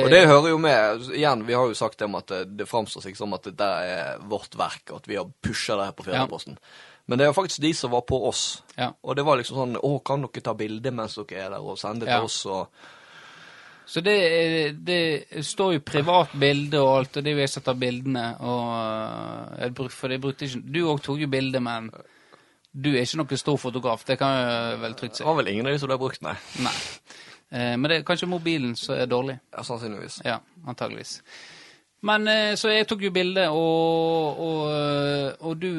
Og 0.04 0.10
det 0.10 0.22
hører 0.26 0.48
jo 0.54 0.58
med. 0.58 1.02
Igjen, 1.12 1.42
vi 1.46 1.52
har 1.54 1.66
jo 1.68 1.74
sagt 1.76 1.98
det 2.00 2.06
om 2.08 2.14
at 2.16 2.26
det, 2.32 2.56
det 2.56 2.66
framstår 2.68 3.04
seg 3.04 3.16
som 3.18 3.34
at 3.36 3.44
det 3.44 3.56
der 3.60 3.84
er 3.84 4.18
vårt 4.24 4.56
verk, 4.56 4.88
og 4.90 5.02
at 5.02 5.08
vi 5.10 5.16
har 5.20 5.28
pusha 5.44 5.76
det 5.76 5.84
her 5.90 5.92
på 5.98 6.06
Firdaposten. 6.06 6.56
Men 7.06 7.18
det 7.20 7.26
er 7.26 7.28
jo 7.34 7.36
faktisk 7.36 7.60
de 7.60 7.74
som 7.76 7.92
var 7.92 8.00
på 8.08 8.22
oss. 8.26 8.62
Ja. 8.78 8.90
Og 9.04 9.16
det 9.16 9.24
var 9.26 9.36
liksom 9.36 9.58
sånn 9.60 9.76
Å, 9.76 9.90
kan 10.04 10.24
dere 10.24 10.40
ta 10.46 10.54
bilde 10.56 10.90
mens 10.96 11.18
dere 11.20 11.42
er 11.44 11.50
der, 11.52 11.60
og 11.60 11.76
sende 11.78 12.06
Ja. 12.08 12.16
til 12.16 12.24
oss, 12.30 12.38
og 12.46 12.68
Så 13.86 14.00
det, 14.00 14.14
det 14.86 15.44
står 15.44 15.74
jo 15.76 15.82
privat 15.84 16.32
bilde 16.40 16.80
og 16.80 16.90
alt, 16.98 17.16
og 17.18 17.24
det 17.24 17.30
er 17.32 17.36
jo 17.36 17.42
jeg 17.44 17.52
som 17.52 17.64
tar 17.66 17.76
bildene. 17.76 18.24
Og 18.40 18.70
øh, 18.78 19.58
jeg 19.60 19.74
bruk, 19.76 19.92
for 19.92 20.14
jeg 20.14 20.22
brukte 20.24 20.48
ikke 20.48 20.62
Du 20.72 20.80
òg 20.88 21.02
tok 21.04 21.20
jo 21.20 21.28
bilde, 21.28 21.60
men 21.60 21.90
du 22.74 22.88
er 22.94 23.04
ikke 23.04 23.20
noen 23.20 23.38
stor 23.38 23.58
fotograf. 23.60 24.06
Det 24.08 24.16
kan 24.18 24.32
jeg 24.40 24.78
vel 24.82 24.96
trygt 24.98 25.18
Det 25.18 25.22
si. 25.22 25.26
var 25.28 25.36
vel 25.38 25.52
ingen 25.52 25.68
av 25.68 25.76
de 25.76 25.82
som 25.82 25.92
ble 25.92 25.98
brukt, 26.00 26.22
nei. 26.24 26.34
Nei. 26.64 26.72
Eh, 27.54 27.74
men 27.76 27.84
det 27.90 27.98
er 28.00 28.06
kanskje 28.08 28.30
mobilen 28.30 28.72
som 28.78 28.96
er 28.96 29.06
dårlig. 29.10 29.36
Ja, 29.52 29.62
Sannsynligvis. 29.68 30.22
Ja, 30.24 30.38
antageligvis. 30.66 31.18
Men 32.04 32.26
eh, 32.28 32.54
Så 32.60 32.72
jeg 32.72 32.88
tok 32.88 33.04
jo 33.04 33.12
bilde, 33.14 33.46
og, 33.52 34.40
og, 34.48 35.44
og 35.44 35.60
du 35.60 35.70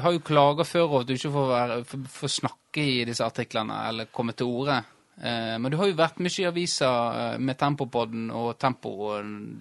har 0.00 0.16
jo 0.16 0.24
klaga 0.24 0.64
før 0.68 0.88
over 0.88 1.04
at 1.04 1.12
du 1.12 1.14
ikke 1.14 1.30
får, 1.36 1.46
være, 1.52 1.78
får 2.16 2.34
snakke 2.40 2.88
i 2.96 3.04
disse 3.08 3.24
artiklene 3.24 3.76
eller 3.92 4.10
komme 4.12 4.32
til 4.32 4.48
orde. 4.48 4.80
Eh, 5.20 5.58
men 5.58 5.68
du 5.70 5.76
har 5.80 5.90
jo 5.90 5.98
vært 5.98 6.22
mye 6.24 6.40
i 6.40 6.48
aviser 6.48 7.18
eh, 7.24 7.36
med 7.42 7.58
Tempopodden 7.60 8.30
og 8.30 8.54
Tempo 8.60 9.12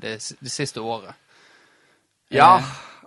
det, 0.01 0.15
det 0.39 0.53
siste 0.53 0.83
året. 0.83 1.17
Ja, 2.31 2.53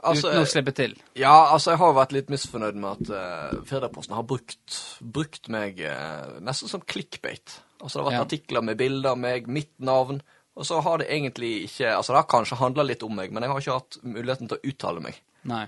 Eh, 0.04 0.10
altså 0.10 0.28
uten 0.28 0.42
å 0.44 0.48
slippe 0.48 0.72
til. 0.76 0.94
Ja, 1.16 1.32
altså 1.54 1.72
jeg 1.72 1.80
har 1.80 1.92
jo 1.92 1.96
vært 1.96 2.12
litt 2.12 2.30
misfornøyd 2.32 2.76
med 2.76 2.90
at 2.90 3.12
uh, 3.16 3.62
Firdaposten 3.64 4.12
har 4.18 4.26
brukt, 4.28 4.74
brukt 5.00 5.48
meg 5.48 5.80
uh, 5.80 6.34
nesten 6.44 6.68
som 6.68 6.84
clickbait. 6.84 7.54
Altså 7.80 7.96
det 7.96 8.02
har 8.02 8.10
vært 8.10 8.18
Ja. 8.18 8.24
artikler 8.26 8.66
med 8.68 8.76
bilder 8.80 9.14
av 9.14 9.22
meg, 9.22 9.48
mitt 9.48 9.72
navn, 9.80 10.20
og 10.54 10.66
så 10.68 10.82
har 10.84 11.00
det 11.00 11.08
egentlig 11.08 11.70
ikke 11.70 11.96
Altså 11.96 12.12
det 12.12 12.20
har 12.20 12.28
kanskje 12.30 12.60
handla 12.60 12.84
litt 12.86 13.02
om 13.02 13.16
meg, 13.16 13.32
men 13.32 13.42
jeg 13.42 13.50
har 13.50 13.64
ikke 13.64 13.78
hatt 13.78 13.98
muligheten 14.04 14.50
til 14.50 14.58
å 14.58 14.68
uttale 14.70 15.00
meg. 15.02 15.22
Nei. 15.48 15.64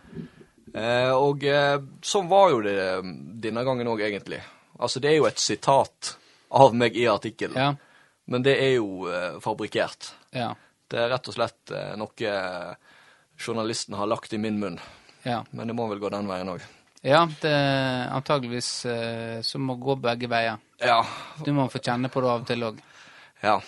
Uh, 0.77 1.15
og 1.17 1.49
uh, 1.49 1.81
sånn 2.05 2.29
var 2.29 2.51
jo 2.53 2.61
det 2.61 2.77
eh, 2.77 3.11
denne 3.41 3.65
gangen 3.65 3.89
òg, 3.89 4.03
egentlig. 4.05 4.43
Altså 4.77 5.01
det 5.01 5.15
er 5.15 5.17
jo 5.17 5.29
et 5.31 5.41
sitat 5.41 6.13
av 6.51 6.75
meg 6.75 6.97
i 6.97 7.07
artikkelen, 7.11 7.57
Ja. 7.57 7.75
men 8.27 8.43
det 8.43 8.57
er 8.63 8.75
jo 8.77 9.07
eh, 9.11 9.39
fabrikkert. 9.41 10.13
Ja. 10.33 10.55
Det 10.89 10.99
er 10.99 11.09
rett 11.11 11.29
og 11.29 11.35
slett 11.35 11.71
eh, 11.75 11.95
noe 11.99 12.31
eh, 12.31 12.75
journalisten 13.39 13.95
har 13.99 14.07
lagt 14.07 14.33
i 14.33 14.39
min 14.39 14.59
munn. 14.61 14.79
Ja. 15.27 15.45
Men 15.51 15.67
det 15.69 15.75
må 15.75 15.89
vel 15.91 15.99
gå 15.99 16.09
den 16.11 16.29
veien 16.31 16.49
òg. 16.49 16.63
ja 17.03 17.27
det 17.43 17.51
er 17.51 18.09
antageligvis 18.15 18.71
eh, 18.87 19.41
som 19.43 19.63
må 19.67 19.75
gå 19.77 19.97
begge 20.01 20.29
veier. 20.31 20.59
Ja. 20.81 21.01
Du 21.45 21.53
må 21.53 21.69
få 21.71 21.79
kjenne 21.83 22.09
på 22.13 22.21
det 22.23 22.31
av 22.31 22.41
og 22.43 22.47
til 22.47 22.63
òg. 22.63 22.79
ja. 23.43 23.61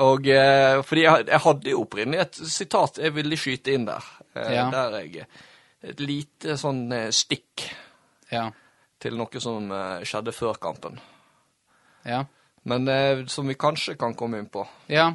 Og 0.00 0.24
eh, 0.32 0.80
fordi 0.82 1.02
jeg, 1.04 1.26
jeg 1.28 1.40
hadde 1.44 1.68
jo 1.70 1.82
opprinnelig 1.84 2.20
et 2.22 2.36
sitat 2.48 2.96
jeg 3.02 3.12
ville 3.12 3.36
skyte 3.36 3.74
inn 3.76 3.84
der. 3.84 4.04
Eh, 4.34 4.54
Ja. 4.54 4.70
Der 4.72 4.96
jeg 5.02 5.26
Et 5.86 6.00
lite 6.00 6.56
sånn 6.58 6.88
stikk 7.12 7.66
Ja. 8.32 8.50
til 8.98 9.14
noe 9.16 9.40
som 9.40 9.68
skjedde 10.02 10.32
før 10.32 10.56
kampen. 10.58 10.96
Ja. 12.06 12.24
Men 12.66 12.88
eh, 12.88 13.26
som 13.30 13.48
vi 13.48 13.54
kanskje 13.58 13.96
kan 13.98 14.14
komme 14.18 14.40
inn 14.42 14.48
på 14.50 14.64
ja. 14.90 15.12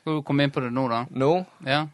Skal 0.00 0.18
du 0.18 0.24
komme 0.26 0.44
inn 0.46 0.52
på 0.54 0.62
det 0.62 0.70
nå, 0.70 0.88
da? 0.92 1.04
nå. 1.10 1.30
Ja. 1.66 1.86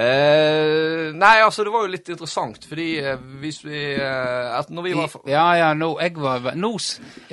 Eh, 0.00 1.10
nei, 1.12 1.40
altså, 1.42 1.64
det 1.66 1.72
var 1.74 1.82
jo 1.84 1.90
litt 1.90 2.06
interessant, 2.08 2.62
fordi 2.70 2.86
eh, 3.02 3.18
hvis 3.42 3.58
vi 3.64 3.80
eh, 3.98 4.52
at 4.54 4.70
Når 4.70 4.86
vi 4.86 4.92
var 4.94 5.16
Ja, 5.28 5.48
ja, 5.58 5.72
nå, 5.74 5.90
jeg 6.00 6.14
var, 6.14 6.52
nå, 6.54 6.70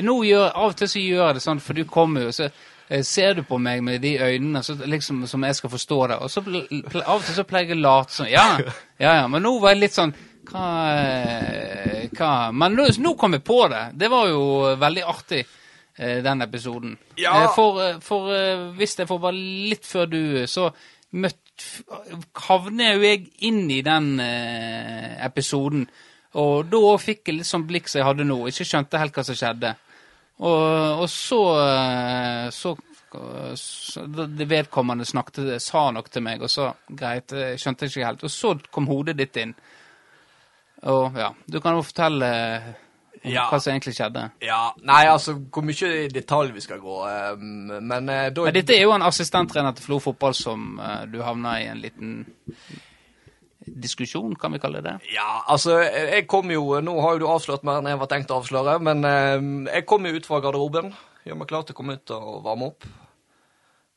nå 0.03 0.15
gjør, 0.26 0.47
Av 0.49 0.74
og 0.74 0.80
til 0.80 0.89
så 0.89 1.03
gjør 1.03 1.22
jeg 1.22 1.38
det 1.38 1.43
sånn, 1.45 1.61
for 1.63 1.78
du 1.78 1.86
kommer 1.88 2.26
jo, 2.26 2.34
så 2.34 2.49
eh, 2.49 3.05
ser 3.05 3.38
du 3.38 3.43
på 3.47 3.61
meg 3.61 3.86
med 3.86 4.01
de 4.03 4.15
øynene 4.18 4.63
så, 4.65 4.74
liksom, 4.74 5.22
som 5.30 5.45
jeg 5.45 5.59
skal 5.61 5.72
forstå 5.78 5.99
det, 6.11 6.18
og 6.18 6.34
så 6.34 6.43
av 7.05 7.13
og 7.20 7.24
til 7.30 7.38
så 7.38 7.45
pleier 7.47 7.72
jeg 7.72 7.78
å 7.78 7.86
late 7.86 8.18
sånn. 8.18 8.32
Ja, 8.34 8.47
ja, 9.05 9.13
ja, 9.22 9.28
men 9.32 9.45
nå 9.45 9.53
var 9.61 9.76
jeg 9.76 9.86
litt 9.86 9.95
sånn 9.95 10.15
Hva, 10.48 10.68
hva 12.16 12.34
Men 12.56 12.78
nå, 12.78 13.14
kom 13.20 13.36
jeg 13.36 13.43
på 13.48 13.62
det. 13.72 13.84
Det 14.00 14.10
var 14.12 14.30
jo 14.32 14.43
veldig 14.80 15.06
artig, 15.08 15.43
eh, 15.98 16.22
den 16.24 16.41
episoden. 16.45 16.98
Ja. 17.20 17.43
Eh, 17.43 17.50
For, 17.56 17.82
eh, 17.84 18.00
for 18.04 18.32
hvis 18.78 18.98
jeg 18.98 19.10
får 19.10 19.20
bare 19.20 19.41
litt 19.72 19.86
før 19.86 20.10
du, 20.12 20.22
så 20.48 20.70
møtt, 21.18 21.43
havner 22.48 22.95
jo 22.95 23.02
jeg 23.08 23.26
inn 23.48 23.66
i 23.72 23.82
den 23.82 24.20
episoden. 24.20 25.88
Og 26.38 26.68
da 26.70 26.82
fikk 27.02 27.28
jeg 27.32 27.39
litt 27.39 27.50
sånn 27.50 27.66
blikk 27.68 27.88
som 27.89 28.00
jeg 28.00 28.08
hadde 28.08 28.28
nå. 28.28 28.43
Ikke 28.48 28.68
skjønte 28.68 29.00
helt 29.02 29.16
hva 29.16 29.24
som 29.26 29.38
skjedde. 29.39 29.72
Og, 30.38 31.02
og 31.02 31.08
så, 31.10 31.39
så, 32.54 32.76
så 33.58 34.04
Det 34.06 34.45
vedkommende 34.45 35.08
snakket, 35.08 35.56
sa 35.64 35.88
noe 35.89 36.06
til 36.12 36.22
meg, 36.28 36.43
og 36.45 36.52
så 36.52 36.68
greit, 36.86 37.34
jeg 37.34 37.58
ikke 37.58 38.06
helt. 38.06 38.28
Og 38.28 38.30
så 38.30 38.54
kom 38.70 38.91
hodet 38.91 39.18
ditt 39.18 39.39
inn. 39.41 39.56
Og 40.84 41.16
ja, 41.18 41.32
du 41.50 41.60
kan 41.60 41.74
jo 41.76 41.82
fortelle 41.82 42.28
om 43.26 43.32
Ja. 43.34 43.48
hva 43.50 43.58
som 43.60 43.74
egentlig 43.74 43.96
skjedde. 43.98 44.28
Ja, 44.46 44.72
Nei, 44.86 45.06
altså, 45.10 45.34
hvor 45.52 45.64
mye 45.66 45.88
i 46.06 46.08
detalj 46.08 46.52
vi 46.54 46.62
skal 46.62 46.80
gå. 46.80 46.98
eh, 47.10 47.36
men 47.82 48.10
eh, 48.10 48.30
da 48.30 48.44
Men 48.44 48.54
dette 48.54 48.76
er 48.78 48.84
jo 48.84 48.92
en 48.94 49.02
assistenttrener 49.02 49.74
til 49.76 49.84
Flo 49.84 49.98
fotball 50.00 50.34
som 50.38 50.80
eh, 50.80 51.06
du 51.12 51.18
havna 51.24 51.56
i 51.62 51.66
en 51.68 51.82
liten 51.82 52.26
diskusjon, 53.68 54.36
kan 54.40 54.54
vi 54.54 54.60
kalle 54.64 54.82
det. 54.82 54.94
Ja, 55.14 55.42
altså, 55.48 55.80
jeg 55.82 56.28
kom 56.30 56.50
jo 56.54 56.80
Nå 56.80 56.94
har 57.02 57.18
jo 57.18 57.20
du 57.20 57.28
avslørt 57.28 57.66
mer 57.68 57.82
enn 57.82 57.90
jeg 57.92 58.00
var 58.00 58.08
tenkt 58.08 58.32
å 58.32 58.38
avsløre, 58.40 58.78
men 58.80 59.04
eh, 59.04 59.74
jeg 59.74 59.86
kom 59.90 60.06
jo 60.08 60.14
ut 60.16 60.26
fra 60.30 60.40
garderoben. 60.40 60.94
Gjør 61.28 61.36
meg 61.42 61.50
klar 61.50 61.66
til 61.68 61.76
å 61.76 61.78
komme 61.82 61.98
ut 61.98 62.12
og 62.16 62.44
varme 62.46 62.70
opp. 62.72 62.86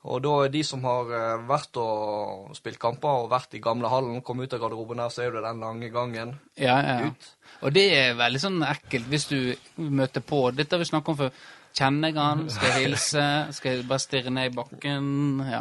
Og 0.08 0.22
da 0.24 0.30
er 0.46 0.48
de 0.48 0.62
som 0.64 0.80
har 0.88 1.10
eh, 1.12 1.42
vært 1.48 1.76
og 1.76 2.54
spilt 2.56 2.78
kamper 2.80 3.24
og 3.24 3.30
vært 3.34 3.52
i 3.58 3.60
gamlehallen, 3.60 4.22
kom 4.24 4.40
ut 4.40 4.54
av 4.56 4.62
garderoben 4.62 4.96
der, 5.02 5.10
så 5.12 5.26
er 5.26 5.34
det 5.34 5.42
den 5.44 5.60
lange 5.60 5.90
gangen 5.92 6.30
Ja, 6.56 6.78
ja, 6.80 6.94
ja. 7.02 7.10
ut. 7.10 7.26
Og 7.60 7.74
det 7.76 7.84
er 7.98 8.14
veldig 8.16 8.40
sånn 8.40 8.62
ekkelt 8.64 9.10
hvis 9.12 9.26
du 9.28 9.36
møter 9.76 10.24
på 10.24 10.38
Dette 10.56 10.72
har 10.78 10.80
vi 10.80 10.88
snakket 10.88 11.12
om 11.12 11.18
før. 11.18 11.42
Kjenner 11.76 12.08
jeg 12.10 12.16
han? 12.16 12.46
Skal 12.50 12.72
jeg 12.72 12.86
hilse? 12.88 13.26
Skal 13.58 13.76
jeg 13.76 13.84
bare 13.90 14.02
stirre 14.02 14.32
ned 14.32 14.48
i 14.48 14.54
bakken? 14.56 15.12
Ja. 15.50 15.60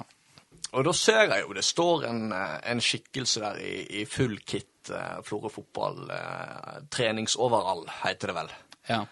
Og 0.71 0.85
da 0.87 0.93
ser 0.95 1.25
jeg 1.33 1.43
jo 1.43 1.53
det 1.57 1.65
står 1.67 2.07
en, 2.07 2.23
eh, 2.31 2.55
en 2.71 2.79
skikkelse 2.81 3.43
der 3.43 3.59
i, 3.65 3.75
i 4.01 4.05
full 4.09 4.37
kit, 4.47 4.89
eh, 4.93 5.19
Florø 5.27 5.49
fotball, 5.51 5.99
eh, 6.15 6.79
treningsoverall, 6.95 7.83
heter 8.05 8.31
det 8.31 8.35
vel. 8.39 8.51
ja. 8.95 9.03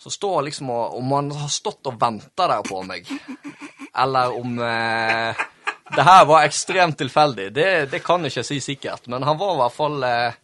Så 0.00 0.08
står 0.14 0.46
liksom 0.46 0.70
og 0.72 0.94
Om 0.96 1.10
han 1.12 1.26
har 1.36 1.48
stått 1.52 1.84
og 1.90 1.98
venta 2.00 2.46
der 2.48 2.62
på 2.64 2.78
meg, 2.88 3.04
eller 4.02 4.36
om 4.40 4.58
eh, 4.64 5.42
det 5.96 6.06
her 6.06 6.24
var 6.24 6.46
ekstremt 6.46 6.98
tilfeldig, 6.98 7.50
det, 7.54 7.70
det 7.90 8.02
kan 8.04 8.22
jeg 8.24 8.34
ikke 8.34 8.46
si 8.46 8.60
sikkert. 8.62 9.08
Men 9.10 9.26
han 9.26 9.38
var 9.38 9.54
i 9.54 9.60
hvert 9.64 9.76
fall 9.76 10.02
eh, 10.06 10.38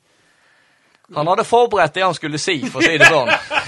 Han 1.14 1.28
hadde 1.30 1.44
forberedt 1.46 1.94
det 1.94 2.02
han 2.02 2.16
skulle 2.16 2.38
si, 2.42 2.58
for 2.66 2.82
å 2.82 2.86
si 2.86 2.98
det 2.98 3.10
sånn. 3.12 3.30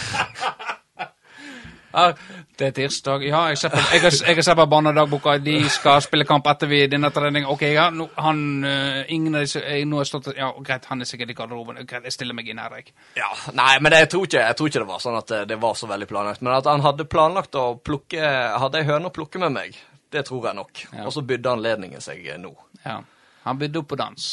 Ja, 1.99 2.36
det 2.59 2.66
er 2.68 2.74
tirsdag. 2.76 3.24
Ja, 3.26 3.40
jeg 3.51 3.59
ser 3.59 3.72
på, 3.72 3.80
jeg 3.92 4.03
jeg 4.03 4.36
har 4.38 4.42
sett 4.46 4.59
på 4.59 4.66
barnedagboka. 4.70 5.36
De 5.42 5.57
skal 5.72 6.01
spille 6.05 6.26
kamp 6.28 6.46
etter 6.51 6.70
vi 6.70 6.80
denne 6.90 7.11
treningen. 7.14 7.49
Ok, 7.51 7.64
ja, 7.74 7.88
nå, 7.94 8.09
han 8.16 8.42
uh, 8.64 9.03
Ingen 9.14 9.38
av 9.38 9.46
disse 9.46 9.62
jeg, 9.62 9.86
nå 9.88 10.01
har 10.01 10.09
stått 10.09 10.30
Ja, 10.36 10.53
greit, 10.64 10.86
han 10.90 11.03
er 11.03 11.11
sikkert 11.11 11.34
i 11.34 11.38
garderoben. 11.38 11.80
Greit, 11.88 12.07
jeg 12.07 12.14
stiller 12.14 12.38
meg 12.38 12.51
inn 12.51 12.62
her, 12.62 12.78
jeg. 12.78 12.94
Ja, 13.18 13.30
Nei, 13.59 13.74
men 13.82 13.96
jeg 13.99 14.11
tror, 14.12 14.28
ikke, 14.28 14.44
jeg 14.44 14.59
tror 14.59 14.70
ikke 14.70 14.84
det 14.84 14.90
var 14.92 15.05
sånn 15.05 15.18
at 15.20 15.32
det, 15.32 15.42
det 15.53 15.61
var 15.62 15.78
så 15.78 15.90
veldig 15.90 16.11
planlagt. 16.11 16.44
Men 16.44 16.57
at 16.57 16.70
han 16.70 16.84
hadde 16.86 17.09
planlagt 17.11 17.59
å 17.59 17.68
plukke 17.82 18.34
Hadde 18.59 18.80
ei 18.80 18.86
høne 18.88 19.11
å 19.11 19.14
plukke 19.14 19.40
med 19.42 19.55
meg, 19.55 19.76
det 20.14 20.24
tror 20.28 20.49
jeg 20.49 20.59
nok. 20.59 20.84
Ja. 20.92 21.07
Og 21.07 21.12
så 21.14 21.22
bydde 21.26 21.57
anledningen 21.57 22.03
seg 22.05 22.24
eh, 22.26 22.38
nå. 22.40 22.53
Ja. 22.84 23.01
Han 23.44 23.61
bydde 23.61 23.82
opp 23.82 23.90
på 23.92 23.99
dans. 24.01 24.30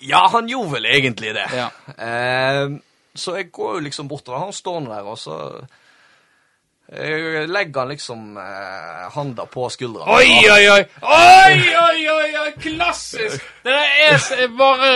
Ja, 0.00 0.22
han 0.32 0.48
gjorde 0.48 0.78
vel 0.78 0.88
egentlig 0.90 1.34
det. 1.36 1.46
Ja. 1.54 1.68
Eh, 1.94 2.78
så 3.14 3.36
jeg 3.36 3.50
går 3.52 3.76
jo 3.76 3.84
liksom 3.84 4.08
bortover. 4.08 4.46
Han 4.46 4.56
står 4.56 4.86
der, 4.86 5.08
og 5.10 5.18
så 5.18 5.36
legger 6.92 7.78
han 7.78 7.88
liksom 7.88 8.36
eh, 8.36 9.12
handa 9.12 9.46
på 9.46 9.70
skuldra. 9.70 10.02
Oi, 10.06 10.50
oi, 10.50 10.70
oi! 10.70 10.84
Oi, 11.00 11.76
oi, 11.76 12.10
oi, 12.10 12.38
oi! 12.38 12.52
Klassisk! 12.62 13.44
Det 13.62 13.70
der 13.70 14.42
er 14.42 14.48
bare 14.58 14.88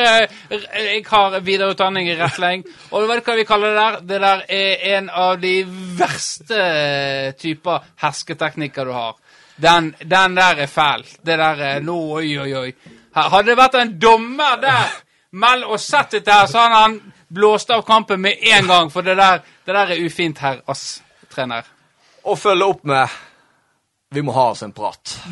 eh, 0.51 0.65
Jeg 0.75 1.05
har 1.07 1.41
videreutdanning 1.41 2.09
i 2.09 2.17
rettledning, 2.19 2.65
og 2.91 3.07
vet 3.09 3.23
du 3.23 3.31
hva 3.31 3.37
vi 3.39 3.47
kaller 3.47 3.71
det 3.71 3.83
der? 3.83 4.01
Det 4.09 4.21
der 4.25 4.43
er 4.49 4.97
en 4.97 5.11
av 5.11 5.39
de 5.39 5.55
verste 5.99 6.59
eh, 6.59 7.31
typer 7.39 7.87
hersketeknikker 8.03 8.85
du 8.85 8.93
har. 8.93 9.15
Den, 9.57 9.95
den 10.01 10.35
der 10.35 10.65
er 10.65 10.67
fæl. 10.67 11.07
Det 11.23 11.39
der 11.39 11.63
er 11.63 11.81
Nå, 11.81 11.99
oi, 12.19 12.39
oi, 12.39 12.53
oi. 12.59 12.73
Hadde 13.15 13.53
det 13.53 13.59
vært 13.61 13.79
en 13.79 13.95
dommer 14.03 14.59
der 14.59 14.99
mell 15.39 15.63
og 15.67 15.79
sett 15.83 16.19
dette 16.19 16.35
her, 16.35 16.51
så 16.51 16.65
hadde 16.65 16.83
han 16.83 16.99
blåst 17.35 17.71
av 17.71 17.87
kampen 17.87 18.21
med 18.23 18.43
en 18.43 18.67
gang, 18.67 18.91
for 18.91 19.07
det 19.07 19.15
der, 19.19 19.47
det 19.67 19.75
der 19.75 19.95
er 19.95 20.03
ufint, 20.03 20.43
her, 20.43 20.61
ass, 20.67 21.03
trener. 21.31 21.74
Og 22.25 22.39
følge 22.39 22.65
opp 22.65 22.85
med 22.89 23.09
Vi 24.15 24.23
må 24.25 24.33
ha 24.33 24.51
oss 24.53 24.63
en 24.63 24.73
prat. 24.73 25.19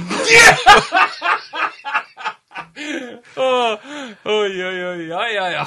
oh, 3.37 3.77
Oi, 4.25 4.65
oi, 4.65 4.85
oi, 4.89 5.09
ja, 5.09 5.23
ja, 5.31 5.47
ja. 5.55 5.67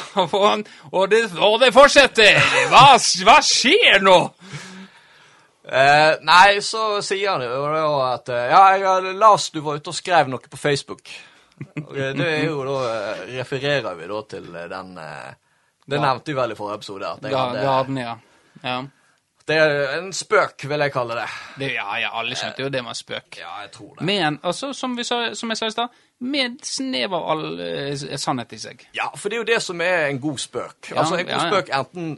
Og, 0.91 1.09
det, 1.09 1.21
og 1.39 1.59
det 1.61 1.73
fortsetter. 1.73 2.39
Hva, 2.71 2.97
hva 3.25 3.37
skjer 3.45 4.03
nå? 4.03 4.17
Eh, 5.65 6.11
nei, 6.21 6.61
så 6.61 7.01
sier 7.01 7.31
han 7.31 7.41
jo 7.41 7.63
da 7.73 7.85
at 8.11 8.29
eh, 8.29 8.51
Ja, 8.51 8.59
jeg 8.75 8.83
har 8.85 9.01
du 9.01 9.61
var 9.65 9.79
ute 9.79 9.89
og 9.89 9.97
skrev 9.97 10.29
noe 10.29 10.51
på 10.51 10.59
Facebook. 10.61 11.09
Og 11.81 11.95
eh, 11.97 12.11
det 12.13 12.27
er 12.27 12.43
jo 12.45 12.59
da 12.67 12.75
eh, 12.91 13.23
Refererer 13.39 13.97
vi 13.97 14.09
da 14.11 14.19
til 14.29 14.51
den 14.53 14.93
Det 14.93 15.97
nevnte 15.97 16.29
vi 16.29 16.37
vel 16.37 16.53
i 16.53 16.59
forrige 16.59 16.83
episode. 16.83 17.15
At 17.15 17.25
jeg 17.25 17.37
hadde, 17.37 17.65
Gaden, 17.65 17.97
ja. 17.97 18.13
ja. 18.61 18.77
Det 19.47 19.55
er 19.61 19.97
en 19.99 20.13
spøk, 20.13 20.63
vil 20.69 20.79
jeg 20.81 20.91
kalle 20.93 21.15
det. 21.19 21.27
Det, 21.59 21.67
ja, 21.75 21.85
ja, 22.01 22.09
alle 22.17 22.35
skjønte 22.35 22.63
jo 22.65 22.69
det 22.73 22.81
var 22.85 22.93
spøk. 22.97 23.37
Ja, 23.37 23.51
jeg 23.61 23.71
tror 23.75 23.91
det. 23.99 24.05
Men 24.07 24.39
altså, 24.43 24.71
som, 24.73 24.95
vi 24.97 25.03
sa, 25.05 25.19
som 25.37 25.49
jeg 25.53 25.57
sa 25.59 25.67
i 25.69 25.75
stad, 25.75 25.99
med 26.25 26.57
snev 26.65 27.13
av 27.13 27.27
all 27.33 27.59
eh, 27.61 28.17
sannhet 28.17 28.53
i 28.55 28.59
seg. 28.63 28.87
Ja, 28.97 29.11
for 29.15 29.29
det 29.29 29.37
er 29.37 29.43
jo 29.43 29.49
det 29.51 29.59
som 29.61 29.81
er 29.85 30.07
en 30.09 30.19
god 30.23 30.41
spøk. 30.41 30.89
Ja, 30.89 31.01
altså, 31.03 31.19
en 31.19 31.27
god 31.29 31.35
ja, 31.35 31.49
spøk 31.51 31.69
enten 31.77 32.15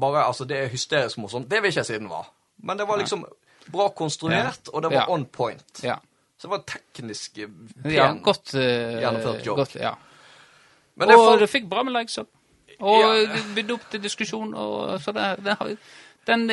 bare 0.00 0.24
Altså, 0.26 0.44
det 0.48 0.56
er 0.62 0.68
hysterisk 0.72 1.18
morsomt. 1.18 1.50
Det 1.50 1.62
vil 1.62 1.68
ikke 1.72 1.80
jeg 1.82 1.86
si 1.90 1.98
den 1.98 2.08
var. 2.10 2.30
Men 2.64 2.78
det 2.78 2.88
var 2.88 2.98
liksom 3.00 3.24
bra 3.72 3.88
konstruert, 3.96 4.68
og 4.72 4.82
det 4.82 4.90
var 4.94 5.10
on 5.12 5.26
point. 5.26 5.82
Ja. 5.84 5.94
Så 6.38 6.46
det 6.48 6.50
var 6.54 6.64
teknisk 6.70 7.38
eh, 7.38 7.48
pen. 7.82 7.92
ja 7.92 8.12
godt 8.22 8.54
uh, 8.54 8.60
Gjennomført 9.02 9.46
jobb. 9.46 9.56
Godt, 9.58 9.76
ja. 9.80 9.94
Men 10.96 11.08
det 11.08 11.16
og 11.16 11.24
falt- 11.26 11.40
det 11.44 11.48
fikk 11.50 11.68
bra 11.70 11.82
med 11.82 11.92
likes. 11.98 12.18
Og 12.78 13.00
Ja. 13.02 13.38
bydde 13.56 13.74
opp 13.74 13.88
til 13.90 14.02
diskusjon, 14.02 14.54
og 14.54 15.00
så 15.02 15.12
det, 15.12 15.24
det 15.44 15.56
har- 15.58 15.76
den, 16.28 16.44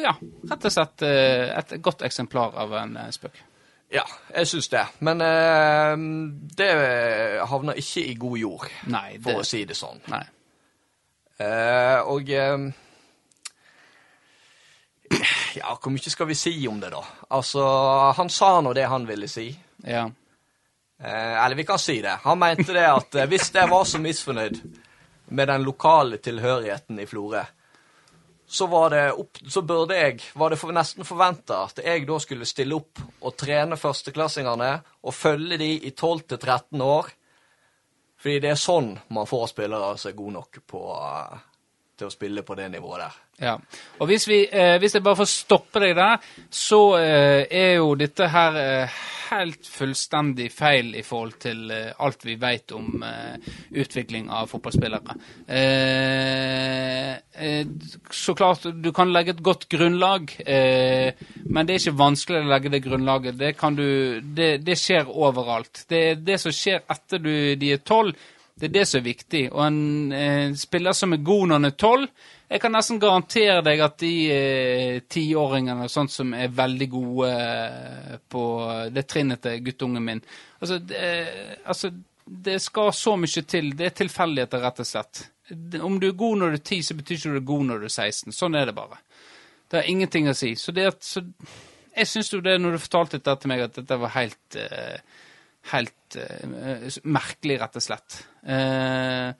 ja, 0.00 0.14
rett 0.50 0.64
og 0.64 0.72
slett 0.72 1.04
eh, 1.04 1.50
et 1.58 1.76
godt 1.84 2.02
eksemplar 2.08 2.56
av 2.64 2.72
en 2.80 2.96
eh, 3.04 3.12
spøk. 3.14 3.36
Ja, 3.94 4.02
jeg 4.34 4.48
syns 4.50 4.66
det. 4.72 4.82
Men 5.06 5.20
eh, 5.22 5.92
det 6.58 6.70
havner 7.52 7.78
ikke 7.78 8.02
i 8.10 8.16
god 8.18 8.38
jord, 8.40 8.66
Nei, 8.90 9.20
for 9.22 9.42
å 9.42 9.46
si 9.46 9.62
det 9.68 9.76
sånn. 9.78 10.00
nei. 10.10 10.24
Eh, 11.38 12.00
og 12.08 12.30
eh, 12.32 12.56
Ja, 15.60 15.74
hvor 15.80 15.92
mye 15.94 16.10
skal 16.12 16.28
vi 16.28 16.36
si 16.36 16.54
om 16.68 16.80
det, 16.82 16.90
da? 16.92 17.02
Altså, 17.36 17.62
han 18.18 18.28
sa 18.32 18.56
nå 18.64 18.72
det 18.76 18.88
han 18.90 19.06
ville 19.08 19.28
si. 19.30 19.46
Ja. 19.86 20.06
Eh, 21.00 21.36
eller 21.44 21.56
vi 21.56 21.64
kan 21.68 21.78
si 21.80 22.00
det. 22.04 22.18
Han 22.24 22.40
mente 22.42 22.74
det 22.76 22.86
at 22.90 23.16
hvis 23.30 23.52
jeg 23.54 23.70
var 23.70 23.84
så 23.88 24.00
misfornøyd 24.02 24.58
med 25.36 25.48
den 25.48 25.64
lokale 25.66 26.18
tilhørigheten 26.22 27.00
i 27.02 27.06
Florø, 27.08 27.44
så, 28.46 28.66
var 28.66 28.90
det 28.90 29.04
opp, 29.12 29.38
så 29.48 29.62
burde 29.62 29.96
jeg, 29.98 30.20
var 30.34 30.52
det 30.52 30.58
for, 30.60 30.74
nesten 30.74 31.06
forventa 31.06 31.64
at 31.66 31.80
jeg 31.84 32.06
da 32.06 32.18
skulle 32.22 32.46
stille 32.48 32.76
opp 32.78 33.02
og 33.20 33.34
trene 33.38 33.78
førsteklassingene 33.80 34.70
og 35.02 35.14
følge 35.14 35.58
de 35.60 35.70
i 35.88 35.92
12-13 35.92 36.84
år. 36.84 37.10
Fordi 38.16 38.38
det 38.42 38.52
er 38.54 38.60
sånn 38.60 38.94
man 39.14 39.28
får 39.28 39.50
spillere 39.52 39.96
som 39.98 40.12
er 40.12 40.18
gode 40.18 40.36
nok 40.38 40.60
på, 40.66 40.82
eh, 40.94 41.44
til 41.96 42.08
å 42.08 42.14
spille 42.14 42.44
på 42.46 42.56
det 42.58 42.70
nivået 42.72 43.04
der. 43.04 43.18
Ja. 43.40 43.56
Og 44.00 44.08
hvis, 44.08 44.28
vi, 44.28 44.46
eh, 44.48 44.78
hvis 44.80 44.96
jeg 44.96 45.04
bare 45.04 45.20
får 45.20 45.28
stoppe 45.28 45.82
deg 45.82 45.96
der, 45.98 46.22
så 46.50 46.80
eh, 47.00 47.44
er 47.50 47.74
jo 47.76 47.94
dette 47.98 48.28
her 48.32 48.56
eh, 48.60 49.00
helt 49.30 49.66
fullstendig 49.68 50.48
feil 50.54 50.94
i 50.96 51.02
forhold 51.06 51.36
til 51.42 51.70
eh, 51.74 51.90
alt 52.02 52.24
vi 52.26 52.36
vet 52.40 52.72
om 52.76 53.02
eh, 53.06 53.50
utvikling 53.82 54.30
av 54.32 54.50
fotballspillere. 54.50 55.16
Eh, 55.58 57.12
så 58.10 58.34
klart, 58.38 58.68
du 58.72 58.90
kan 58.96 59.12
legge 59.12 59.34
et 59.34 59.42
godt 59.44 59.66
grunnlag, 59.68 60.30
men 60.46 61.66
det 61.66 61.74
er 61.74 61.82
ikke 61.82 61.98
vanskelig 61.98 62.38
å 62.40 62.48
legge 62.48 62.72
det 62.72 62.80
grunnlaget. 62.86 63.36
Det, 63.36 63.50
du, 63.76 64.20
det, 64.38 64.48
det 64.64 64.76
skjer 64.80 65.10
overalt. 65.12 65.84
Det 65.90 66.00
er 66.00 66.22
det 66.24 66.38
som 66.40 66.54
skjer 66.54 66.80
etter 66.92 67.20
du, 67.20 67.34
de 67.60 67.74
er 67.74 67.84
tolv, 67.84 68.16
det 68.56 68.70
er 68.70 68.72
det 68.72 68.86
som 68.88 69.02
er 69.02 69.04
viktig. 69.04 69.42
Og 69.52 69.62
en 69.66 70.12
eh, 70.16 70.54
spiller 70.56 70.96
som 70.96 71.12
er 71.12 71.24
god 71.24 71.46
når 71.46 71.58
han 71.58 71.68
er 71.68 71.76
tolv, 71.76 72.08
jeg 72.46 72.62
kan 72.62 72.72
nesten 72.72 73.00
garantere 73.02 73.62
deg 73.66 73.80
at 73.82 73.96
de 73.98 74.12
eh, 74.32 74.98
tiåringene 75.10 75.88
og 75.88 75.92
sånt 75.92 76.14
som 76.14 76.34
er 76.36 76.52
veldig 76.54 76.88
gode 76.92 77.30
eh, 77.32 78.18
på 78.32 78.42
det 78.94 79.04
trinnet 79.10 79.42
til 79.42 79.64
guttungen 79.66 80.04
min 80.06 80.22
altså 80.60 80.78
det, 80.78 81.00
altså, 81.66 81.90
det 82.24 82.60
skal 82.62 82.92
så 82.94 83.16
mye 83.18 83.42
til. 83.46 83.72
Det 83.76 83.90
er 83.90 83.98
tilfeldigheter, 84.00 84.62
rett 84.62 84.82
og 84.82 84.88
slett. 84.88 85.24
Om 85.82 86.00
du 86.02 86.08
er 86.08 86.18
god 86.18 86.40
når 86.40 86.54
du 86.54 86.60
er 86.60 86.64
10, 86.64 86.82
så 86.88 86.96
betyr 86.98 87.18
ikke 87.18 87.34
du 87.34 87.40
er 87.42 87.50
god 87.52 87.68
når 87.68 87.82
du 87.82 87.88
er 87.90 87.94
16. 87.94 88.34
Sånn 88.34 88.58
er 88.58 88.70
det 88.70 88.78
bare. 88.78 88.98
Det 89.66 89.80
har 89.80 89.90
ingenting 89.90 90.30
å 90.30 90.34
si. 90.38 90.54
Så 90.58 90.74
det 90.74 90.88
at, 90.90 91.02
så, 91.06 91.22
jeg 91.96 92.10
syns 92.10 92.32
jo 92.32 92.42
det, 92.44 92.56
når 92.62 92.76
du 92.76 92.82
fortalte 92.82 93.18
dette 93.18 93.36
til 93.42 93.52
meg, 93.52 93.66
at 93.66 93.78
dette 93.78 94.00
var 94.02 94.14
helt 94.16 94.58
eh, 94.58 94.98
Helt 95.72 96.16
uh, 96.16 96.88
merkelig, 97.04 97.60
rett 97.60 97.78
og 97.80 97.82
slett. 97.82 98.20
Uh, 98.46 99.32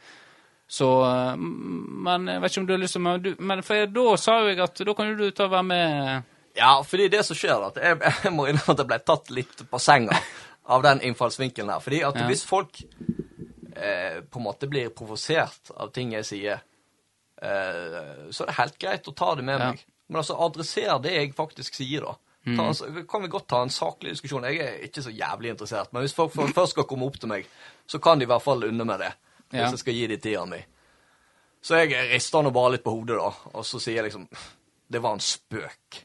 så 0.66 0.87
eh, 1.07 1.37
Men 1.39 2.27
jeg 2.27 2.41
vet 2.43 2.51
ikke 2.51 2.61
om 2.61 2.66
du 2.66 2.72
har 2.74 2.81
lyst 2.83 2.97
til 2.97 3.07
å 3.07 3.35
men 3.47 3.61
for 3.62 3.79
jeg, 3.79 3.93
da 3.95 4.07
sa 4.18 4.41
jo 4.43 4.49
jeg 4.51 4.59
at 4.64 4.81
da 4.89 4.95
kan 4.99 5.12
du 5.14 5.29
ta 5.31 5.47
og 5.47 5.53
være 5.53 5.66
med 5.68 6.33
Ja, 6.59 6.72
fordi 6.83 7.07
det 7.12 7.20
som 7.29 7.39
skjer, 7.39 7.55
er 7.55 7.68
at 7.68 7.79
jeg, 7.79 8.01
jeg 8.24 8.33
må 8.35 8.49
innrømme 8.51 8.74
at 8.74 8.83
jeg 8.83 8.91
ble 8.91 8.99
tatt 9.07 9.31
litt 9.31 9.62
på 9.70 9.79
senga 9.83 10.18
av 10.66 10.83
den 10.83 11.05
innfallsvinkelen 11.07 11.70
her. 11.70 11.83
Fordi 11.85 12.01
at 12.09 12.18
Ja. 12.18 12.27
hvis 12.27 12.43
folk 12.49 12.81
eh, 12.83 14.18
på 14.27 14.41
en 14.41 14.47
måte 14.49 14.66
blir 14.66 14.91
provosert 14.91 15.70
av 15.77 15.93
ting 15.95 16.16
jeg 16.16 16.27
sier, 16.27 16.64
eh, 17.39 18.27
så 18.35 18.43
er 18.43 18.51
det 18.51 18.59
helt 18.59 18.79
greit 18.83 19.07
å 19.07 19.14
ta 19.14 19.35
det 19.39 19.45
med 19.47 19.61
Ja. 19.61 19.68
meg. 19.70 19.85
Men 20.09 20.22
altså, 20.24 20.35
adresser 20.43 20.99
det 21.03 21.12
jeg 21.14 21.35
faktisk 21.39 21.74
sier, 21.79 22.01
da. 22.11 22.16
Mm. 22.47 22.61
en- 22.61 23.07
kan 23.11 23.22
vi 23.22 23.28
godt 23.28 23.49
ta 23.49 23.62
en 23.62 23.70
saklig 23.70 24.11
diskusjon. 24.14 24.44
Jeg 24.44 24.57
er 24.62 24.76
ikke 24.86 25.03
så 25.03 25.11
jævlig 25.11 25.51
interessert, 25.51 25.92
men 25.92 26.01
hvis 26.05 26.14
folk 26.14 26.32
først 26.55 26.70
skal 26.76 26.84
komme 26.84 27.07
opp 27.07 27.18
til 27.20 27.28
meg, 27.28 27.47
så 27.86 27.99
kan 27.99 28.18
de 28.18 28.22
i 28.22 28.26
hvert 28.30 28.42
fall 28.42 28.64
unne 28.64 28.84
meg 28.84 28.99
det. 29.03 29.12
Hvis 29.51 29.61
Ja. 29.61 29.70
jeg 29.70 29.78
skal 29.78 29.94
gi 29.94 30.07
de 30.07 30.16
tida 30.16 30.44
mi. 30.47 30.57
Så 31.62 31.74
jeg 31.76 31.97
rister 32.12 32.42
nå 32.42 32.51
bare 32.55 32.70
litt 32.76 32.84
på 32.84 32.90
hodet, 32.94 33.16
da, 33.18 33.30
og 33.55 33.64
så 33.64 33.80
sier 33.80 33.94
jeg 33.97 34.05
liksom 34.05 34.28
Det 34.92 35.03
var 35.03 35.12
en 35.14 35.20
spøk. 35.20 36.05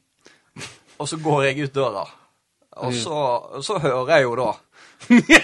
Og 1.00 1.08
så 1.08 1.18
går 1.22 1.44
jeg 1.44 1.64
ut 1.64 1.74
døra, 1.76 2.06
og 2.72 2.94
så, 2.94 3.62
så 3.62 3.78
hører 3.80 4.08
jeg 4.16 4.24
jo 4.24 4.36
da 4.36 4.52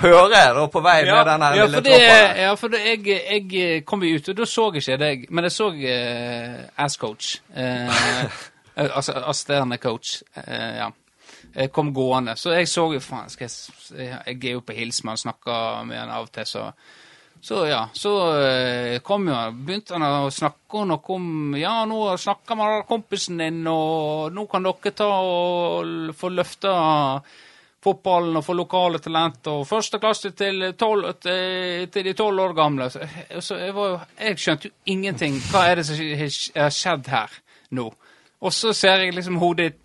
Hører 0.00 0.34
jeg 0.36 0.54
da 0.54 0.66
på 0.66 0.80
vei 0.84 1.04
med 1.04 1.26
den 1.26 1.40
ja, 1.40 1.50
lille 1.54 1.78
for 1.78 1.86
trappa 1.86 1.98
der. 1.98 2.40
ja, 2.42 2.54
for 2.54 2.68
det, 2.68 2.80
jeg, 2.84 3.52
jeg 3.52 3.84
kom 3.86 4.02
jo 4.02 4.16
ut, 4.18 4.28
og 4.28 4.36
da 4.36 4.44
så 4.44 4.66
jeg 4.74 4.82
ikke 4.82 4.96
deg, 5.02 5.24
men 5.30 5.44
jeg 5.44 5.52
så 5.52 5.68
uh, 5.70 6.84
ass-coach. 6.84 7.40
Eh, 7.56 7.90
altså 8.76 9.16
assisterende 9.24 9.78
coach. 9.82 10.22
eh, 10.44 10.76
ja. 10.82 10.90
Jeg 11.56 11.72
kom 11.72 11.94
gående, 11.94 12.36
så 12.36 12.52
jeg 12.52 12.68
så 12.68 12.84
jo 12.92 13.00
Faen, 13.00 13.30
jeg, 13.40 13.50
jeg 13.96 14.36
er 14.36 14.52
jo 14.52 14.60
på 14.60 14.74
hils 14.76 15.02
med 15.04 15.14
han, 15.14 15.20
snakker 15.24 15.84
med 15.88 15.98
han 15.98 16.12
av 16.12 16.28
og 16.28 16.32
til, 16.32 16.46
så 16.46 16.70
så 17.40 17.66
ja, 17.68 17.88
så 17.92 18.12
eh, 18.42 18.98
kom 19.04 19.28
jo 19.28 19.34
han, 19.34 19.58
begynte 19.66 19.94
han 19.94 20.04
å 20.26 20.30
snakke 20.32 20.84
noe 20.88 21.12
om 21.14 21.56
Ja, 21.58 21.84
nå 21.86 22.16
snakker 22.18 22.58
man 22.58 22.72
med 22.78 22.86
kompisen 22.88 23.38
din, 23.38 23.60
og 23.70 24.32
nå 24.34 24.46
kan 24.50 24.66
dere 24.66 24.94
ta 24.96 25.08
og 25.22 26.14
få 26.16 26.30
løfta 26.32 26.72
fotballen 27.86 28.40
og 28.40 28.42
få 28.42 28.56
lokale 28.58 28.98
talent, 28.98 29.46
og 29.52 29.66
første 29.68 30.00
klasse 30.02 30.32
til, 30.34 30.72
12, 30.74 31.12
til, 31.22 31.86
til 31.94 32.08
de 32.08 32.16
tolv 32.18 32.42
år 32.48 32.56
gamle. 32.56 32.88
Så, 32.90 33.06
så 33.38 33.60
jeg, 33.60 33.74
var 33.76 34.08
jeg 34.18 34.42
skjønte 34.42 34.70
jo 34.70 34.74
ingenting. 34.96 35.38
Hva 35.52 35.68
er 35.68 35.78
det 35.78 35.86
som 35.86 36.02
har 36.56 36.74
skjedd 36.74 37.12
her 37.12 37.38
nå? 37.78 37.86
Og 38.40 38.52
så 38.52 38.72
ser 38.76 39.04
jeg 39.04 39.14
liksom 39.16 39.40
hodet 39.40 39.72
ditt 39.72 39.82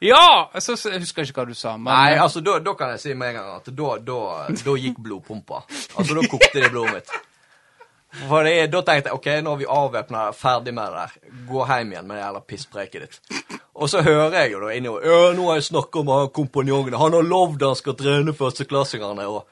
Ja! 0.00 0.50
Så, 0.58 0.76
så, 0.76 0.90
jeg 0.94 1.02
husker 1.04 1.26
ikke 1.26 1.42
hva 1.42 1.48
du 1.48 1.56
sa. 1.56 1.74
Men, 1.76 1.92
Nei, 1.92 2.20
altså, 2.20 2.40
da, 2.44 2.58
da 2.64 2.72
kan 2.76 2.94
jeg 2.94 3.02
si 3.02 3.14
med 3.14 3.34
en 3.34 3.40
gang 3.40 3.50
at 3.58 3.66
da, 3.68 3.96
da, 4.00 4.20
da 4.64 4.76
gikk 4.80 5.02
blodpumpa. 5.04 5.64
Altså, 5.96 6.16
da 6.16 6.24
kokte 6.24 6.54
det 6.56 6.70
blodet 6.72 6.94
mitt. 7.00 7.12
For 8.10 8.42
det, 8.42 8.54
da 8.72 8.80
tenkte 8.82 9.12
jeg 9.12 9.18
OK, 9.18 9.28
nå 9.44 9.52
har 9.52 9.58
vi 9.60 9.68
avvæpna, 9.70 10.22
ferdig 10.34 10.72
med 10.74 10.88
det 10.88 11.02
der. 11.02 11.36
Gå 11.50 11.66
hjem 11.68 11.92
igjen 11.92 12.08
med 12.08 12.16
det 12.16 12.22
jævla 12.24 12.40
pisspreiket 12.48 13.04
ditt. 13.04 13.60
Og 13.80 13.92
så 13.92 14.02
hører 14.02 14.34
jeg 14.40 14.52
jo 14.52 14.64
da 14.64 14.72
inni 14.74 14.90
Ja, 14.90 15.20
nå 15.36 15.46
har 15.46 15.60
jeg 15.60 15.68
snakka 15.70 16.02
med 16.04 16.16
han 16.16 16.32
kompanjongen. 16.34 16.96
Han 16.98 17.14
har 17.16 17.28
lovd 17.28 17.62
han 17.68 17.78
skal 17.78 17.96
trene 18.00 18.34
førsteklassingene. 18.36 19.28
Og... 19.30 19.46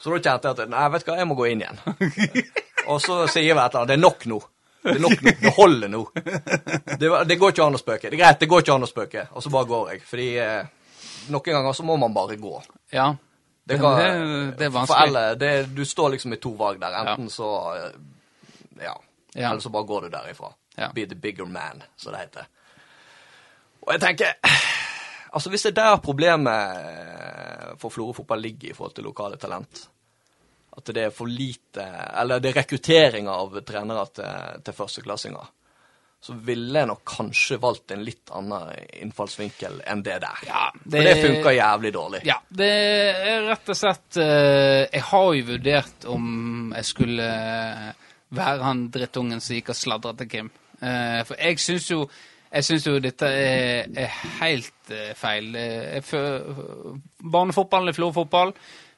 Så 0.00 0.14
da 0.14 0.22
kjente 0.22 0.48
jeg 0.48 0.64
at 0.64 0.72
Nei, 0.72 0.86
vet 0.94 1.04
du 1.04 1.10
hva, 1.10 1.18
jeg 1.20 1.28
må 1.28 1.36
gå 1.38 1.50
inn 1.50 1.66
igjen. 1.66 1.82
Og 2.90 2.98
så 3.02 3.24
sier 3.26 3.50
jeg 3.50 3.52
et 3.52 3.58
eller 3.58 3.82
annet. 3.82 3.92
Det 3.92 3.98
er 3.98 4.04
nok 4.06 4.26
nå. 4.32 4.40
Det 4.84 4.94
er 4.94 5.00
nok 5.02 5.22
nå. 5.24 5.32
Det 5.40 5.52
holder 5.56 5.88
nå. 5.92 6.00
Det, 7.00 7.10
det 7.28 7.36
går 7.40 7.54
ikke 7.54 7.64
an 7.66 7.76
å 7.78 7.80
spøke. 7.80 8.10
Det 8.10 8.18
er 8.18 8.20
greit, 8.20 8.40
det 8.42 8.48
går 8.52 8.64
ikke 8.64 8.74
an 8.76 8.84
å 8.84 8.90
spøke. 8.90 9.22
Og 9.32 9.42
så 9.44 9.52
bare 9.54 9.68
går 9.70 9.92
jeg. 9.94 10.02
Fordi 10.10 10.26
eh, 10.44 10.66
noen 11.32 11.48
ganger 11.56 11.72
så 11.78 11.86
må 11.88 11.96
man 12.02 12.12
bare 12.16 12.36
gå. 12.40 12.52
Ja. 12.92 13.06
Det, 13.64 13.78
kan, 13.80 13.96
det- 13.96 14.58
det 14.60 14.66
er 14.66 14.70
For 14.70 14.76
vanskelig. 14.82 15.00
alle, 15.08 15.22
det, 15.40 15.52
du 15.74 15.84
står 15.88 16.10
liksom 16.18 16.36
i 16.36 16.40
to 16.44 16.52
valg 16.60 16.82
der. 16.84 16.98
Enten 17.00 17.30
så 17.32 17.48
eh, 17.78 17.88
ja. 18.84 18.92
Ja. 19.34 19.48
Eller 19.50 19.64
så 19.64 19.72
bare 19.74 19.88
går 19.88 20.04
du 20.06 20.12
derifra. 20.12 20.52
Ja. 20.76 20.90
Be 20.94 21.06
the 21.10 21.16
bigger 21.16 21.46
man, 21.48 21.80
som 21.96 22.12
det 22.12 22.20
heter. 22.26 22.46
Og 23.86 23.92
jeg 23.96 24.00
tenker 24.04 24.36
Altså, 25.34 25.50
hvis 25.50 25.64
det 25.66 25.72
er 25.72 25.80
der 25.80 25.96
problemet 25.98 27.78
for 27.82 27.90
Florø 27.90 28.12
fotball 28.14 28.38
ligger 28.44 28.70
i 28.70 28.74
forhold 28.76 28.94
til 28.94 29.04
lokale 29.08 29.36
talent 29.42 29.80
At 30.74 30.90
det 30.90 31.04
er 31.06 31.12
for 31.14 31.30
lite 31.30 31.84
Eller 32.18 32.40
det 32.42 32.50
er 32.50 32.56
rekruttering 32.62 33.28
av 33.30 33.60
trenere 33.66 34.06
til, 34.10 34.62
til 34.66 34.74
førsteklassinger. 34.74 35.52
Så 36.24 36.32
ville 36.40 36.80
jeg 36.80 36.88
nok 36.88 37.02
kanskje 37.04 37.58
valgt 37.60 37.92
en 37.92 38.04
litt 38.06 38.30
annen 38.32 38.70
innfallsvinkel 39.04 39.82
enn 39.92 40.00
det 40.06 40.16
der. 40.22 40.44
Ja, 40.48 40.62
For 40.80 41.04
det 41.04 41.18
funka 41.20 41.52
jævlig 41.52 41.92
dårlig. 41.92 42.22
Ja, 42.24 42.38
det 42.48 42.70
er 42.72 43.44
rett 43.50 43.68
og 43.68 43.76
slett 43.76 44.16
eh, 44.22 44.86
Jeg 44.88 45.04
har 45.10 45.26
jo 45.36 45.48
vurdert 45.50 46.06
om 46.08 46.72
jeg 46.78 46.88
skulle 46.88 47.28
være 48.34 48.64
han 48.64 48.86
drittungen 48.94 49.44
som 49.44 49.58
gikk 49.58 49.74
og 49.74 49.78
sladra 49.78 50.14
til 50.16 50.30
Kim. 50.32 50.48
Eh, 50.80 51.20
for 51.28 51.36
jeg 51.36 51.60
syns 51.60 51.90
jo 51.92 52.06
jeg 52.54 52.66
syns 52.68 52.84
jo 52.86 52.98
dette 53.02 53.26
er, 53.26 53.88
er 53.98 54.18
helt 54.40 54.92
eh, 54.94 55.10
feil. 55.18 55.48
Eh, 55.58 55.98
eller 55.98 56.98
Barnefotballen 57.34 57.90
er 57.90 57.96
Florø-fotball. 57.96 58.54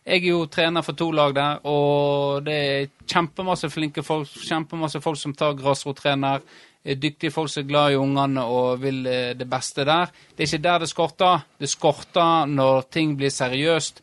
Jeg 0.07 0.22
er 0.22 0.28
jo 0.30 0.44
trener 0.46 0.84
for 0.86 0.94
to 0.94 1.09
lag 1.11 1.32
der, 1.34 1.64
og 1.66 2.44
det 2.46 2.54
er 2.54 2.90
kjempemasse 3.11 3.66
flinke 3.74 4.04
folk, 4.07 4.30
kjempemasse 4.46 5.00
folk 5.02 5.18
som 5.18 5.34
tar 5.34 5.57
grasrottrener. 5.59 6.44
eh, 6.84 6.94
Dyktige 6.96 7.32
folk 7.34 7.50
som 7.50 7.64
er 7.64 7.68
glad 7.68 7.92
i 7.92 7.98
ungene 7.98 8.44
og 8.44 8.82
vil 8.82 9.07
eh, 9.07 9.34
det 9.34 9.48
beste 9.50 9.84
der. 9.84 10.07
Det 10.36 10.44
er 10.44 10.52
ikke 10.52 10.62
der 10.62 10.78
det 10.78 10.88
skorter. 10.88 11.40
Det 11.59 11.68
skorter 11.68 12.46
når 12.46 12.86
ting 12.90 13.16
blir 13.16 13.34
seriøst 13.34 14.00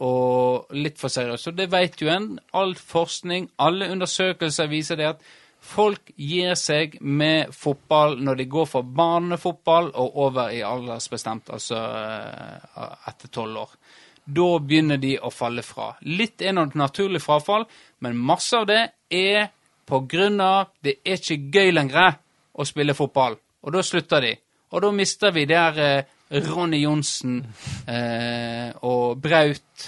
og 0.00 0.66
litt 0.74 0.98
for 0.98 1.08
seriøst. 1.08 1.48
Og 1.48 1.56
det 1.56 1.70
vet 1.70 2.02
jo 2.02 2.10
en. 2.10 2.40
All 2.52 2.74
forskning, 2.74 3.50
alle 3.58 3.88
undersøkelser 3.94 4.66
viser 4.66 4.98
det 4.98 5.12
at 5.14 5.22
folk 5.66 6.10
gir 6.16 6.54
seg 6.58 6.98
med 7.00 7.54
fotball 7.54 8.18
når 8.22 8.42
de 8.42 8.48
går 8.50 8.66
fra 8.66 8.82
barnefotball 8.82 9.92
og 9.94 10.18
over 10.26 10.50
i 10.50 10.60
aldersbestemt, 10.66 11.50
altså 11.54 11.78
eh, 11.78 12.98
etter 13.12 13.32
tolv 13.32 13.62
år. 13.62 13.78
Da 14.26 14.46
begynner 14.58 14.98
de 14.98 15.14
å 15.22 15.30
falle 15.30 15.62
fra. 15.62 15.92
Litt 16.02 16.42
er 16.42 16.56
noe 16.56 16.74
naturlig 16.74 17.22
frafall, 17.22 17.66
men 18.02 18.18
masse 18.18 18.58
av 18.58 18.66
det 18.66 18.82
er 19.14 19.52
på 19.86 20.00
grunn 20.10 20.40
av 20.42 20.72
det 20.82 20.98
er 21.06 21.20
ikke 21.20 21.38
gøy 21.54 21.70
lenger 21.76 22.16
å 22.58 22.66
spille 22.66 22.96
fotball. 22.98 23.36
Og 23.62 23.74
da 23.74 23.82
slutter 23.86 24.24
de. 24.24 24.32
Og 24.74 24.82
da 24.82 24.90
mister 24.94 25.34
vi 25.34 25.44
der 25.46 25.78
eh, 25.78 26.08
Ronny 26.48 26.82
Johnsen 26.82 27.38
eh, 27.86 28.72
og 28.82 29.20
Braut 29.22 29.86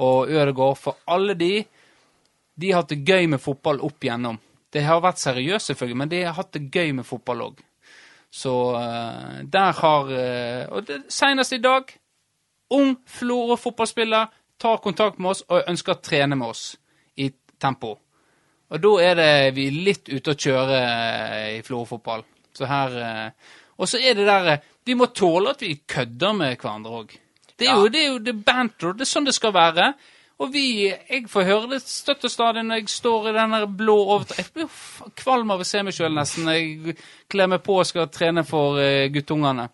og 0.00 0.30
Ødegaard. 0.30 0.78
For 0.78 1.02
alle 1.10 1.34
de, 1.34 1.56
de 2.54 2.70
har 2.70 2.84
hatt 2.84 2.94
det 2.94 3.02
gøy 3.06 3.26
med 3.34 3.42
fotball 3.42 3.82
opp 3.86 4.06
igjennom. 4.06 4.38
Det 4.70 4.84
har 4.86 5.02
vært 5.02 5.18
seriøst, 5.18 5.72
selvfølgelig, 5.72 5.98
men 5.98 6.12
de 6.12 6.22
har 6.22 6.36
hatt 6.36 6.52
det 6.54 6.68
gøy 6.70 6.92
med 7.00 7.08
fotball 7.08 7.42
òg. 7.48 7.64
Så 8.30 8.54
eh, 8.78 9.40
der 9.50 9.72
har 9.80 10.12
eh, 10.14 10.68
Og 10.70 10.86
det, 10.86 11.02
senest 11.10 11.52
i 11.52 11.58
dag 11.58 11.90
ung 12.70 12.96
Florø-fotballspiller 13.06 14.28
tar 14.60 14.76
kontakt 14.84 15.18
med 15.18 15.30
oss 15.34 15.42
og 15.48 15.64
ønsker 15.70 15.96
å 15.96 16.02
trene 16.04 16.36
med 16.36 16.48
oss 16.52 16.64
i 17.16 17.30
tempo. 17.60 17.94
Og 18.70 18.78
da 18.84 18.90
er 19.02 19.16
det 19.18 19.30
vi 19.56 19.64
litt 19.74 20.08
ute 20.12 20.34
å 20.34 20.38
kjøre 20.38 20.76
eh, 20.82 21.56
i 21.58 21.62
Florø-fotball. 21.66 22.22
Så 22.54 22.68
her 22.70 22.94
eh, 23.00 23.56
Og 23.80 23.88
så 23.88 23.98
er 23.98 24.14
det 24.18 24.26
der 24.28 24.48
eh, 24.52 24.62
Vi 24.86 24.94
må 24.98 25.06
tåle 25.14 25.50
at 25.54 25.62
vi 25.62 25.74
kødder 25.88 26.32
med 26.36 26.56
hverandre 26.60 27.00
òg. 27.02 27.12
Det 27.56 27.66
er 27.66 27.72
Ja. 27.72 27.76
jo 27.80 27.88
det 27.88 28.00
er 28.04 28.08
jo 28.12 28.18
det 28.18 28.34
banter. 28.44 28.92
Det 28.94 29.04
er 29.06 29.10
sånn 29.10 29.26
det 29.26 29.34
skal 29.34 29.52
være. 29.52 29.90
Og 30.40 30.52
vi 30.54 30.88
Jeg 30.88 31.26
får 31.28 31.44
høre 31.44 31.70
det 31.74 31.82
støtt 31.82 32.24
og 32.24 32.30
stadig 32.32 32.62
når 32.64 32.80
jeg 32.80 32.88
står 32.88 33.28
i 33.30 33.34
den 33.36 33.56
blå 33.76 33.96
overdra... 34.14 34.36
Jeg 34.38 34.52
blir 34.54 34.70
kvalm 35.20 35.50
av 35.50 35.60
å 35.60 35.66
se 35.68 35.82
meg 35.82 35.92
sjøl 35.96 36.14
nesten 36.16 36.46
når 36.48 36.56
jeg 36.60 36.96
kler 37.28 37.50
meg 37.52 37.62
på 37.66 37.76
og 37.80 37.86
skal 37.86 38.08
trene 38.08 38.44
for 38.48 38.78
guttungene. 39.12 39.68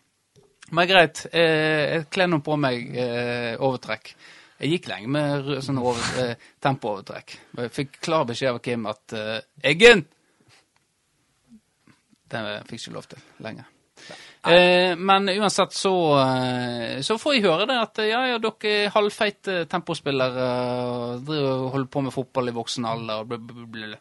Men 0.75 0.89
greit, 0.91 1.27
eh, 1.31 1.85
jeg 1.93 2.09
kler 2.11 2.31
nå 2.31 2.41
på 2.43 2.57
meg 2.59 2.91
eh, 2.99 3.55
overtrekk. 3.63 4.11
Jeg 4.57 4.73
gikk 4.73 4.89
lenge 4.91 5.13
med 5.13 5.51
sånn 5.63 5.79
over, 5.79 6.03
eh, 6.23 6.51
tempoovertrekk. 6.65 7.37
Jeg 7.61 7.73
fikk 7.77 8.01
klar 8.03 8.27
beskjed 8.27 8.57
av 8.57 8.61
Kim 8.65 8.89
at 8.91 9.15
Eggen! 9.63 10.07
Det 12.27 12.43
fikk 12.67 12.81
ikke 12.81 12.95
lov 12.97 13.07
til 13.13 13.23
lenger. 13.47 13.69
Eh, 14.47 14.93
men 14.99 15.31
uansett 15.33 15.75
så, 15.75 15.93
så 17.03 17.17
får 17.19 17.35
jeg 17.35 17.45
høre 17.47 17.67
det 17.71 17.77
at 17.83 18.01
ja, 18.07 18.21
ja, 18.33 18.41
dere 18.43 18.73
er 18.73 18.93
halvfeite 18.95 19.65
tempospillere 19.71 20.49
og 20.87 21.31
holder 21.75 21.91
på 21.91 22.03
med 22.07 22.15
fotball 22.15 22.51
i 22.51 22.57
voksen 22.57 22.87
alder. 22.87 23.23
og 23.23 23.31
bla, 23.31 23.39
bla, 23.39 23.55
bla, 23.63 23.91
bla. 23.95 24.01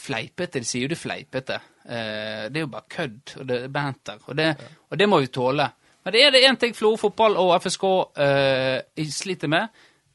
Fleipete. 0.00 0.60
De 0.60 0.68
sier 0.68 0.86
jo 0.86 0.92
det 0.94 1.00
fleipete. 1.00 1.60
Eh, 1.84 2.48
det 2.48 2.60
er 2.60 2.64
jo 2.64 2.72
bare 2.72 2.88
kødd, 2.88 3.36
og 3.40 3.46
det 3.48 3.60
er 3.64 3.72
banter. 3.72 4.20
Og 4.26 4.36
det, 4.36 4.48
og 4.88 5.00
det 5.00 5.08
må 5.08 5.20
vi 5.20 5.32
tåle. 5.32 5.68
Men 6.04 6.14
det 6.16 6.22
er 6.24 6.32
det 6.32 6.44
én 6.48 6.58
ting 6.60 6.74
Florø 6.76 6.96
fotball 7.00 7.36
og 7.40 7.52
FSK 7.60 7.86
eh, 8.24 9.08
sliter 9.12 9.50
med. 9.52 9.68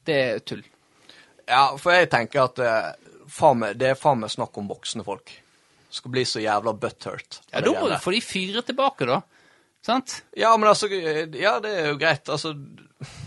Det 0.06 0.16
er 0.22 0.40
tull. 0.42 0.64
Ja, 1.46 1.68
for 1.78 1.94
jeg 1.94 2.10
tenker 2.10 2.48
at 2.48 2.62
eh, 2.62 2.88
meg, 3.54 3.76
det 3.78 3.92
er 3.92 3.98
faen 3.98 4.22
meg 4.22 4.32
snakk 4.34 4.56
om 4.58 4.70
voksne 4.70 5.06
folk. 5.06 5.30
Skal 5.94 6.12
bli 6.12 6.24
så 6.26 6.42
jævla 6.42 6.74
butthurt. 6.74 7.40
Ja, 7.52 7.62
Da 7.62 7.72
må 7.72 7.88
du 7.88 7.96
få 8.02 8.12
de 8.16 8.20
fyre 8.24 8.62
tilbake, 8.66 9.06
da. 9.08 9.20
Sant? 9.86 10.20
Ja, 10.34 10.50
men 10.58 10.68
altså 10.68 10.88
Ja, 10.90 11.58
det 11.62 11.72
er 11.72 11.92
jo 11.92 12.00
greit. 12.00 12.28
Altså, 12.28 12.54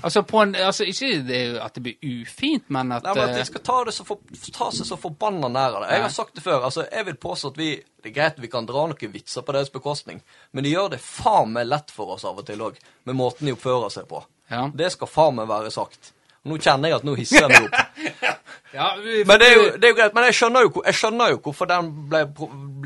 Altså, 0.03 0.23
på 0.23 0.39
en, 0.41 0.55
altså 0.55 0.83
ikke 0.89 1.07
det 1.27 1.39
at 1.61 1.75
det 1.77 1.83
blir 1.85 2.23
ufint, 2.23 2.65
men 2.73 2.91
at, 2.95 3.03
nei, 3.05 3.13
men 3.13 3.27
at 3.29 3.35
de 3.37 3.43
eh, 3.43 3.45
skal 3.45 3.61
ta, 3.61 3.75
det 3.85 3.93
så 3.93 4.05
for, 4.07 4.17
ta 4.55 4.71
seg 4.73 4.87
så 4.87 4.97
forbanna 4.97 5.45
nær 5.51 5.77
av 5.77 5.83
det. 5.83 5.91
Jeg 5.93 6.05
har 6.07 6.13
sagt 6.15 6.33
det 6.39 6.43
før. 6.43 6.63
altså, 6.65 6.87
Jeg 6.89 7.05
vil 7.05 7.19
påstå 7.21 7.51
at 7.53 7.59
vi 7.61 7.69
Det 8.01 8.09
er 8.09 8.15
greit 8.15 8.39
vi 8.41 8.49
kan 8.49 8.65
dra 8.65 8.87
noen 8.87 9.13
vitser 9.13 9.43
på 9.45 9.53
deres 9.53 9.69
bekostning, 9.69 10.23
men 10.51 10.65
de 10.65 10.71
gjør 10.71 10.89
det 10.95 11.01
faen 11.03 11.51
meg 11.53 11.67
lett 11.67 11.91
for 11.91 12.15
oss 12.15 12.25
av 12.25 12.39
og 12.39 12.47
til 12.47 12.63
òg, 12.65 12.79
med 13.05 13.17
måten 13.19 13.45
de 13.45 13.53
oppfører 13.53 13.91
seg 13.93 14.07
på. 14.09 14.23
Ja. 14.49 14.69
Det 14.73 14.89
skal 14.95 15.11
faen 15.11 15.35
meg 15.37 15.49
være 15.51 15.69
sagt. 15.75 16.13
Og 16.45 16.51
Nå 16.53 16.57
kjenner 16.63 16.89
jeg 16.93 16.97
at 17.01 17.03
nå 17.07 17.13
hisser 17.19 17.43
jeg 17.45 17.49
meg 17.49 17.67
opp. 17.67 18.35
Ja, 18.69 18.91
vi- 19.01 19.23
Men 19.25 19.39
det 19.41 19.47
er 19.49 19.55
jo, 19.57 19.61
det 19.81 19.87
er 19.87 19.89
jo 19.89 19.95
greit. 19.97 20.13
Men 20.13 20.23
jeg 20.27 20.35
skjønner 20.37 20.61
jo, 20.67 20.69
jeg 20.85 20.93
skjønner 20.99 21.31
jo 21.33 21.37
hvorfor 21.41 21.65
den 21.71 21.87
ble, 22.11 22.19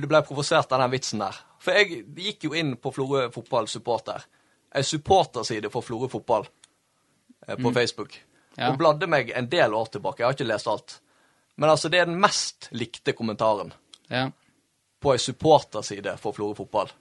ble 0.07 0.21
provosert 0.23 0.71
av 0.71 0.79
den 0.79 0.93
vitsen 0.93 1.19
der. 1.19 1.35
For 1.59 1.75
jeg 1.75 1.97
gikk 2.15 2.45
jo 2.47 2.53
inn 2.55 2.69
på 2.79 2.91
Florø 2.95 3.25
fotball 3.35 3.67
supporter. 3.67 4.23
En 4.73 4.85
supporterside 4.87 5.67
for 5.73 5.83
Florø 5.83 6.07
fotball 6.09 6.47
eh, 7.47 7.57
på 7.59 7.73
Facebook. 7.75 8.15
Ja. 8.55 8.69
Og 8.71 8.79
bladde 8.79 9.09
meg 9.11 9.33
en 9.35 9.49
del 9.51 9.75
år 9.75 9.91
tilbake. 9.91 10.23
Jeg 10.23 10.29
har 10.29 10.37
ikke 10.37 10.47
lest 10.53 10.71
alt. 10.71 10.95
Men 11.59 11.69
altså, 11.75 11.91
det 11.91 11.99
er 11.99 12.07
den 12.09 12.17
mest 12.23 12.69
likte 12.71 13.11
kommentaren 13.13 13.73
ja, 14.09 14.29
på 15.03 15.11
ei 15.13 15.19
supporterside 15.21 16.15
for 16.23 16.31
Florø 16.33 16.55
fotball. 16.63 16.95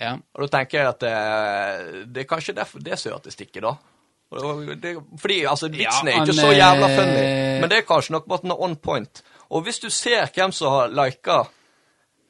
ja. 0.00 0.16
Og 0.34 0.48
da 0.48 0.50
tenker 0.58 0.80
jeg 0.82 0.90
at 0.90 1.00
det, 1.06 1.14
det 2.12 2.24
er 2.26 2.28
kanskje 2.34 2.58
derfor 2.58 2.82
det 2.82 2.98
som 2.98 3.12
gjør 3.12 3.22
at 3.22 3.30
det 3.30 3.38
stikker, 3.38 3.70
da. 3.70 3.76
Det, 4.82 4.96
fordi 5.20 5.44
altså, 5.46 5.68
vitsen 5.70 6.08
er 6.08 6.22
ikke 6.22 6.34
så 6.34 6.50
jævla 6.50 6.88
eh, 6.88 6.96
funny, 6.98 7.26
men 7.60 7.70
det 7.70 7.78
er 7.78 7.86
kanskje 7.86 8.16
nok 8.16 8.26
med 8.26 8.34
at 8.34 8.42
den 8.42 8.50
er 8.50 8.62
on 8.66 8.76
point. 8.76 9.22
Og 9.50 9.62
hvis 9.62 9.78
du 9.78 9.90
ser 9.90 10.26
hvem 10.34 10.52
som 10.52 10.72
har 10.72 10.90
lika 10.90 11.44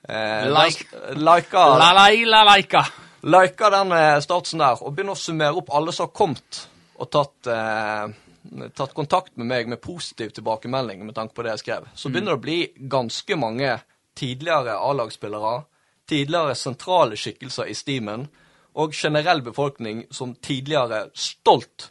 eh, 0.09 0.51
Like. 0.51 0.85
lika, 1.17 1.65
La 1.79 1.93
la 1.97 2.11
la 2.11 2.85
lika 3.25 3.71
den 3.71 3.93
eh, 3.93 4.21
statsen 4.21 4.61
der, 4.61 4.83
og 4.83 4.93
begynner 4.93 5.17
å 5.17 5.21
summere 5.21 5.57
opp 5.57 5.73
alle 5.75 5.95
som 5.97 6.09
har 6.09 6.15
kommet 6.17 6.61
og 7.01 7.11
tatt, 7.11 7.49
eh, 7.51 8.69
tatt 8.77 8.95
kontakt 8.95 9.37
med 9.41 9.49
meg 9.49 9.69
med 9.69 9.81
positiv 9.83 10.35
tilbakemelding 10.37 11.07
med 11.07 11.17
tanke 11.17 11.35
på 11.35 11.43
det 11.43 11.55
jeg 11.55 11.65
skrev, 11.65 11.89
så 11.95 12.11
begynner 12.11 12.35
det 12.35 12.41
å 12.41 12.45
bli 12.45 12.59
ganske 12.91 13.39
mange 13.41 13.79
tidligere 14.15 14.77
A-lagsspillere, 14.79 15.65
tidligere 16.09 16.55
sentrale 16.55 17.17
skikkelser 17.19 17.71
i 17.71 17.75
stimen, 17.75 18.29
og 18.75 18.93
generell 18.93 19.43
befolkning 19.47 20.05
som 20.11 20.35
tidligere 20.35 21.09
stolt 21.15 21.91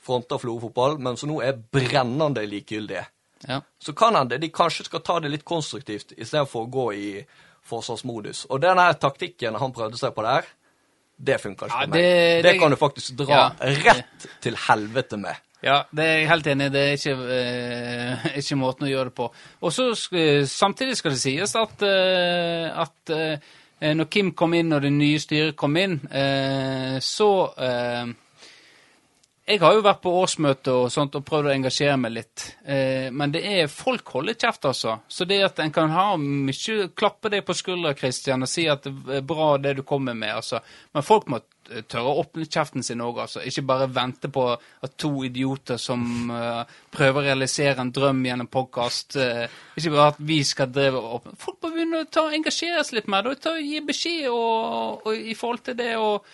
fronta 0.00 0.38
Florø 0.40 0.60
fotball, 0.66 0.98
men 0.98 1.16
som 1.16 1.28
nå 1.30 1.40
er 1.44 1.52
brennende 1.72 2.42
likegyldige. 2.48 3.04
Ja. 3.48 3.60
Så 3.80 3.92
kan 3.96 4.16
hende 4.16 4.38
de 4.40 4.48
kanskje 4.52 4.84
skal 4.84 5.00
ta 5.04 5.18
det 5.20 5.30
litt 5.32 5.44
konstruktivt 5.48 6.12
istedenfor 6.16 6.66
å 6.66 6.70
gå 6.72 6.86
i 6.96 7.10
forsvarsmodus. 7.70 8.46
Og 8.50 8.60
den 8.64 8.80
taktikken 9.00 9.56
han 9.60 9.72
prøvde 9.76 10.00
seg 10.00 10.14
på 10.16 10.24
der, 10.26 10.48
det 11.20 11.36
funka 11.42 11.66
ikke 11.68 11.76
Ja, 11.76 11.84
for 11.84 11.90
meg. 11.90 12.00
det- 12.00 12.42
Det, 12.42 12.52
det- 12.52 12.60
kan 12.60 12.70
du 12.70 12.76
faktisk 12.76 13.16
dra 13.16 13.26
Ja. 13.28 13.50
rett 13.60 14.26
til 14.40 14.54
helvete 14.56 15.16
med. 15.18 15.36
Ja, 15.62 15.84
det 15.94 16.04
er 16.04 16.16
jeg 16.18 16.28
helt 16.28 16.46
enig 16.46 16.66
i. 16.66 16.68
Det 16.70 16.80
er 16.80 16.92
ikke, 16.96 17.16
eh, 17.30 18.38
ikke 18.40 18.56
måten 18.56 18.86
å 18.86 18.90
gjøre 18.90 19.04
det 19.04 19.14
på. 19.14 19.30
Og 19.62 19.70
så 19.72 19.92
Samtidig 20.48 20.96
skal 20.96 21.10
det 21.10 21.20
sies 21.20 21.54
at, 21.56 21.82
eh, 21.82 22.70
at 22.80 23.10
eh, 23.10 23.38
når 23.80 24.08
Kim 24.12 24.32
kom 24.36 24.54
inn 24.54 24.72
og 24.76 24.82
det 24.84 24.92
nye 24.92 25.20
styret 25.20 25.56
kom 25.56 25.76
inn, 25.80 25.96
eh, 26.12 26.98
så 27.00 27.30
eh, 27.56 28.10
Jeg 29.50 29.58
har 29.64 29.74
jo 29.74 29.82
vært 29.82 30.02
på 30.04 30.10
årsmøte 30.14 30.72
og 30.78 30.92
sånt 30.94 31.16
og 31.18 31.24
prøvd 31.26 31.48
å 31.48 31.52
engasjere 31.56 31.96
meg 31.98 32.12
litt. 32.14 32.42
Eh, 32.62 33.08
men 33.10 33.32
det 33.34 33.40
er 33.42 33.70
folk 33.72 34.12
holder 34.14 34.36
kjeft, 34.38 34.66
altså. 34.68 34.92
Så 35.10 35.26
det 35.26 35.40
at 35.42 35.58
en 35.62 35.72
kan 35.74 35.90
ha 35.90 36.12
mye 36.20 36.90
Klappe 36.94 37.30
deg 37.32 37.42
på 37.46 37.56
skuldra, 37.56 37.94
Christian, 37.98 38.44
og 38.44 38.50
si 38.50 38.68
at 38.70 38.84
det 38.86 39.16
er 39.18 39.24
bra 39.26 39.56
det 39.58 39.72
du 39.80 39.82
kommer 39.86 40.14
med, 40.14 40.36
altså. 40.38 40.60
Men 40.94 41.06
folk 41.06 41.26
må 41.32 41.40
eh, 41.40 41.82
tørre 41.82 42.12
å 42.12 42.20
åpne 42.22 42.46
kjeften 42.46 42.86
sin 42.86 43.02
òg, 43.02 43.18
altså. 43.24 43.42
Ikke 43.42 43.64
bare 43.72 43.88
vente 43.90 44.30
på 44.30 44.44
at 44.54 44.94
to 45.00 45.10
idioter 45.26 45.80
som 45.82 46.30
uh, 46.30 46.62
prøver 46.94 47.18
å 47.18 47.24
realisere 47.26 47.82
en 47.82 47.90
drøm 47.94 48.22
gjennom 48.26 48.48
podkast 48.50 49.16
Ikke 49.18 49.92
bare 49.92 50.12
at 50.12 50.20
vi 50.30 50.38
skal 50.46 50.70
drive 50.70 51.00
og 51.00 51.16
åpne 51.18 51.34
Folk 51.40 51.58
må 51.64 51.72
begynne 51.74 52.04
å 52.04 52.28
engasjere 52.36 52.84
seg 52.86 53.00
litt 53.00 53.10
mer. 53.10 53.26
Da, 53.26 53.34
ta, 53.48 53.56
gi 53.58 53.82
beskjed 53.82 54.30
og, 54.30 55.02
og, 55.02 55.10
i 55.16 55.34
forhold 55.38 55.66
til 55.66 55.78
det. 55.80 55.96
og 55.98 56.28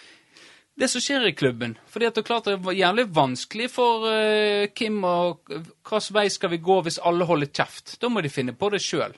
det 0.77 0.89
som 0.93 1.03
skjer 1.03 1.29
i 1.29 1.35
klubben. 1.37 1.77
Fordi 1.89 2.09
at 2.09 2.16
det 2.16 2.22
er 2.22 2.29
klart 2.29 2.49
det 2.49 2.57
er 2.57 2.81
jævlig 2.81 3.07
vanskelig 3.16 3.70
for 3.72 4.07
uh, 4.09 4.66
Kim 4.77 5.05
og 5.09 5.47
hvilken 5.49 6.16
vei 6.16 6.27
skal 6.33 6.53
vi 6.53 6.62
gå 6.64 6.81
hvis 6.85 7.01
alle 7.03 7.29
holder 7.29 7.53
kjeft. 7.53 7.97
Da 8.03 8.11
må 8.12 8.24
de 8.24 8.33
finne 8.33 8.57
på 8.57 8.70
det 8.74 8.83
sjøl. 8.85 9.16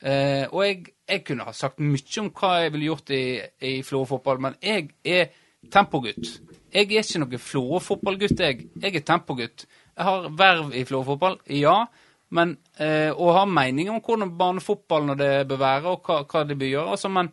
og 0.00 0.60
jeg, 0.64 0.84
jeg 1.08 1.24
kunne 1.26 1.44
ha 1.44 1.52
sagt 1.52 1.82
mye 1.84 2.22
om 2.22 2.30
hva 2.32 2.54
jeg 2.62 2.72
ville 2.72 2.86
gjort 2.86 3.10
i, 3.12 3.24
i 3.68 3.72
Florø-fotball, 3.84 4.38
men 4.40 4.54
jeg 4.64 4.86
er 5.04 5.26
tempogutt. 5.68 6.38
Jeg 6.72 6.86
er 6.86 7.02
ikke 7.02 7.20
noen 7.20 7.42
Florø-fotballgutt, 7.42 8.40
jeg. 8.40 8.68
Jeg 8.80 8.96
er 8.96 9.04
tempogutt. 9.04 9.66
Jeg 9.96 10.06
har 10.06 10.30
verv 10.38 10.72
i 10.72 10.84
Florø-fotball, 10.88 11.40
ja. 11.52 11.82
Men 12.30 12.54
uh, 12.78 13.10
å 13.12 13.32
ha 13.34 13.44
meninger 13.50 13.92
om 13.92 14.02
hvordan 14.04 14.36
barnefotballen 14.38 15.12
når 15.12 15.20
det 15.20 15.32
bør 15.50 15.62
være, 15.64 15.92
og 15.92 16.06
hva, 16.06 16.22
hva 16.30 16.44
de 16.46 16.56
bør 16.56 16.72
gjøre. 16.72 16.96
Altså, 16.96 17.10
men 17.12 17.32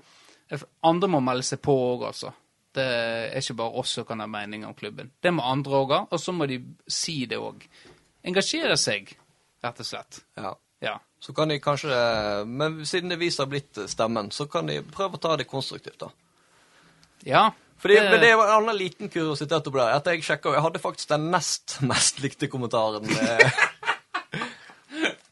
andre 0.89 1.11
må 1.11 1.21
melde 1.23 1.45
seg 1.45 1.61
på 1.63 1.75
òg, 1.91 2.07
altså. 2.09 2.33
Det 2.77 2.85
er 2.87 3.41
ikke 3.41 3.57
bare 3.63 3.81
oss 3.81 3.95
som 3.97 4.05
kan 4.07 4.21
ha 4.21 4.29
mening 4.29 4.65
om 4.67 4.75
klubben. 4.77 5.11
Det 5.23 5.33
må 5.33 5.45
andre 5.45 5.81
òg 5.81 5.93
ha, 5.95 6.01
og 6.11 6.21
så 6.21 6.35
må 6.35 6.47
de 6.49 6.59
si 6.91 7.19
det 7.29 7.39
òg. 7.41 7.65
Engasjere 8.27 8.77
seg, 8.79 9.13
rett 9.65 9.83
og 9.83 9.89
slett. 9.89 10.21
Ja. 10.37 10.53
Ja. 10.83 10.99
Så 11.19 11.33
kan 11.33 11.49
de 11.49 11.55
kanskje 11.57 11.89
Men 12.45 12.85
siden 12.85 13.09
det 13.09 13.17
viser 13.17 13.47
blitt 13.49 13.79
stemmen, 13.89 14.29
så 14.31 14.45
kan 14.45 14.67
de 14.69 14.83
prøve 14.85 15.17
å 15.17 15.21
ta 15.21 15.35
det 15.39 15.47
konstruktivt, 15.49 15.97
da. 16.03 16.11
Ja. 17.25 17.47
Fordi, 17.77 17.97
men 18.09 18.21
det 18.21 18.31
var 18.37 18.49
en 18.49 18.63
annen 18.63 18.77
liten 18.77 19.09
kuriositet 19.13 19.67
oppi 19.69 19.77
der. 19.77 19.97
At 19.99 20.07
jeg 20.09 20.23
sjekka 20.25 20.55
Jeg 20.55 20.63
hadde 20.65 20.81
faktisk 20.81 21.11
den 21.11 21.27
nest 21.33 21.77
mest 21.85 22.21
likte 22.23 22.49
kommentaren 22.49 23.05
eh, 23.05 23.59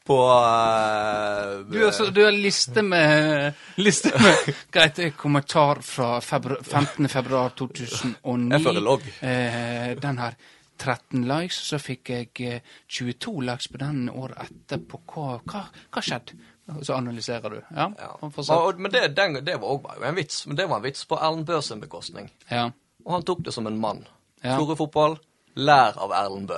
på 0.06 0.16
uh, 0.22 1.62
Du 1.70 1.78
har, 1.84 1.90
så, 1.92 2.06
du 2.14 2.20
har 2.24 2.32
liste 2.34 2.82
med 2.82 3.52
Liste 3.86 4.12
med 4.22 4.54
Greit, 4.74 5.00
kommentar 5.16 5.82
fra 5.82 6.20
febru 6.20 6.56
15. 6.62 7.08
februar 7.08 7.50
2009. 7.58 8.52
Jeg 8.52 8.62
føler 8.64 8.84
logg. 8.84 9.08
Eh, 9.20 9.96
den 10.02 10.18
her. 10.22 10.36
13 10.76 11.22
likes, 11.24 11.56
så 11.70 11.78
fikk 11.80 12.10
jeg 12.12 12.28
eh, 12.44 12.74
22 12.92 13.32
likes 13.48 13.68
på 13.72 13.78
den 13.80 14.10
året 14.12 14.42
etterpå. 14.44 15.00
Hva, 15.08 15.38
hva, 15.48 15.62
hva 15.94 16.02
skjedde? 16.04 16.36
Så 16.84 16.96
analyserer 16.96 17.54
du. 17.54 17.60
Ja, 17.70 17.86
Ja. 17.96 18.10
og 18.20 18.80
Men 18.80 18.92
det, 18.92 19.06
den, 19.16 19.38
det 19.46 19.54
var 19.62 19.72
òg 19.76 19.86
en 20.04 20.18
vits. 20.18 20.42
Men 20.46 20.56
det 20.58 20.66
var 20.68 20.82
en 20.82 20.84
vits 20.84 21.06
på 21.08 21.16
Erlend 21.16 21.46
Bø 21.48 21.60
sin 21.62 21.80
bekostning. 21.80 22.30
ja. 22.50 22.70
Og 23.06 23.12
han 23.14 23.22
tok 23.22 23.44
det 23.46 23.52
som 23.54 23.66
en 23.70 23.76
mann. 23.78 24.00
Ja. 24.42 24.56
Florø-fotball, 24.58 25.12
lær 25.54 25.94
av 26.02 26.10
Erlend 26.12 26.48
Bø. 26.50 26.56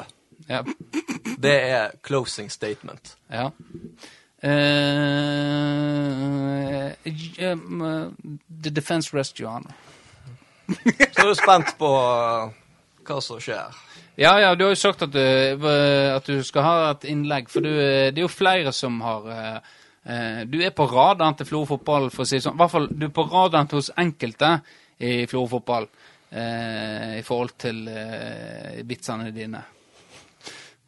Ja. 0.48 0.62
Det 1.38 1.56
er 1.70 1.90
closing 2.02 2.50
statement. 2.50 3.16
Ja. 3.30 3.50
Uh, 4.38 4.50
uh, 7.42 8.10
the 8.62 8.70
Defense 8.70 9.16
rest, 9.16 9.40
Honor. 9.40 9.74
Så 11.12 11.22
er 11.24 11.28
du 11.28 11.34
spent 11.34 11.74
på 11.78 11.88
uh, 11.90 12.50
hva 13.08 13.20
som 13.24 13.40
skjer. 13.42 13.76
Ja, 14.18 14.32
ja, 14.42 14.54
du 14.54 14.64
har 14.66 14.74
jo 14.74 14.78
sagt 14.78 15.04
at 15.06 15.12
du, 15.14 15.20
eh, 15.22 16.08
at 16.10 16.26
du 16.26 16.42
skal 16.42 16.64
ha 16.66 16.78
et 16.90 17.04
innlegg, 17.06 17.46
for 17.52 17.62
du, 17.62 17.70
det 17.70 18.18
er 18.18 18.24
jo 18.24 18.30
flere 18.32 18.72
som 18.74 18.96
har 19.04 19.28
eh, 19.30 20.40
Du 20.50 20.56
er 20.58 20.74
på 20.74 20.88
radaren 20.90 21.36
til 21.38 21.46
Florø 21.46 21.68
fotball, 21.76 22.08
for 22.10 22.24
å 22.24 22.26
si 22.26 22.40
det 22.40 22.42
sånn. 22.48 22.56
I 22.56 22.62
hvert 22.64 22.72
fall 22.72 22.88
du 22.90 23.06
er 23.06 23.14
på 23.14 23.28
radaren 23.30 23.70
hos 23.76 23.92
enkelte 23.94 24.50
i 24.98 25.12
Florø 25.30 25.52
fotball 25.52 25.86
i 26.28 27.22
forhold 27.24 27.54
til 27.62 27.78
vitsene 28.84 29.30
dine. 29.32 29.62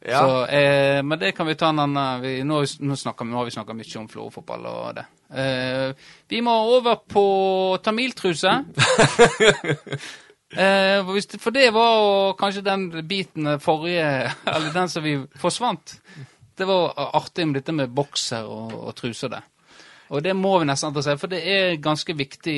Ja. 0.01 0.19
Så, 0.19 0.45
eh, 0.49 1.03
men 1.05 1.19
det 1.21 1.31
kan 1.37 1.45
vi 1.45 1.53
ta 1.55 1.69
en 1.69 1.79
annen 1.83 2.21
vi, 2.23 2.31
nå, 2.43 2.63
nå, 2.79 2.95
snakker, 2.97 3.25
nå 3.27 3.37
har 3.37 3.45
vi 3.45 3.53
snakka 3.53 3.75
mye 3.77 3.99
om 4.01 4.07
florefotball 4.09 4.65
og 4.65 4.95
det. 4.97 5.05
Eh, 5.29 5.91
vi 6.27 6.41
må 6.41 6.55
over 6.77 7.03
på 7.07 7.25
tamiltruse. 7.85 8.57
Eh, 10.51 11.05
for 11.39 11.51
det- 11.51 11.71
var 11.71 12.33
kanskje 12.35 12.61
den 12.61 13.07
biten 13.07 13.59
forrige 13.59 14.33
Eller 14.45 14.73
den 14.73 14.89
som 14.89 15.03
vi 15.03 15.13
forsvant. 15.39 15.93
Det 16.57 16.65
var 16.67 16.91
artig 17.15 17.45
med 17.47 17.55
dette 17.61 17.71
med 17.71 17.89
bokser 17.95 18.43
og, 18.43 18.73
og 18.73 18.95
truser, 18.95 19.29
det. 19.31 19.39
Og 20.11 20.19
det 20.23 20.33
må 20.35 20.57
vi 20.59 20.65
nesten 20.67 20.91
ta 20.93 20.99
si, 21.05 21.15
for 21.15 21.31
det 21.31 21.39
er 21.47 21.77
ganske 21.79 22.13
viktig, 22.19 22.57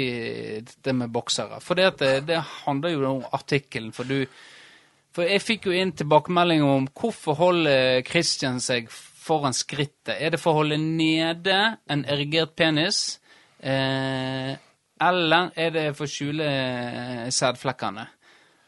det 0.81 0.95
med 0.97 1.13
boksere. 1.13 1.59
For 1.61 1.77
det, 1.77 1.91
det, 1.99 2.25
det 2.25 2.39
handler 2.65 2.95
jo 2.95 3.03
om 3.11 3.21
artikkelen. 3.31 3.91
For 3.93 4.09
du 4.09 4.25
For 5.13 5.29
jeg 5.29 5.43
fikk 5.45 5.67
jo 5.69 5.75
inn 5.77 5.93
tilbakemeldinger 5.93 6.69
om 6.79 6.87
hvorfor 6.89 7.37
holder 7.37 8.01
Christian 8.07 8.57
seg 8.63 8.89
foran 9.23 9.53
skrittet. 9.53 10.15
Er 10.17 10.33
det 10.33 10.41
for 10.41 10.53
å 10.55 10.63
holde 10.63 10.79
nede 10.81 11.57
en 11.91 12.01
erigert 12.09 12.55
penis? 12.57 13.19
Eh, 13.61 14.53
eller 15.03 15.51
er 15.59 15.73
det 15.75 15.85
for 15.97 16.07
å 16.07 16.11
skjule 16.11 16.47
eh, 16.49 17.27
sædflekkene? 17.33 18.07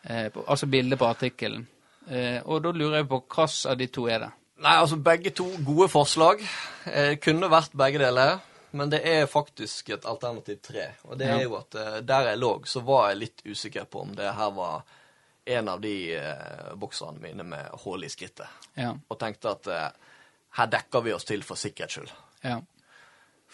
Eh, 0.06 0.28
altså 0.46 0.70
bildet 0.70 1.02
på 1.02 1.08
artikkelen. 1.10 1.66
Eh, 2.06 2.40
og 2.46 2.62
da 2.62 2.74
lurer 2.76 3.02
jeg 3.02 3.10
på 3.10 3.22
hvilken 3.24 3.72
av 3.72 3.80
de 3.80 3.88
to 3.90 4.06
er 4.06 4.28
det? 4.28 4.34
Nei, 4.62 4.76
altså 4.80 5.00
begge 5.02 5.34
to 5.36 5.48
gode 5.66 5.88
forslag. 5.92 6.44
Eh, 6.86 7.16
kunne 7.22 7.50
vært 7.52 7.74
begge 7.78 8.04
deler. 8.04 8.38
Men 8.76 8.92
det 8.92 9.02
er 9.08 9.26
faktisk 9.32 9.90
et 9.96 10.06
alternativ 10.06 10.60
tre. 10.62 10.90
Og 11.08 11.18
det 11.18 11.30
er 11.32 11.46
jo 11.46 11.54
at 11.56 11.78
der 12.04 12.30
jeg 12.30 12.40
lå, 12.42 12.50
så 12.68 12.82
var 12.84 13.10
jeg 13.10 13.22
litt 13.22 13.44
usikker 13.48 13.86
på 13.88 14.02
om 14.04 14.12
det 14.18 14.34
her 14.36 14.52
var 14.52 14.84
en 15.46 15.68
av 15.70 15.82
de 15.82 15.96
eh, 16.18 16.76
bokserne 16.76 17.22
mine 17.22 17.44
med 17.46 17.82
hull 17.86 18.04
i 18.04 18.10
skrittet. 18.10 18.48
Ja. 18.74 18.94
Og 19.08 19.20
tenkte 19.22 19.54
at 19.54 19.68
eh, 19.70 19.90
her 20.60 20.72
dekker 20.72 21.06
vi 21.06 21.14
oss 21.14 21.28
til 21.28 21.44
for 21.46 21.60
sikkerhets 21.60 22.00
skyld. 22.00 22.16
ja. 22.44 22.62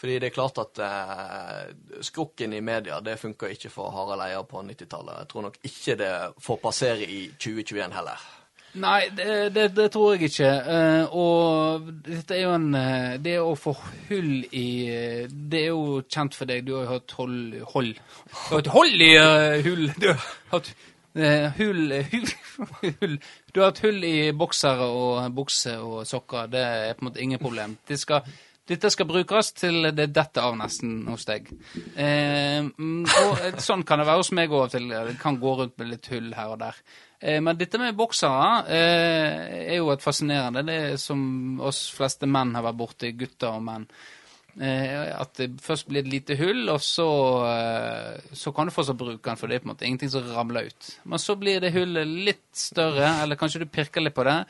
Fordi 0.01 0.15
det 0.17 0.31
er 0.31 0.33
klart 0.33 0.57
at 0.57 0.79
eh, 0.81 1.99
skrukken 2.01 2.55
i 2.57 2.61
media, 2.65 2.99
det 3.05 3.19
funka 3.21 3.51
ikke 3.53 3.69
for 3.69 3.91
Harald 3.93 4.23
Eia 4.25 4.39
på 4.41 4.63
90-tallet. 4.65 5.19
Jeg 5.19 5.27
tror 5.29 5.43
nok 5.45 5.57
ikke 5.67 5.95
det 5.99 6.13
får 6.41 6.57
passere 6.63 7.05
i 7.05 7.19
2021 7.37 7.93
heller. 7.93 8.23
Nei, 8.79 9.09
det, 9.11 9.49
det, 9.51 9.65
det 9.75 9.89
tror 9.91 10.13
jeg 10.15 10.29
ikke. 10.29 10.47
Eh, 10.47 11.15
og 11.17 11.89
dette 12.05 12.37
er 12.37 12.45
jo 12.45 12.53
en 12.55 12.69
eh, 12.79 13.17
Det 13.19 13.33
å 13.41 13.51
få 13.59 13.73
hull 14.07 14.45
i 14.47 14.67
eh, 14.87 15.25
Det 15.27 15.65
er 15.65 15.73
jo 15.73 15.99
kjent 16.07 16.37
for 16.37 16.47
deg. 16.47 16.63
Du 16.65 16.77
har 16.77 16.85
jo 16.85 16.93
hatt 16.93 17.15
hold 17.19 17.57
Hold. 17.73 17.91
Du 17.99 18.31
har 18.37 18.61
hatt 18.61 18.71
hold 18.71 19.03
i 19.03 19.11
uh, 19.19 19.59
hull. 19.67 19.89
Du 19.99 20.07
har 20.13 20.23
hatt 20.53 20.71
hull, 21.13 21.91
hull, 22.11 22.29
hull 23.01 23.17
Du 23.51 23.59
har 23.61 23.73
et 23.73 23.81
hull 23.83 24.05
i 24.07 24.15
boksere 24.37 24.87
og 24.87 25.35
bukse 25.35 25.75
og 25.79 26.05
sokker. 26.07 26.47
Det 26.51 26.63
er 26.63 26.95
på 26.95 27.03
en 27.03 27.09
måte 27.09 27.21
ingen 27.23 27.41
problem. 27.41 27.75
Det 27.87 27.99
skal, 27.99 28.23
dette 28.69 28.91
skal 28.93 29.09
brukes 29.09 29.51
til 29.57 29.89
det 29.91 30.07
detter 30.15 30.47
av 30.47 30.57
nesten 30.59 31.01
hos 31.11 31.27
deg. 31.27 31.51
Eh, 31.99 32.63
og 32.63 33.43
eh, 33.43 33.59
sånn 33.59 33.83
kan 33.87 33.99
det 33.99 34.07
være 34.07 34.23
hos 34.23 34.33
meg 34.37 34.55
òg. 34.55 34.77
Det 34.77 35.17
kan 35.21 35.39
gå 35.41 35.55
rundt 35.59 35.77
med 35.81 35.91
litt 35.91 36.11
hull 36.13 36.31
her 36.37 36.55
og 36.55 36.61
der. 36.63 36.79
Eh, 37.21 37.41
men 37.43 37.59
dette 37.59 37.77
med 37.81 37.97
boksere 37.97 38.63
eh, 38.73 39.67
er 39.67 39.77
jo 39.77 39.91
et 39.93 40.01
fascinerende. 40.03 40.65
Det 40.65 40.79
er 40.87 40.97
som 41.01 41.21
oss 41.61 41.85
fleste 41.93 42.29
menn 42.29 42.55
har 42.57 42.65
vært 42.65 42.79
borti, 42.79 43.13
gutter 43.17 43.51
og 43.53 43.65
menn. 43.67 43.85
Eh, 44.59 45.11
at 45.15 45.37
det 45.39 45.47
først 45.63 45.87
blir 45.87 46.03
et 46.03 46.09
lite 46.11 46.35
hull, 46.35 46.65
og 46.73 46.81
så, 46.83 47.07
eh, 47.47 48.33
så 48.35 48.51
kan 48.51 48.67
du 48.67 48.73
fortsatt 48.75 48.99
bruke 48.99 49.23
den, 49.23 49.39
for 49.39 49.47
det 49.47 49.55
er 49.55 49.63
på 49.63 49.69
en 49.69 49.73
måte 49.73 49.87
ingenting 49.87 50.11
som 50.11 50.27
ramler 50.27 50.67
ut. 50.67 50.89
Men 51.05 51.19
så 51.23 51.37
blir 51.39 51.61
det 51.63 51.71
hullet 51.75 52.07
litt 52.27 52.49
større, 52.51 53.21
eller 53.23 53.39
kanskje 53.39 53.63
du 53.63 53.69
pirker 53.71 54.03
litt 54.03 54.17
på 54.17 54.27
det, 54.27 54.41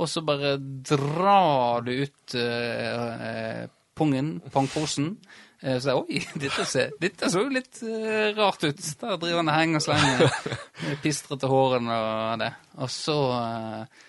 og 0.00 0.08
så 0.08 0.24
bare 0.24 0.54
drar 0.56 1.84
du 1.84 1.92
ut 1.92 2.34
eh, 2.40 3.14
eh, 3.28 3.68
pungen, 3.94 4.40
pangposen. 4.52 5.16
Eh, 5.60 5.76
så 5.78 5.98
oi, 6.00 6.22
dette, 6.40 6.64
ser, 6.64 6.94
dette 7.00 7.28
så 7.28 7.44
jo 7.44 7.52
litt 7.52 7.82
eh, 7.84 8.30
rart 8.38 8.64
ut. 8.64 8.80
Der 8.80 9.18
driver 9.20 9.42
han 9.42 9.52
og 9.52 9.58
henger 9.58 9.82
og 9.82 9.84
slenger 9.84 10.96
pistrete 11.04 11.50
hårene 11.50 11.98
og 12.00 12.38
det. 12.40 12.54
Og 12.80 12.92
så 12.94 13.18
eh, 13.36 14.06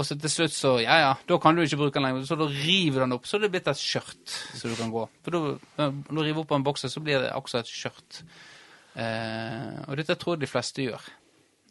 og 0.00 0.06
så 0.08 0.16
til 0.16 0.32
slutt 0.32 0.54
så 0.56 0.74
Ja, 0.80 0.96
ja, 1.02 1.10
da 1.28 1.38
kan 1.42 1.56
du 1.56 1.62
ikke 1.62 1.78
bruke 1.82 1.98
den 1.98 2.06
lenger. 2.08 2.24
Så 2.28 2.38
da 2.40 2.48
river 2.48 3.02
du 3.02 3.04
den 3.04 3.16
opp. 3.18 3.28
Så 3.28 3.36
er 3.36 3.44
det 3.44 3.52
blitt 3.52 3.68
et 3.68 3.80
skjørt 3.80 4.36
som 4.56 4.72
du 4.72 4.76
kan 4.78 4.92
gå. 4.94 5.04
For 5.26 5.36
da, 5.36 5.90
når 5.92 6.16
du 6.16 6.22
river 6.24 6.44
opp 6.44 6.54
en 6.56 6.66
bokser, 6.66 6.92
så 6.92 7.02
blir 7.04 7.20
det 7.22 7.34
også 7.36 7.60
et 7.60 7.70
skjørt. 7.70 8.22
Eh, 8.96 9.76
og 9.86 10.00
dette 10.00 10.16
tror 10.18 10.36
jeg 10.38 10.46
de 10.46 10.50
fleste 10.50 10.86
gjør. 10.88 11.10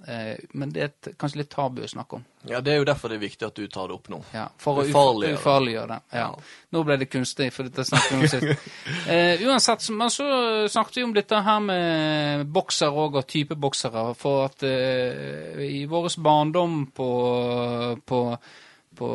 Eh, 0.08 0.38
men 0.56 0.70
det 0.72 0.80
er 0.82 0.86
et, 0.94 1.08
kanskje 1.20 1.42
litt 1.42 1.50
tabu 1.52 1.82
å 1.84 1.88
snakke 1.92 2.16
om. 2.20 2.22
Ja, 2.48 2.62
Det 2.64 2.72
er 2.72 2.78
jo 2.80 2.86
derfor 2.88 3.12
det 3.12 3.18
er 3.18 3.26
viktig 3.26 3.46
at 3.50 3.56
du 3.60 3.66
tar 3.68 3.90
det 3.92 3.98
opp 3.98 4.08
nå. 4.10 4.22
Ja, 4.32 4.46
for 4.58 4.80
å 4.80 4.86
Ufarliggjøre. 4.88 5.40
ufarliggjøre 5.42 5.88
det. 5.92 5.98
Ja. 6.22 6.30
Nå 6.72 6.84
ble 6.88 6.98
det 7.02 7.10
kunstig, 7.12 7.50
for 7.52 7.68
dette 7.68 7.84
snakket 7.84 8.12
vi 8.14 8.20
om 8.22 8.32
sist. 8.32 8.72
Eh, 9.10 9.42
uansett, 9.44 9.90
men 9.92 10.10
så 10.14 10.26
snakket 10.72 11.02
vi 11.02 11.04
om 11.04 11.14
dette 11.14 11.42
her 11.44 11.60
med 11.66 12.48
bokser 12.54 12.96
òg, 12.96 13.20
og 13.20 13.28
type 13.28 13.58
boksere. 13.60 14.06
For 14.16 14.46
at 14.48 14.64
eh, 14.64 15.60
i 15.68 15.84
vår 15.90 16.08
barndom 16.24 16.86
på, 16.96 17.10
på, 18.06 18.20
på 19.00 19.10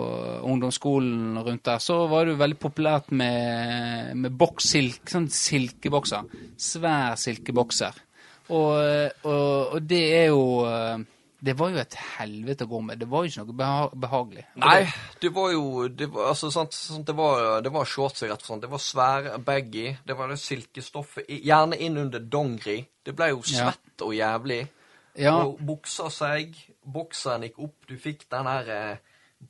ungdomsskolen 0.44 1.38
og 1.40 1.48
rundt 1.48 1.64
der, 1.64 1.78
så 1.80 2.02
var 2.10 2.24
det 2.26 2.34
jo 2.34 2.42
veldig 2.44 2.60
populært 2.60 3.08
med, 3.14 4.12
med 4.20 4.36
bokssilk, 4.36 5.06
sånn 5.08 5.30
silkebokser. 5.32 6.28
Svær 6.60 7.16
silkebokser. 7.20 8.04
Og, 8.50 9.10
og, 9.24 9.72
og 9.74 9.82
det 9.88 10.02
er 10.18 10.26
jo 10.28 10.64
eh, 10.68 10.98
Det 11.44 11.54
var 11.58 11.70
jo 11.72 11.78
et 11.80 11.94
helvete 12.18 12.64
å 12.64 12.68
gå 12.68 12.80
med. 12.84 12.98
Det 13.00 13.08
var 13.08 13.24
jo 13.24 13.30
ikke 13.30 13.44
noe 13.44 13.56
beha 13.56 13.88
behagelig. 14.04 14.44
Og 14.56 14.60
Nei, 14.64 14.86
det- 15.20 15.32
var 15.34 15.50
jo 15.52 15.88
det 15.88 16.08
var, 16.12 16.28
altså, 16.32 16.50
sant, 16.52 16.72
sant, 16.72 17.06
det 17.06 17.14
var, 17.16 17.60
det 17.64 17.72
var 17.72 17.84
shorts 17.84 18.22
rett 18.22 18.42
slett. 18.44 18.60
Det 18.62 18.70
var 18.70 18.78
svære 18.78 19.38
baggy. 19.44 19.96
Det 20.06 20.16
var 20.16 20.28
det 20.28 20.38
silkestoffet. 20.40 21.26
Gjerne 21.28 21.76
inn 21.80 21.98
under 21.98 22.20
dongeri. 22.20 22.78
Det 23.04 23.14
ble 23.16 23.28
jo 23.34 23.42
Ja. 23.46 23.70
svett 23.70 24.02
og 24.06 24.14
jævlig. 24.16 24.62
Ja, 25.16 25.36
Og 25.44 25.58
buksa 25.60 26.08
seg. 26.10 26.54
Bokseren 26.84 27.42
gikk 27.42 27.58
opp. 27.58 27.76
Du 27.88 27.96
fikk 27.96 28.24
den 28.30 28.46
her 28.46 28.68
eh, 28.68 28.96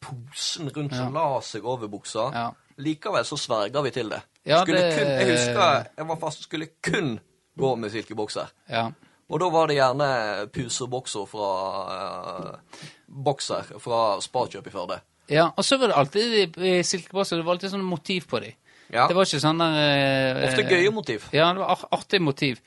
posen 0.00 0.68
rundt 0.74 0.94
som 0.94 1.12
la 1.14 1.40
seg 1.40 1.64
over 1.64 1.88
buksa. 1.88 2.26
Ja. 2.34 2.50
Likevel 2.82 3.24
så 3.24 3.38
sverga 3.38 3.82
vi 3.86 3.90
til 3.94 4.08
det. 4.10 4.22
Ja, 4.44 4.60
skulle 4.62 4.80
det- 4.82 4.98
kun, 4.98 5.06
jeg 5.08 5.30
husker 5.30 5.86
jeg 5.96 6.06
var 6.08 6.16
fast 6.16 6.42
skulle 6.42 6.66
kun 6.82 7.20
gå 7.58 7.74
med 7.76 7.90
silkebokser. 7.94 8.52
ja. 8.68 8.90
Og 9.32 9.40
da 9.40 9.46
var 9.48 9.70
det 9.70 9.78
gjerne 9.78 10.06
puserbokser 10.52 11.24
fra 11.26 11.46
eh, 11.94 12.82
bokser 13.08 13.70
fra 13.80 14.20
Sparkjøp 14.20 14.66
i 14.68 14.70
Førde. 14.70 14.98
ja. 15.32 15.46
Og 15.56 15.64
så 15.64 15.78
var 15.80 15.88
det 15.88 15.96
alltid 15.96 16.58
i 16.60 16.82
silkebokser, 16.84 17.36
det 17.40 17.46
var 17.46 17.56
alltid 17.56 17.72
sånn 17.72 17.86
motiv 17.88 18.26
på 18.28 18.42
dem. 18.44 18.52
Ja. 18.92 19.06
Det 19.08 19.16
var 19.16 19.24
ikke 19.24 19.40
sånn 19.40 19.62
der 19.62 19.78
eh, 19.80 20.42
Ofte 20.50 20.66
gøye 20.68 20.90
motiv. 20.92 21.24
Ja, 21.32 21.48
det 21.56 21.62
var 21.64 21.86
artig 21.96 22.20
motiv. 22.22 22.60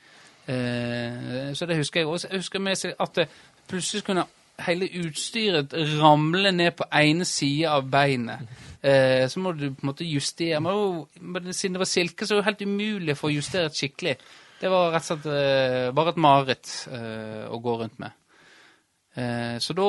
Eh, 0.48 1.52
så 1.54 1.66
det 1.70 1.78
husker 1.78 2.00
jeg 2.00 2.08
også. 2.10 2.28
Jeg 2.32 2.42
husker 2.42 2.64
med 2.64 2.80
seg 2.80 2.98
at 2.98 3.14
det 3.14 3.28
plutselig 3.70 4.04
kunne 4.08 4.26
hele 4.66 4.88
utstyret 5.04 5.74
ramle 6.00 6.50
ned 6.52 6.74
på 6.80 6.88
ene 6.90 7.24
side 7.28 7.70
av 7.70 7.86
beinet. 7.90 8.50
Eh, 8.82 9.28
så 9.30 9.40
må 9.40 9.52
du 9.54 9.68
på 9.70 9.86
en 9.86 9.92
måte 9.92 10.08
justere. 10.08 10.58
Men, 10.60 11.52
siden 11.52 11.78
det 11.78 11.84
var 11.84 11.90
silke, 11.90 12.26
så 12.26 12.34
var 12.34 12.42
det 12.42 12.50
helt 12.50 12.66
umulig 12.66 13.16
for 13.16 13.28
å 13.28 13.30
få 13.30 13.34
justert 13.36 13.78
skikkelig. 13.78 14.16
Det 14.60 14.70
var 14.72 14.90
rett 14.90 15.04
og 15.04 15.08
slett 15.12 15.26
eh, 15.30 15.90
bare 15.94 16.10
et 16.14 16.16
mareritt 16.22 16.70
eh, 16.90 17.44
å 17.54 17.58
gå 17.62 17.74
rundt 17.82 17.98
med. 18.02 18.10
Eh, 19.14 19.58
så 19.62 19.74
da, 19.78 19.86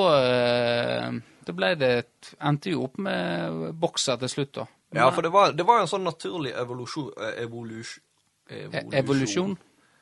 da 1.46 1.56
ble 1.58 1.72
det 1.80 1.90
et, 2.04 2.30
endte 2.46 2.74
jo 2.74 2.84
opp 2.88 3.00
med 3.02 3.74
bokser 3.82 4.20
til 4.22 4.30
slutt, 4.32 4.54
da. 4.60 4.68
Ja, 4.98 5.10
for 5.14 5.22
det 5.26 5.30
var, 5.34 5.52
det 5.54 5.66
var 5.70 5.82
en 5.84 5.90
sånn 5.90 6.06
naturlig 6.08 6.54
evolusjon, 6.58 7.12
evolusjon, 7.44 8.06
E- 8.50 8.66
evolusjon. 8.98 9.52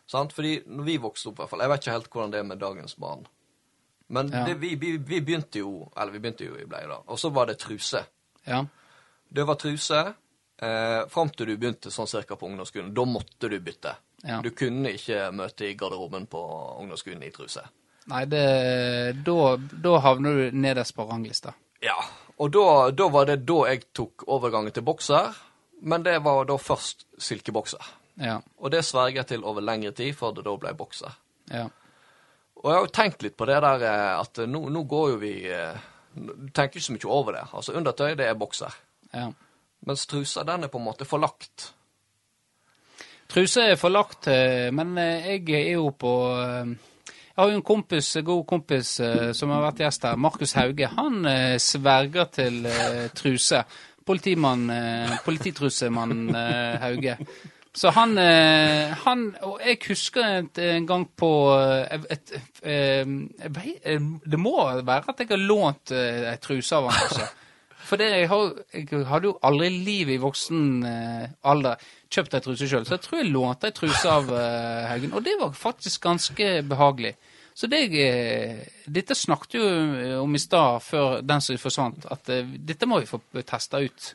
Sant? 0.08 0.32
Fordi 0.32 0.62
når 0.72 0.86
vi 0.88 0.94
vokste 1.04 1.28
opp, 1.34 1.36
i 1.36 1.42
hvert 1.42 1.50
fall 1.52 1.60
Jeg 1.66 1.72
vet 1.74 1.82
ikke 1.84 1.96
helt 1.98 2.06
hvordan 2.14 2.32
det 2.32 2.38
er 2.40 2.46
med 2.48 2.62
dagens 2.62 2.94
barn. 2.96 3.26
Men 4.16 4.30
Ja. 4.32 4.46
det, 4.48 4.54
vi, 4.62 4.70
vi, 4.80 4.94
vi 5.04 5.18
begynte 5.20 5.60
jo 5.60 5.90
Eller 5.98 6.14
vi 6.14 6.20
begynte 6.24 6.46
jo 6.48 6.56
i 6.56 6.64
bleie, 6.64 6.88
da. 6.88 7.02
Og 7.12 7.20
så 7.20 7.28
var 7.36 7.50
det 7.50 7.58
truse. 7.60 8.06
Ja. 8.48 8.62
Det 9.28 9.44
var 9.50 9.60
truse 9.60 10.00
eh, 10.64 11.02
fram 11.12 11.30
til 11.36 11.50
du 11.52 11.58
begynte 11.60 11.92
sånn 11.92 12.08
cirka 12.08 12.38
på 12.40 12.48
ungdomsskolen. 12.48 12.94
Da 12.96 13.04
måtte 13.04 13.50
du 13.52 13.58
bytte. 13.60 13.98
Ja. 14.24 14.40
Du 14.42 14.50
kunne 14.56 14.92
ikke 14.98 15.28
møte 15.32 15.68
i 15.70 15.76
garderoben 15.78 16.26
på 16.28 16.40
ungdomsskolen 16.82 17.24
i 17.28 17.32
truse. 17.32 17.62
Nei, 18.08 18.24
det 18.26 18.44
Da, 19.28 19.58
da 19.58 19.98
havner 20.00 20.38
du 20.38 20.58
nederst 20.58 20.96
på 20.96 21.06
ranglista. 21.10 21.54
Ja, 21.84 21.98
og 22.38 22.52
da, 22.54 22.90
da 22.92 23.08
var 23.14 23.26
det 23.30 23.44
da 23.46 23.60
jeg 23.70 23.84
tok 23.94 24.24
overgangen 24.28 24.72
til 24.74 24.86
bokser. 24.86 25.36
Men 25.82 26.02
det 26.06 26.16
var 26.26 26.46
da 26.50 26.56
først 26.58 27.06
silkebokser. 27.22 27.84
Ja. 28.18 28.40
Og 28.58 28.72
det 28.74 28.82
sverger 28.86 29.20
jeg 29.20 29.28
til 29.30 29.44
over 29.46 29.62
lengre 29.62 29.92
tid 29.94 30.16
før 30.18 30.32
det 30.34 30.46
da 30.48 30.56
ble 30.58 30.72
bokser. 30.78 31.14
Ja. 31.54 31.68
Og 32.58 32.72
jeg 32.72 32.74
har 32.80 32.86
jo 32.88 32.94
tenkt 32.98 33.22
litt 33.22 33.36
på 33.38 33.46
det 33.46 33.60
der 33.62 33.84
eh, 33.86 34.14
at 34.18 34.40
nå, 34.50 34.64
nå 34.74 34.82
går 34.90 35.12
jo 35.12 35.18
vi 35.22 35.34
eh, 35.54 35.78
Du 36.18 36.48
tenker 36.50 36.80
ikke 36.80 36.88
så 36.88 36.96
mye 36.96 37.12
over 37.14 37.36
det. 37.38 37.44
Altså 37.54 37.76
undertøy, 37.78 38.16
det 38.18 38.26
er 38.26 38.34
bokser. 38.40 38.74
ja. 39.14 39.28
Mens 39.86 40.08
trusa, 40.10 40.42
den 40.44 40.64
er 40.66 40.72
på 40.74 40.80
en 40.82 40.88
måte 40.88 41.06
forlagt. 41.06 41.68
Truse 43.28 43.64
er 43.74 43.80
forlagt, 43.80 44.30
eh, 44.32 44.70
men 44.72 44.96
eh, 45.02 45.34
jeg 45.36 45.50
er 45.58 45.74
jo 45.76 45.90
på 46.00 46.12
eh, 46.40 46.70
Jeg 47.38 47.44
har 47.44 47.52
jo 47.52 47.58
en 47.60 47.66
kompis, 47.66 48.14
god 48.26 48.46
kompis 48.50 48.96
som 49.38 49.52
har 49.54 49.62
vært 49.62 49.84
gjest 49.84 50.08
her, 50.08 50.16
Markus 50.18 50.56
Hauge. 50.58 50.88
Han 50.90 51.28
sverger 51.62 52.32
til 52.34 52.66
truse. 53.14 53.60
Politimann, 54.08 54.64
polititrusemann 55.22 56.32
Hauge. 56.82 57.14
Så 57.78 57.92
han, 57.94 58.18
han 58.18 59.22
Og 59.46 59.62
jeg 59.62 59.78
husker 59.86 60.50
en 60.58 60.88
gang 60.90 61.06
på 61.14 61.30
et, 61.54 62.10
et, 62.10 62.34
et, 62.66 64.02
Det 64.26 64.42
må 64.42 64.56
være 64.82 65.14
at 65.14 65.22
jeg 65.22 65.30
har 65.30 65.46
lånt 65.54 65.94
ei 65.94 66.40
truse 66.42 66.74
av 66.74 66.90
han, 66.90 67.04
altså. 67.04 67.30
For 67.88 68.00
det, 68.02 68.10
jeg, 68.12 68.28
har, 68.32 68.52
jeg 68.76 69.06
hadde 69.08 69.30
jo 69.30 69.38
aldri 69.48 69.70
i 69.72 69.80
livet 69.86 70.18
i 70.18 70.22
voksen 70.22 70.62
eh, 70.88 71.30
alder 71.48 71.80
kjøpt 72.12 72.36
ei 72.36 72.44
truse 72.44 72.68
sjøl, 72.68 72.86
så 72.88 72.98
jeg 72.98 73.06
tror 73.06 73.22
jeg 73.22 73.32
lånte 73.32 73.70
ei 73.70 73.76
truse 73.78 74.12
av 74.12 74.28
eh, 74.36 74.88
Haugen. 74.92 75.14
Og 75.16 75.24
det 75.24 75.38
var 75.40 75.56
faktisk 75.56 76.04
ganske 76.04 76.50
behagelig. 76.68 77.14
Så 77.58 77.66
det, 77.72 77.80
eh, 77.98 78.60
dette 78.86 79.16
snakket 79.18 79.56
jo 79.58 79.66
eh, 79.66 80.16
om 80.22 80.36
i 80.36 80.42
stad, 80.44 80.84
før 80.86 81.22
den 81.26 81.42
som 81.42 81.58
forsvant, 81.58 82.06
at 82.14 82.30
eh, 82.30 82.46
dette 82.70 82.86
må 82.90 83.00
vi 83.02 83.10
få 83.10 83.22
testa 83.48 83.82
ut. 83.82 84.12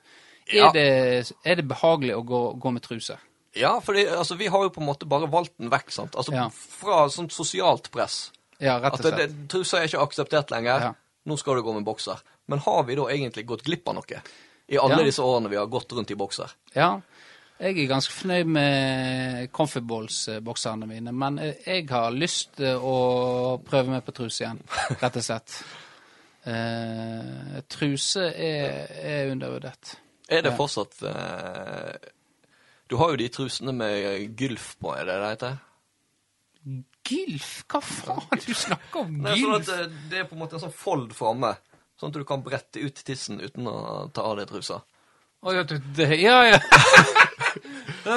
Ja. 0.52 0.68
Er, 0.68 0.76
det, 0.76 1.32
er 1.46 1.58
det 1.58 1.64
behagelig 1.70 2.14
å 2.18 2.22
gå, 2.26 2.42
gå 2.62 2.72
med 2.76 2.84
truse? 2.84 3.16
Ja, 3.58 3.74
for 3.84 3.96
altså, 3.98 4.36
vi 4.40 4.48
har 4.52 4.62
jo 4.64 4.72
på 4.72 4.80
en 4.80 4.88
måte 4.88 5.08
bare 5.08 5.28
valgt 5.32 5.56
den 5.60 5.72
vekk, 5.72 5.90
sant. 5.92 6.14
Altså 6.18 6.32
Ja. 6.36 6.46
fra 6.52 7.06
sånt 7.12 7.34
sosialt 7.34 7.90
press. 7.92 8.30
Ja, 8.62 8.78
rett 8.80 8.94
og 8.96 9.02
slett. 9.04 9.26
At 9.26 9.34
truser 9.50 9.80
er 9.80 9.90
ikke 9.90 10.04
akseptert 10.06 10.52
lenger. 10.54 10.86
Ja. 10.86 10.92
Nå 11.28 11.36
skal 11.38 11.58
du 11.58 11.62
gå 11.66 11.74
med 11.74 11.84
bokser. 11.86 12.22
Men 12.52 12.60
har 12.66 12.82
vi 12.84 12.96
da 12.98 13.06
egentlig 13.08 13.46
gått 13.48 13.64
glipp 13.64 13.88
av 13.88 13.96
noe? 13.96 14.22
I 14.72 14.78
alle 14.78 15.00
Ja. 15.00 15.06
disse 15.08 15.24
årene 15.24 15.48
vi 15.48 15.56
har 15.56 15.66
gått 15.72 15.92
rundt 15.96 16.10
i 16.12 16.16
bokser. 16.20 16.52
Ja. 16.76 16.98
Jeg 17.62 17.78
er 17.78 17.88
ganske 17.88 18.12
fornøyd 18.12 18.48
med 18.50 19.48
Comfyballs-bokserne 19.54 20.86
mine, 20.90 21.12
men 21.14 21.38
eh, 21.38 21.54
jeg 21.64 21.86
har 21.92 22.10
lyst 22.10 22.56
til 22.58 22.80
å 22.82 23.58
prøve 23.62 23.92
meg 23.92 24.04
på 24.04 24.14
truse 24.16 24.42
igjen, 24.42 24.58
rett 25.00 25.18
og 25.20 25.24
slett. 25.24 25.58
Uh, 26.42 27.60
truse 27.70 28.24
er, 28.34 28.88
er 28.98 29.30
undervurdert. 29.30 29.92
Er 30.26 30.42
det 30.42 30.56
fortsatt 30.58 30.96
uh, 31.06 31.92
Du 32.90 32.96
har 32.98 33.12
jo 33.12 33.20
de 33.20 33.28
trusene 33.30 33.70
med 33.76 34.34
gylf 34.40 34.72
på, 34.82 34.90
er 34.96 35.06
det 35.06 35.20
det 35.22 35.28
heter? 35.36 35.60
Gylf? 37.12 37.52
Hva 37.70 37.80
faen 37.82 38.42
du 38.42 38.52
snakker 38.54 39.04
om? 39.04 39.14
Nei, 39.22 39.36
sånn 39.38 39.70
eh, 39.76 39.86
det 40.10 40.22
er 40.22 40.26
på 40.30 40.34
en 40.36 40.42
måte 40.42 40.58
en 40.58 40.64
sånn 40.66 40.74
fold 40.74 41.14
framme. 41.14 41.54
Sånn 42.02 42.10
at 42.10 42.18
du 42.18 42.24
kan 42.26 42.40
brette 42.42 42.82
ut 42.82 42.96
tissen 43.06 43.38
uten 43.38 43.68
å 43.70 43.76
ta 44.10 44.24
av 44.26 44.40
deg 44.40 44.48
trusa. 44.50 44.80
Å, 45.42 45.52
ja, 45.54 45.62
det, 45.62 46.08
ja, 46.18 46.40
ja. 46.50 46.58
Det 48.02 48.14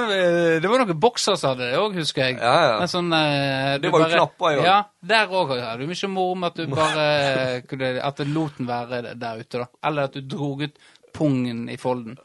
det 0.64 0.70
var 0.72 0.80
noen 0.82 0.98
bokser 0.98 1.36
som 1.38 1.52
hadde 1.52 1.68
det 1.70 1.78
òg, 1.78 1.98
husker 2.00 2.24
jeg. 2.24 2.38
Ja, 2.40 2.54
ja. 2.64 2.76
Men 2.82 2.90
sånn, 2.90 3.12
eh, 3.14 3.76
Det 3.84 3.92
var 3.94 4.06
jo 4.06 4.16
knapper 4.16 4.48
år. 4.48 4.62
Ja, 4.66 4.78
der 5.06 5.30
òg 5.30 5.52
hadde 5.54 5.84
du 5.84 5.92
mye 5.92 6.10
moro 6.10 6.38
med 6.40 6.48
at 6.50 6.62
du 6.62 6.72
bare 6.72 7.04
kunne 7.70 7.92
At 8.02 8.22
det 8.22 8.28
lot 8.32 8.58
den 8.58 8.70
være 8.70 9.02
der 9.14 9.44
ute, 9.44 9.62
da. 9.62 9.68
Eller 9.86 10.10
at 10.10 10.18
du 10.18 10.26
drog 10.34 10.64
ut 10.66 10.80
pungen 11.14 11.68
i 11.70 11.78
folden. 11.78 12.18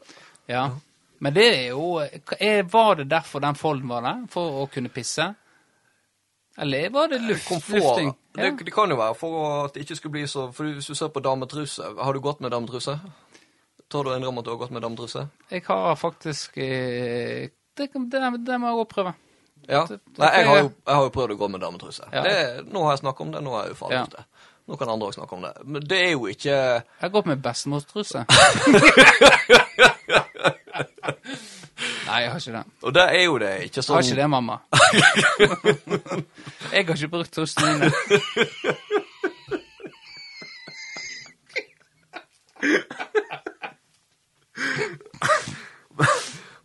Ja. 0.49 0.63
Men 1.21 1.35
det 1.37 1.45
er 1.51 1.67
jo 1.75 1.99
er, 2.01 2.63
Var 2.71 2.95
det 3.03 3.09
derfor 3.11 3.43
den 3.45 3.59
folden 3.59 3.91
var 3.91 4.07
der? 4.07 4.25
For 4.33 4.63
å 4.63 4.65
kunne 4.71 4.89
pisse? 4.89 5.27
Eller 6.61 6.89
var 6.93 7.07
det 7.09 7.19
luft, 7.25 7.47
Komfort. 7.49 7.75
lufting? 7.79 8.11
Ja. 8.37 8.43
Det, 8.43 8.65
det 8.67 8.73
kan 8.75 8.89
jo 8.93 8.95
være 8.99 9.15
for 9.17 9.65
at 9.65 9.73
det 9.75 9.81
ikke 9.85 9.95
skulle 9.97 10.13
bli 10.19 10.27
så 10.29 10.45
For 10.55 10.63
hvis 10.71 10.85
du 10.87 10.95
ser 10.95 11.09
på 11.11 11.19
dametruse 11.25 11.83
Har 11.99 12.13
du 12.15 12.19
gått 12.23 12.39
med 12.43 12.51
dametruse? 12.53 12.93
Tør 13.91 14.05
du 14.07 14.11
å 14.13 14.15
innrømme 14.19 14.39
at 14.39 14.47
du 14.47 14.51
har 14.53 14.59
gått 14.61 14.71
med 14.71 14.85
dametruse? 14.85 15.25
Jeg 15.51 15.65
har 15.67 15.95
faktisk 15.99 16.55
eh, 16.61 17.49
Det, 17.75 17.89
det, 17.91 18.21
det 18.45 18.59
må 18.61 18.69
jeg 18.71 18.77
òg 18.83 18.87
prøve. 18.93 19.11
Ja. 19.67 19.81
Nei, 20.17 20.29
jeg 20.37 20.47
har, 20.47 20.57
jo, 20.63 20.69
jeg 20.87 20.95
har 20.95 21.03
jo 21.05 21.11
prøvd 21.17 21.33
å 21.35 21.37
gå 21.41 21.47
med 21.53 21.61
dametruse. 21.65 22.07
Ja. 22.13 22.21
Det, 22.25 22.37
nå 22.71 22.85
har 22.85 22.95
jeg 22.95 23.01
snakket 23.03 23.25
om 23.25 23.31
det, 23.35 23.41
nå 23.45 23.51
er 23.57 23.61
jeg 23.67 23.73
jo 23.75 23.79
ferdig 23.81 23.97
Ja. 23.99 24.05
det. 24.15 24.23
Nå 24.69 24.77
kan 24.79 24.89
andre 24.93 25.07
òg 25.09 25.15
snakke 25.17 25.35
om 25.35 25.43
det. 25.45 25.51
Men 25.65 25.81
det 25.89 25.99
er 26.05 26.11
jo 26.13 26.27
ikke 26.31 26.53
Jeg 26.55 26.83
har 27.01 27.11
gått 27.13 27.27
med 27.29 27.41
bestemorstruse. 27.43 28.23
Nei, 32.11 32.21
jeg 32.25 32.31
har 32.31 32.39
ikke 32.43 32.57
det. 32.57 32.63
Og 32.83 32.91
det 32.95 33.03
er 33.07 33.21
jo 33.23 33.37
det 33.39 33.51
ikke 33.69 33.81
sånn 33.85 33.95
har 33.95 34.03
ikke 34.03 34.17
det, 34.19 34.27
mamma. 34.33 34.55
jeg 36.75 36.83
har 36.87 36.95
ikke 36.97 37.11
brukt 37.13 37.31
trusene 37.35 37.67
mine. 37.79 37.91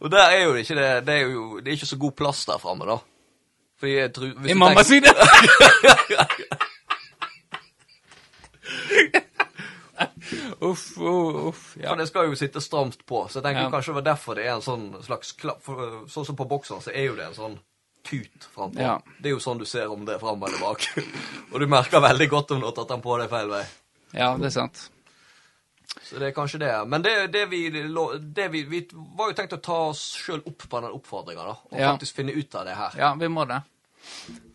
Og 0.00 0.10
der 0.10 0.22
er 0.22 0.44
jo 0.44 0.52
det 0.52 0.58
ikke 0.58 0.74
det. 0.74 1.06
Det 1.06 1.14
er 1.14 1.20
jo 1.20 1.58
det 1.58 1.68
er 1.68 1.72
ikke 1.72 1.86
så 1.86 1.96
god 1.98 2.12
plass 2.12 2.44
der 2.46 2.58
framme, 2.58 2.84
da. 2.90 2.96
Fordi 3.78 3.92
jeg 3.96 4.14
tror 4.14 4.26
I 4.26 4.54
mammas 4.54 4.56
mamma 4.56 4.82
tenker- 4.82 4.84
sine. 4.84 5.08
uff, 10.70 10.84
uh, 10.98 11.48
uff. 11.48 11.62
For 11.78 11.96
det 12.00 12.06
skal 12.10 12.28
jo 12.30 12.36
sitte 12.38 12.60
stramt 12.64 13.04
på, 13.06 13.24
så 13.30 13.38
jeg 13.40 13.46
tenker 13.48 13.62
Ja. 13.66 13.70
kanskje 13.72 13.92
det 13.94 13.98
var 14.00 14.06
derfor 14.12 14.34
det 14.38 14.46
er 14.46 14.54
en 14.56 14.64
sånn 14.66 14.88
slags 15.04 15.32
klapp. 15.40 15.62
For, 15.64 16.02
sånn 16.12 16.26
som 16.28 16.36
på 16.38 16.46
bokseren, 16.50 16.82
så 16.84 16.92
er 16.94 17.08
jo 17.10 17.16
det 17.18 17.26
en 17.30 17.34
sånn 17.38 17.58
tut 18.06 18.44
frampå. 18.54 18.78
Ja. 18.82 18.98
Det 19.20 19.30
er 19.30 19.34
jo 19.34 19.40
sånn 19.42 19.58
du 19.58 19.64
ser 19.66 19.90
om 19.90 20.04
det 20.06 20.14
er 20.14 20.22
fram 20.22 20.42
eller 20.46 20.58
bak. 20.62 20.84
Og 21.52 21.60
du 21.60 21.66
merker 21.66 22.00
veldig 22.04 22.28
godt 22.30 22.52
om 22.54 22.60
du 22.60 22.66
har 22.68 22.76
tatt 22.76 22.92
den 22.92 23.02
på 23.02 23.16
deg 23.18 23.30
feil 23.32 23.48
vei. 23.50 23.64
ja, 24.14 24.34
det 24.38 24.46
er 24.52 24.54
sant. 24.60 24.90
Så 26.06 26.18
det 26.20 26.28
er 26.28 26.34
kanskje 26.36 26.58
det. 26.60 26.72
Men 26.86 27.02
det, 27.02 27.14
det, 27.34 27.46
vi, 27.50 27.64
det 27.70 28.48
vi, 28.52 28.62
vi 28.68 28.80
var 29.16 29.30
jo 29.32 29.34
tenkt 29.38 29.54
å 29.56 29.62
ta 29.62 29.78
oss 29.88 30.02
sjøl 30.20 30.42
opp 30.46 30.66
på 30.70 30.80
den 30.82 30.92
oppfordringa, 30.94 31.42
da. 31.48 31.54
Og 31.72 31.80
Ja. 31.80 31.92
faktisk 31.96 32.14
finne 32.20 32.34
ut 32.36 32.54
av 32.54 32.66
det 32.68 32.74
her. 32.78 32.94
Ja, 33.00 33.14
vi 33.18 33.28
må 33.32 33.46
det. 33.48 33.62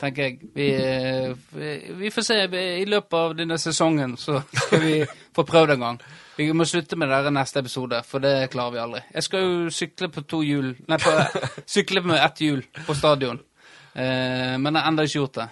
Tenker 0.01 0.23
jeg. 0.23 0.39
Vi, 0.53 0.67
eh, 0.73 1.91
vi, 1.99 2.11
får 2.11 2.25
se. 2.25 2.37
I 2.81 2.85
løpet 2.89 3.13
av 3.17 3.35
denne 3.37 3.57
sesongen 3.61 4.17
så 4.17 4.41
skal 4.49 4.81
vi 4.81 4.95
få 5.35 5.45
prøvd 5.47 5.75
en 5.75 5.85
gang. 5.85 6.01
Vi 6.35 6.47
må 6.57 6.65
slutte 6.65 6.97
med 6.97 7.11
det 7.11 7.33
neste 7.35 7.61
episode, 7.61 8.01
for 8.07 8.23
det 8.23 8.49
klarer 8.53 8.73
vi 8.73 8.81
aldri. 8.81 9.01
Jeg 9.13 9.27
skal 9.27 9.45
jo 9.45 9.71
sykle 9.73 10.09
på 10.09 10.23
to 10.25 10.41
hjul 10.41 10.73
Nei, 10.89 10.97
på, 10.97 11.15
sykle 11.75 12.01
med 12.01 12.21
ett 12.23 12.41
hjul 12.41 12.63
på 12.87 12.97
stadion. 12.97 13.41
Eh, 13.93 14.57
men 14.57 14.71
jeg 14.71 14.79
har 14.81 14.89
ennå 14.89 15.05
ikke 15.05 15.19
gjort 15.19 15.41
det. 15.41 15.47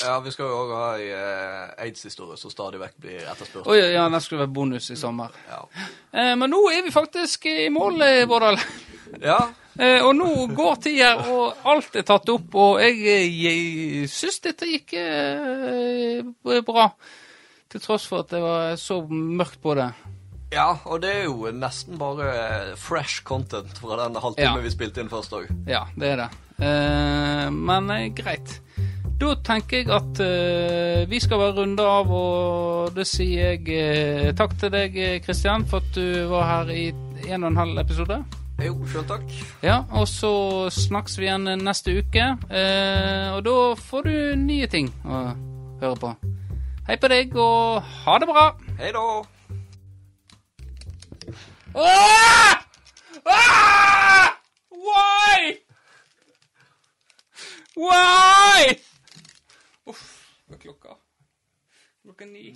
Ja, 0.00 0.16
vi 0.24 0.30
skal 0.32 0.48
jo 0.48 0.60
òg 0.62 0.70
ha 0.72 0.84
ei 0.96 1.08
eh, 1.12 1.72
aids-historie 1.84 2.38
som 2.40 2.50
stadig 2.50 2.80
vekk 2.80 2.94
blir 3.04 3.26
etterspurt. 3.28 3.66
Oi, 3.68 3.78
ja, 3.92 4.06
det 4.08 4.22
skulle 4.24 4.46
vært 4.46 4.54
bonus 4.56 4.88
i 4.90 4.96
sommer. 4.96 5.34
Ja. 5.50 5.66
Eh, 6.10 6.32
men 6.40 6.50
nå 6.50 6.62
er 6.72 6.86
vi 6.86 6.94
faktisk 6.94 7.46
i 7.52 7.68
mål, 7.70 8.00
Vårdal. 8.30 8.58
ja. 9.20 9.42
Eh, 9.78 10.02
og 10.04 10.12
nå 10.18 10.26
går 10.52 10.74
tida, 10.84 11.12
og 11.32 11.62
alt 11.72 11.94
er 11.96 12.04
tatt 12.04 12.28
opp, 12.28 12.54
og 12.60 12.80
jeg, 12.84 13.30
jeg 13.32 14.08
syns 14.12 14.40
dette 14.44 14.68
gikk 14.68 14.92
eh, 15.00 16.60
bra. 16.66 16.90
Til 17.72 17.80
tross 17.80 18.04
for 18.04 18.20
at 18.26 18.34
det 18.34 18.42
var 18.44 18.74
så 18.76 18.98
mørkt 19.08 19.62
på 19.64 19.72
det. 19.78 19.88
Ja, 20.52 20.74
og 20.84 21.00
det 21.00 21.14
er 21.22 21.22
jo 21.24 21.48
nesten 21.56 21.96
bare 21.96 22.26
eh, 22.36 22.72
fresh 22.76 23.22
content 23.24 23.72
fra 23.80 23.96
den 24.02 24.18
halvtimen 24.20 24.58
Ja. 24.60 24.64
vi 24.66 24.72
spilte 24.74 25.00
inn 25.00 25.08
først 25.08 25.32
òg. 25.38 25.48
Ja, 25.70 25.86
det 25.96 26.10
er 26.10 26.20
det. 26.26 26.28
Eh, 26.60 27.46
men 27.48 27.88
eh, 27.96 28.10
greit. 28.12 28.58
Da 29.22 29.32
tenker 29.46 29.80
jeg 29.80 29.88
at 29.94 30.20
eh, 30.20 31.06
vi 31.08 31.22
skal 31.22 31.40
bare 31.40 31.56
runde 31.62 31.86
av, 31.86 32.12
og 32.12 32.92
det 32.96 33.06
sier 33.08 33.56
jeg 33.56 34.36
takk 34.36 34.58
til 34.60 34.74
deg, 34.74 35.00
Kristian, 35.24 35.64
for 35.70 35.80
at 35.80 35.96
du 35.96 36.28
var 36.28 36.44
her 36.50 36.74
i 36.76 36.84
en 37.30 37.46
og 37.46 37.52
en 37.54 37.60
halv 37.62 37.80
episode. 37.86 38.20
Jo, 38.62 38.76
sjøl 38.86 39.02
takk. 39.10 39.22
Ja, 39.64 39.80
og 39.90 40.04
så 40.06 40.30
snakkes 40.70 41.16
vi 41.18 41.26
igjen 41.26 41.48
neste 41.66 41.96
uke. 41.98 42.26
Eh, 42.46 43.28
og 43.34 43.40
da 43.42 43.54
får 43.74 44.06
du 44.06 44.12
nye 44.38 44.68
ting 44.70 44.90
å 45.02 45.22
høre 45.80 45.96
på. 45.98 46.10
Hei 46.86 46.94
på 47.02 47.10
deg, 47.10 47.34
og 47.34 47.80
ha 48.04 48.14
det 48.22 48.28
bra! 48.30 48.44
Hei 48.78 48.92
da. 48.94 49.02
Ah! 51.74 52.62
Ah! 53.26 54.30
Why? 54.70 55.56
Why? 57.78 58.76
Uff, 59.90 60.04
hva 60.46 60.58
er 60.58 60.62
klokka? 60.68 60.94
Klokka 62.04 62.30
ni. 62.30 62.52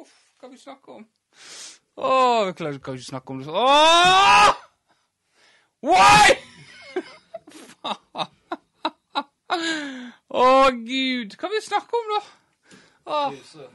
Uff, 0.00 0.14
hva 0.40 0.48
vi 0.48 0.62
snakke 0.62 0.96
om? 1.00 1.04
Åh, 1.98 2.46
vi 2.48 2.56
klarer 2.62 2.80
kan 2.80 2.94
å 2.94 3.00
ikke 3.00 3.10
snakke 3.10 3.34
om 3.36 3.42
det. 3.42 3.50
sånn. 3.50 3.60
Åh! 3.60 4.67
Why? 5.82 6.38
Faen. 7.82 8.34
Å, 10.28 10.44
Gud. 10.84 11.34
Hva 11.40 11.48
vil 11.48 11.56
vi 11.58 11.64
snakke 11.64 11.96
om, 11.98 12.08
da? 12.12 12.20
Åh, 13.08 13.28
Truse. 13.36 13.68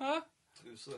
hæ? 0.00 0.14
Truse. 0.60 0.96